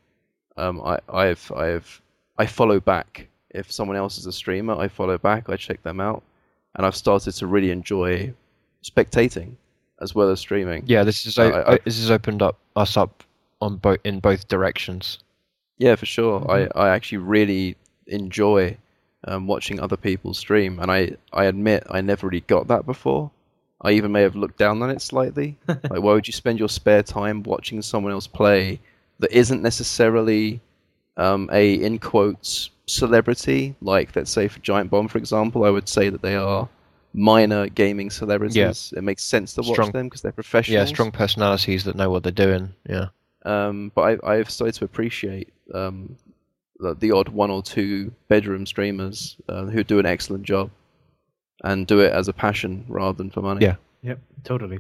um, 0.57 0.81
I 0.83 0.99
I've 1.09 1.51
I've 1.53 2.03
I 2.39 2.47
follow 2.47 2.81
back. 2.81 3.29
If 3.51 3.71
someone 3.73 3.97
else 3.97 4.19
is 4.19 4.27
a 4.27 4.33
streamer, 4.33 4.75
I 4.75 4.89
follow 4.89 5.17
back. 5.19 5.49
I 5.49 5.57
check 5.57 5.83
them 5.83 6.01
out, 6.01 6.23
and 6.75 6.85
I've 6.87 6.97
started 6.97 7.33
to 7.33 7.47
really 7.47 7.71
enjoy 7.71 8.33
spectating 8.85 9.53
as 10.01 10.15
well 10.15 10.29
as 10.31 10.39
streaming. 10.41 10.83
Yeah, 10.87 11.03
this 11.05 11.25
is 11.27 11.39
o- 11.39 11.51
I- 11.51 11.73
I- 11.75 11.79
this 11.85 11.99
has 11.99 12.11
opened 12.11 12.43
up 12.43 12.57
us 12.77 12.97
up 12.97 13.23
on 13.61 13.77
both 13.77 13.99
in 14.05 14.21
both 14.21 14.47
directions. 14.49 15.19
Yeah, 15.79 15.95
for 15.95 16.07
sure. 16.07 16.41
Mm-hmm. 16.41 16.79
I, 16.79 16.89
I 16.89 16.89
actually 16.91 17.19
really 17.19 17.77
enjoy 18.07 18.77
um, 19.25 19.47
watching 19.47 19.81
other 19.81 19.97
people 19.97 20.35
stream, 20.35 20.79
and 20.79 20.91
I, 20.91 21.17
I 21.33 21.45
admit 21.45 21.85
I 21.91 22.01
never 22.01 22.27
really 22.27 22.41
got 22.43 22.69
that 22.69 22.87
before. 22.87 23.31
I 23.81 23.93
even 23.93 24.11
may 24.11 24.23
have 24.23 24.35
looked 24.35 24.59
down 24.59 24.83
on 24.83 24.91
it 24.91 25.01
slightly. 25.01 25.57
like, 25.69 26.03
why 26.03 26.13
would 26.13 26.27
you 26.27 26.33
spend 26.33 26.59
your 26.59 26.69
spare 26.69 27.03
time 27.03 27.43
watching 27.45 27.81
someone 27.81 28.13
else 28.13 28.27
play 28.27 28.81
that 29.21 29.33
isn't 29.33 29.63
necessarily 29.63 30.61
um, 31.17 31.49
a 31.53 31.75
in 31.75 31.99
quotes 31.99 32.71
celebrity? 32.87 33.77
Like, 33.81 34.17
let's 34.17 34.31
say 34.31 34.49
for 34.49 34.59
Giant 34.61 34.91
Bomb, 34.91 35.09
for 35.09 35.19
example, 35.19 35.65
I 35.65 35.71
would 35.71 35.89
say 35.89 36.09
that 36.09 36.23
they 36.23 36.35
are 36.35 36.69
minor 37.15 37.69
gaming 37.69 38.11
celebrities. 38.11 38.93
It 38.97 39.03
makes 39.03 39.25
sense 39.25 39.55
to 39.55 39.63
watch 39.63 39.73
Strong- 39.75 39.93
them 39.93 40.07
because 40.07 40.23
they're 40.23 40.33
professionals. 40.33 40.89
Yeah, 40.89 40.93
strong 40.93 41.13
personalities 41.13 41.85
that 41.85 41.97
know 41.97 42.11
what 42.11 42.23
they're 42.25 42.33
doing. 42.33 42.75
Yeah. 42.89 43.07
Um, 43.45 43.93
but 43.95 44.21
I, 44.25 44.35
I've 44.35 44.51
started 44.51 44.75
to 44.75 44.85
appreciate 44.85 45.53
um, 45.75 46.17
the, 46.79 46.95
the 46.95 47.11
odd 47.13 47.29
one 47.29 47.51
or 47.51 47.63
two 47.63 48.13
bedroom 48.29 48.67
streamers 48.67 49.37
uh, 49.49 49.65
who 49.67 49.83
do 49.85 49.99
an 49.99 50.07
excellent 50.07 50.45
job 50.45 50.71
and 51.65 51.87
do 51.87 52.01
it 52.01 52.13
as 52.13 52.29
a 52.29 52.33
passion 52.33 52.85
rather 52.89 53.17
than 53.17 53.31
for 53.31 53.43
money. 53.43 53.65
Yeah. 53.65 53.77
Yep. 54.03 54.21
Totally. 54.45 54.79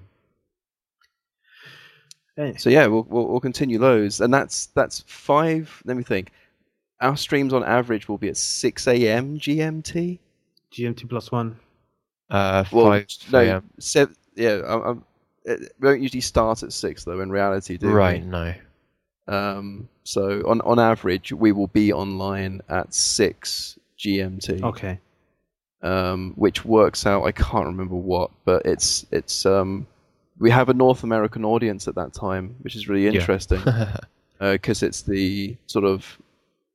So 2.56 2.70
yeah, 2.70 2.86
we'll, 2.86 3.04
we'll 3.08 3.26
we'll 3.26 3.40
continue 3.40 3.78
those, 3.78 4.20
and 4.20 4.32
that's 4.32 4.66
that's 4.66 5.00
five. 5.08 5.82
Let 5.84 5.96
me 5.96 6.04
think. 6.04 6.30
Our 7.00 7.16
streams 7.16 7.52
on 7.52 7.64
average 7.64 8.08
will 8.08 8.18
be 8.18 8.28
at 8.28 8.36
six 8.36 8.86
a.m. 8.86 9.38
GMT. 9.40 10.18
GMT 10.72 11.08
plus 11.08 11.32
one. 11.32 11.58
Uh, 12.30 12.64
Well, 12.70 12.86
five. 12.86 13.06
no, 13.32 13.40
yeah. 13.40 13.60
seven. 13.80 14.14
Yeah, 14.36 14.60
I'm, 14.66 14.82
I'm, 14.82 15.04
it, 15.44 15.72
we 15.80 15.88
don't 15.88 16.00
usually 16.00 16.20
start 16.20 16.62
at 16.62 16.72
six 16.72 17.02
though. 17.02 17.20
In 17.20 17.30
reality, 17.30 17.76
do 17.76 17.88
we? 17.88 17.92
Right. 17.92 18.24
No. 18.24 18.54
Um, 19.28 19.88
so 20.04 20.42
on 20.48 20.60
on 20.62 20.78
average, 20.78 21.32
we 21.32 21.52
will 21.52 21.66
be 21.68 21.92
online 21.92 22.62
at 22.68 22.92
six 22.94 23.78
GMT. 23.98 24.62
Okay. 24.62 24.98
um, 25.82 26.32
which 26.36 26.64
works 26.64 27.06
out 27.06 27.24
I 27.24 27.32
can't 27.32 27.66
remember 27.66 27.94
what, 27.94 28.30
but 28.44 28.64
it's 28.64 29.06
it's 29.12 29.44
um, 29.46 29.86
we 30.38 30.50
have 30.50 30.68
a 30.68 30.74
North 30.74 31.02
American 31.04 31.44
audience 31.44 31.86
at 31.88 31.94
that 31.96 32.12
time, 32.14 32.54
which 32.62 32.74
is 32.74 32.88
really 32.88 33.06
interesting. 33.06 33.60
because 34.40 34.82
it's 34.82 35.02
the 35.02 35.56
sort 35.66 35.84
of 35.84 36.18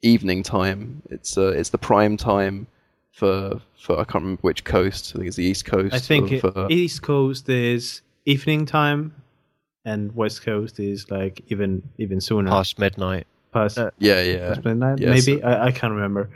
evening 0.01 0.43
time. 0.43 1.01
It's 1.10 1.38
uh, 1.38 1.54
it's 1.54 1.70
the 1.70 1.78
prime 1.78 2.18
time 2.18 2.68
for 3.14 3.60
for 3.80 3.93
I 3.99 4.04
can't 4.04 4.24
remember 4.24 4.41
which 4.41 4.64
coast. 4.64 5.14
I 5.14 5.18
think 5.18 5.28
it's 5.28 5.38
the 5.38 5.45
east 5.45 5.66
coast. 5.66 5.93
I 5.95 5.99
think 5.99 6.32
it- 6.32 6.43
uh, 6.45 6.68
East 6.70 7.01
Coast 7.01 7.47
is 7.49 8.01
evening 8.26 8.66
time, 8.66 9.14
and 9.86 10.15
West 10.15 10.43
Coast 10.43 10.79
is 10.79 11.09
like 11.11 11.41
even 11.47 11.81
even 11.97 12.21
sooner. 12.21 12.49
Past 12.49 12.79
midnight. 12.79 13.27
Past, 13.51 13.77
uh, 13.77 13.91
yeah, 13.99 14.21
yeah, 14.21 14.47
past 14.49 14.65
midnight, 14.65 14.99
yeah, 14.99 15.09
maybe. 15.09 15.39
so- 15.39 15.41
I, 15.47 15.65
I 15.67 15.71
can't 15.71 15.93
remember. 15.93 16.29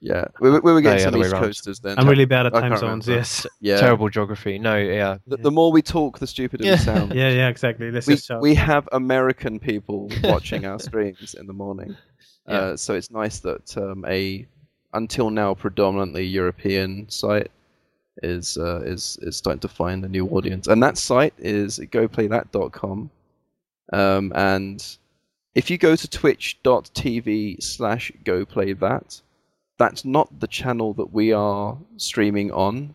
yeah. 0.00 0.24
We, 0.40 0.50
we 0.50 0.60
we 0.60 0.72
were 0.72 0.80
getting 0.80 0.98
yeah, 0.98 1.04
some 1.04 1.12
the 1.12 1.18
way 1.18 1.26
east 1.26 1.32
round. 1.34 1.44
coasters 1.44 1.80
then. 1.80 1.98
I'm 1.98 2.08
really 2.08 2.24
bad 2.24 2.46
at 2.46 2.52
time 2.54 2.76
zones. 2.76 3.06
remember. 3.06 3.12
Yes. 3.12 3.46
yeah. 3.60 3.76
Terrible 3.78 4.08
geography. 4.08 4.58
No, 4.58 4.76
yeah. 4.76 5.18
The, 5.26 5.36
the 5.36 5.50
more 5.50 5.70
we 5.72 5.82
talk, 5.82 6.18
the 6.18 6.26
stupider 6.26 6.64
Yeah. 6.64 6.72
we 6.72 6.78
sound. 6.78 7.14
Yeah, 7.20 7.28
yeah, 7.30 7.48
exactly. 7.48 7.90
Let's 7.90 8.06
we, 8.06 8.14
just 8.14 8.30
we 8.40 8.54
have 8.54 8.88
American 8.92 9.58
people 9.58 10.10
watching 10.24 10.64
our 10.64 10.78
streams 10.78 11.34
in 11.34 11.46
the 11.46 11.52
morning. 11.52 11.96
Yeah. 12.48 12.54
Uh, 12.54 12.76
so 12.76 12.94
it's 12.94 13.10
nice 13.10 13.40
that 13.40 13.76
um, 13.76 14.04
a 14.08 14.46
until 14.94 15.28
now 15.30 15.52
predominantly 15.54 16.24
European 16.24 17.08
site 17.10 17.50
is 18.22 18.56
uh, 18.58 18.80
is 18.84 19.18
is 19.22 19.36
starting 19.36 19.60
to 19.60 19.68
find 19.68 20.04
a 20.04 20.08
new 20.08 20.26
audience, 20.28 20.66
and 20.66 20.82
that 20.82 20.98
site 20.98 21.34
is 21.38 21.78
goplaythat.com. 21.78 23.10
Um, 23.92 24.32
and 24.34 24.96
if 25.54 25.70
you 25.70 25.78
go 25.78 25.94
to 25.94 26.08
twitch.tv 26.08 27.62
slash 27.62 28.12
goplaythat, 28.24 29.22
that's 29.78 30.04
not 30.04 30.40
the 30.40 30.46
channel 30.46 30.94
that 30.94 31.12
we 31.12 31.32
are 31.32 31.76
streaming 31.96 32.50
on. 32.52 32.94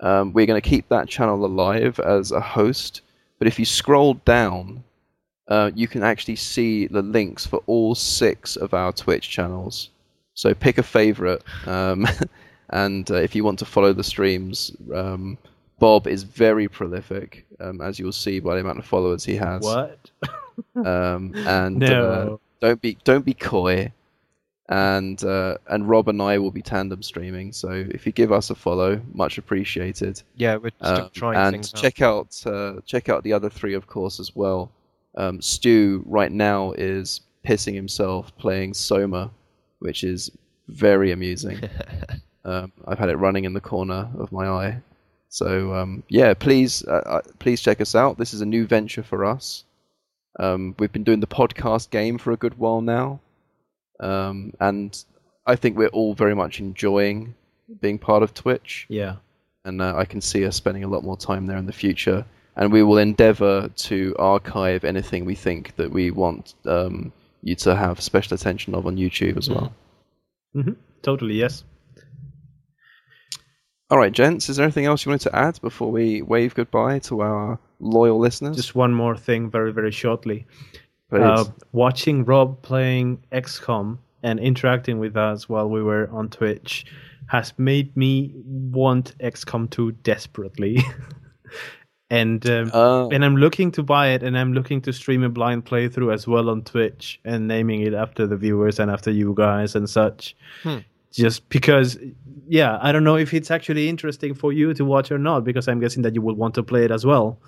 Um, 0.00 0.32
we're 0.32 0.46
going 0.46 0.60
to 0.60 0.68
keep 0.68 0.88
that 0.88 1.08
channel 1.08 1.44
alive 1.44 2.00
as 2.00 2.32
a 2.32 2.40
host, 2.40 3.02
but 3.38 3.48
if 3.48 3.58
you 3.58 3.64
scroll 3.64 4.14
down, 4.14 4.82
uh, 5.48 5.70
you 5.74 5.88
can 5.88 6.02
actually 6.02 6.36
see 6.36 6.86
the 6.86 7.02
links 7.02 7.44
for 7.44 7.62
all 7.66 7.94
six 7.94 8.56
of 8.56 8.72
our 8.72 8.92
Twitch 8.92 9.28
channels. 9.28 9.90
So 10.34 10.54
pick 10.54 10.78
a 10.78 10.82
favorite, 10.82 11.42
um, 11.66 12.06
and 12.70 13.10
uh, 13.10 13.14
if 13.16 13.34
you 13.34 13.44
want 13.44 13.58
to 13.60 13.64
follow 13.64 13.92
the 13.92 14.04
streams, 14.04 14.72
um, 14.94 15.36
Bob 15.78 16.06
is 16.06 16.22
very 16.24 16.68
prolific, 16.68 17.46
um, 17.60 17.80
as 17.80 17.98
you'll 17.98 18.12
see 18.12 18.40
by 18.40 18.54
the 18.54 18.60
amount 18.60 18.78
of 18.78 18.84
followers 18.86 19.24
he 19.24 19.36
has. 19.36 19.62
what? 19.62 20.10
Um, 20.76 21.32
and 21.46 21.82
uh, 21.82 22.36
don't 22.60 22.80
be 22.82 22.96
don't 23.04 23.24
be 23.24 23.32
coy. 23.34 23.90
And 24.68 25.22
uh, 25.24 25.56
and 25.68 25.88
Rob 25.88 26.08
and 26.08 26.20
I 26.22 26.38
will 26.38 26.50
be 26.52 26.62
tandem 26.62 27.02
streaming. 27.02 27.52
So 27.52 27.70
if 27.70 28.06
you 28.06 28.12
give 28.12 28.30
us 28.30 28.50
a 28.50 28.54
follow, 28.54 29.00
much 29.14 29.36
appreciated. 29.38 30.22
Yeah, 30.36 30.56
we're 30.56 30.70
still 30.80 31.04
Um, 31.04 31.10
trying 31.12 31.36
and 31.38 31.54
things 31.54 31.74
out. 31.74 31.80
check 31.80 32.02
out 32.02 32.42
uh, 32.46 32.74
check 32.86 33.08
out 33.08 33.24
the 33.24 33.32
other 33.32 33.50
three, 33.50 33.74
of 33.74 33.86
course, 33.88 34.20
as 34.20 34.36
well. 34.36 34.70
Um, 35.16 35.40
Stu 35.40 36.04
right 36.06 36.30
now 36.30 36.72
is 36.72 37.22
pissing 37.44 37.74
himself 37.74 38.36
playing 38.36 38.74
Soma, 38.74 39.30
which 39.80 40.04
is 40.04 40.30
very 40.68 41.10
amusing. 41.10 41.58
um, 42.44 42.72
I've 42.86 42.98
had 42.98 43.08
it 43.10 43.16
running 43.16 43.44
in 43.44 43.52
the 43.52 43.60
corner 43.60 44.08
of 44.18 44.32
my 44.32 44.48
eye. 44.48 44.82
So 45.28 45.74
um, 45.74 46.02
yeah, 46.08 46.34
please 46.34 46.84
uh, 46.86 47.02
uh, 47.06 47.20
please 47.38 47.60
check 47.60 47.80
us 47.80 47.94
out. 47.94 48.18
This 48.18 48.34
is 48.34 48.40
a 48.40 48.46
new 48.46 48.66
venture 48.66 49.02
for 49.02 49.24
us. 49.24 49.64
Um, 50.38 50.74
we've 50.78 50.92
been 50.92 51.04
doing 51.04 51.20
the 51.20 51.26
podcast 51.26 51.90
game 51.90 52.18
for 52.18 52.32
a 52.32 52.36
good 52.36 52.58
while 52.58 52.80
now, 52.80 53.20
um, 53.98 54.52
and 54.60 55.04
I 55.46 55.56
think 55.56 55.76
we're 55.76 55.88
all 55.88 56.14
very 56.14 56.34
much 56.34 56.60
enjoying 56.60 57.34
being 57.80 57.98
part 57.98 58.22
of 58.22 58.34
Twitch 58.34 58.86
Yeah. 58.88 59.16
and 59.64 59.80
uh, 59.80 59.94
I 59.96 60.04
can 60.04 60.20
see 60.20 60.44
us 60.44 60.56
spending 60.56 60.82
a 60.84 60.88
lot 60.88 61.04
more 61.04 61.16
time 61.16 61.46
there 61.46 61.56
in 61.56 61.66
the 61.66 61.72
future. 61.72 62.24
And 62.56 62.72
we 62.72 62.82
will 62.82 62.98
endeavour 62.98 63.68
to 63.68 64.16
archive 64.18 64.84
anything 64.84 65.24
we 65.24 65.34
think 65.36 65.76
that 65.76 65.90
we 65.90 66.10
want 66.10 66.54
um, 66.66 67.12
you 67.42 67.54
to 67.56 67.74
have 67.76 68.00
special 68.00 68.34
attention 68.34 68.74
of 68.74 68.86
on 68.86 68.96
YouTube 68.96 69.36
as 69.38 69.48
well. 69.48 69.72
hmm 70.52 70.72
Totally. 71.02 71.34
Yes. 71.34 71.64
All 73.90 73.98
right, 73.98 74.12
gents, 74.12 74.48
is 74.48 74.56
there 74.56 74.64
anything 74.64 74.86
else 74.86 75.04
you 75.04 75.10
wanted 75.10 75.30
to 75.30 75.36
add 75.36 75.60
before 75.60 75.90
we 75.90 76.22
wave 76.22 76.54
goodbye 76.54 77.00
to 77.00 77.22
our 77.22 77.58
loyal 77.80 78.18
listeners? 78.18 78.56
Just 78.56 78.74
one 78.74 78.94
more 78.94 79.16
thing, 79.16 79.50
very 79.50 79.72
very 79.72 79.90
shortly. 79.90 80.46
Uh, 81.12 81.44
watching 81.72 82.24
Rob 82.24 82.62
playing 82.62 83.20
XCOM 83.32 83.98
and 84.22 84.38
interacting 84.38 85.00
with 85.00 85.16
us 85.16 85.48
while 85.48 85.68
we 85.68 85.82
were 85.82 86.08
on 86.12 86.28
Twitch 86.28 86.86
has 87.26 87.52
made 87.58 87.96
me 87.96 88.32
want 88.44 89.16
XCOM 89.18 89.68
2 89.70 89.92
desperately. 90.02 90.78
and 92.10 92.48
um, 92.48 92.70
Uh, 92.72 93.08
and 93.08 93.24
I'm 93.24 93.36
looking 93.36 93.72
to 93.72 93.82
buy 93.82 94.08
it, 94.08 94.22
and 94.22 94.38
I'm 94.38 94.52
looking 94.52 94.80
to 94.82 94.92
stream 94.92 95.22
a 95.24 95.28
blind 95.28 95.64
playthrough 95.64 96.12
as 96.12 96.28
well 96.28 96.48
on 96.48 96.62
Twitch 96.62 97.20
and 97.24 97.48
naming 97.48 97.80
it 97.82 97.94
after 97.94 98.26
the 98.26 98.36
viewers 98.36 98.78
and 98.78 98.90
after 98.90 99.10
you 99.10 99.34
guys 99.36 99.74
and 99.74 99.88
such. 99.90 100.36
Hmm. 100.62 100.78
Just 101.12 101.48
because, 101.48 101.98
yeah, 102.48 102.78
I 102.80 102.92
don't 102.92 103.02
know 103.04 103.16
if 103.16 103.34
it's 103.34 103.50
actually 103.50 103.88
interesting 103.88 104.32
for 104.34 104.52
you 104.52 104.72
to 104.74 104.84
watch 104.84 105.10
or 105.10 105.18
not, 105.18 105.44
because 105.44 105.66
I'm 105.68 105.80
guessing 105.80 106.02
that 106.02 106.14
you 106.14 106.22
would 106.22 106.36
want 106.36 106.54
to 106.54 106.62
play 106.62 106.84
it 106.84 106.90
as 106.90 107.04
well. 107.04 107.38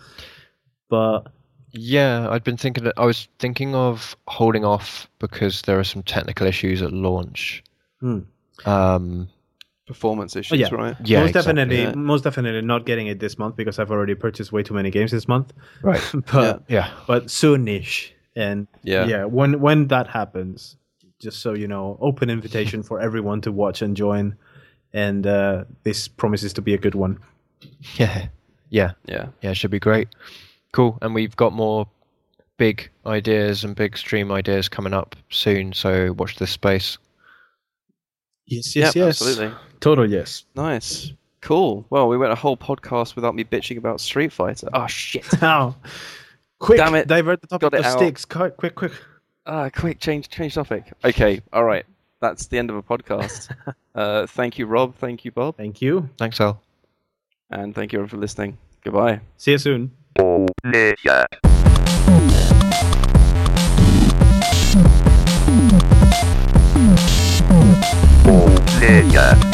But 0.89 1.29
Yeah, 1.73 2.29
I'd 2.29 2.45
been 2.45 2.57
thinking. 2.57 2.91
I 2.97 3.05
was 3.07 3.29
thinking 3.39 3.75
of 3.75 4.17
holding 4.27 4.65
off 4.65 5.09
because 5.21 5.63
there 5.63 5.79
are 5.79 5.85
some 5.85 6.03
technical 6.03 6.47
issues 6.47 6.83
at 6.83 6.93
launch. 6.93 7.63
Hmm. 8.01 8.21
Um, 8.67 9.29
performance 9.87 10.37
issues, 10.37 10.59
yeah. 10.59 10.69
right? 10.75 10.97
yeah, 11.05 11.21
most 11.21 11.29
exactly. 11.31 11.55
definitely, 11.55 11.83
yeah. 11.83 11.95
most 11.95 12.25
definitely 12.25 12.63
not 12.63 12.85
getting 12.87 13.07
it 13.07 13.21
this 13.21 13.39
month 13.39 13.57
because 13.57 13.79
I've 13.79 13.91
already 13.91 14.15
purchased 14.15 14.53
way 14.53 14.63
too 14.63 14.75
many 14.75 14.91
games 14.91 15.11
this 15.13 15.27
month. 15.29 15.53
Right. 15.83 16.03
but 16.33 16.63
Yeah. 16.69 16.91
but 17.07 17.27
soonish, 17.27 18.11
and 18.37 18.67
Yeah. 18.83 19.07
yeah, 19.07 19.25
when 19.25 19.61
when 19.61 19.89
that 19.89 20.07
happens, 20.09 20.77
just 21.23 21.41
so 21.41 21.55
you 21.55 21.69
know, 21.69 21.97
open 22.01 22.29
invitation 22.31 22.83
for 22.83 23.01
everyone 23.01 23.41
to 23.43 23.53
watch 23.53 23.81
and 23.83 23.97
join, 23.97 24.37
and 24.93 25.27
uh, 25.27 25.65
this 25.85 26.09
promises 26.09 26.53
to 26.55 26.63
be 26.63 26.75
a 26.75 26.79
good 26.79 26.95
one. 26.95 27.19
Yeah. 27.97 28.27
Yeah. 28.71 28.93
Yeah. 29.07 29.27
Yeah. 29.43 29.51
It 29.51 29.57
should 29.57 29.71
be 29.71 29.79
great. 29.81 30.09
Cool. 30.73 30.99
And 31.03 31.15
we've 31.15 31.37
got 31.37 31.53
more 31.53 31.87
big 32.59 32.91
ideas 33.07 33.65
and 33.65 33.75
big 33.77 33.97
stream 33.97 34.31
ideas 34.33 34.69
coming 34.69 34.93
up 34.95 35.15
soon. 35.31 35.73
So 35.73 36.13
watch 36.15 36.37
this 36.37 36.51
space. 36.51 36.99
Yes, 38.47 38.75
yes, 38.77 38.95
Yep, 38.95 39.07
yes. 39.07 39.23
absolutely. 39.23 39.57
total 39.81 40.11
yes. 40.11 40.45
Nice. 40.57 41.13
Cool. 41.41 41.87
Well, 41.91 42.09
we 42.09 42.17
went 42.17 42.33
a 42.33 42.37
whole 42.37 42.57
podcast 42.57 43.15
without 43.17 43.35
me 43.35 43.45
bitching 43.45 43.77
about 43.79 44.01
Street 44.01 44.33
Fighter. 44.33 44.69
Oh, 44.73 44.87
shit. 44.87 45.27
Now, 45.43 45.77
quick, 46.59 46.79
Damn 46.79 46.95
it. 46.95 47.09
divert 47.09 47.41
the 47.41 47.47
topic 47.47 47.71
Got 47.71 47.75
it 47.75 47.81
of 47.81 47.87
out. 47.87 47.99
sticks. 47.99 48.25
Quick, 48.25 48.57
quick, 48.57 48.75
quick. 48.75 48.93
Ah, 49.45 49.71
quick, 49.71 49.99
change 49.99 50.29
change 50.29 50.55
topic. 50.55 50.93
Okay, 51.05 51.43
all 51.53 51.65
right. 51.65 51.85
That's 52.21 52.47
the 52.47 52.59
end 52.59 52.71
of 52.71 52.77
a 52.77 52.83
podcast. 52.83 53.53
uh, 53.95 54.27
thank 54.29 54.59
you, 54.59 54.67
Rob. 54.67 54.95
Thank 54.95 55.25
you, 55.25 55.33
Bob. 55.33 55.57
Thank 55.57 55.83
you. 55.83 56.09
Thanks, 56.17 56.41
Al. 56.41 56.63
And 57.51 57.75
thank 57.75 57.93
you 57.93 57.99
everyone 57.99 58.09
for 58.09 58.19
listening. 58.19 58.59
Goodbye. 58.85 59.21
See 59.37 59.51
you 59.51 59.59
soon. 59.59 59.91
Nigga. 68.81 69.52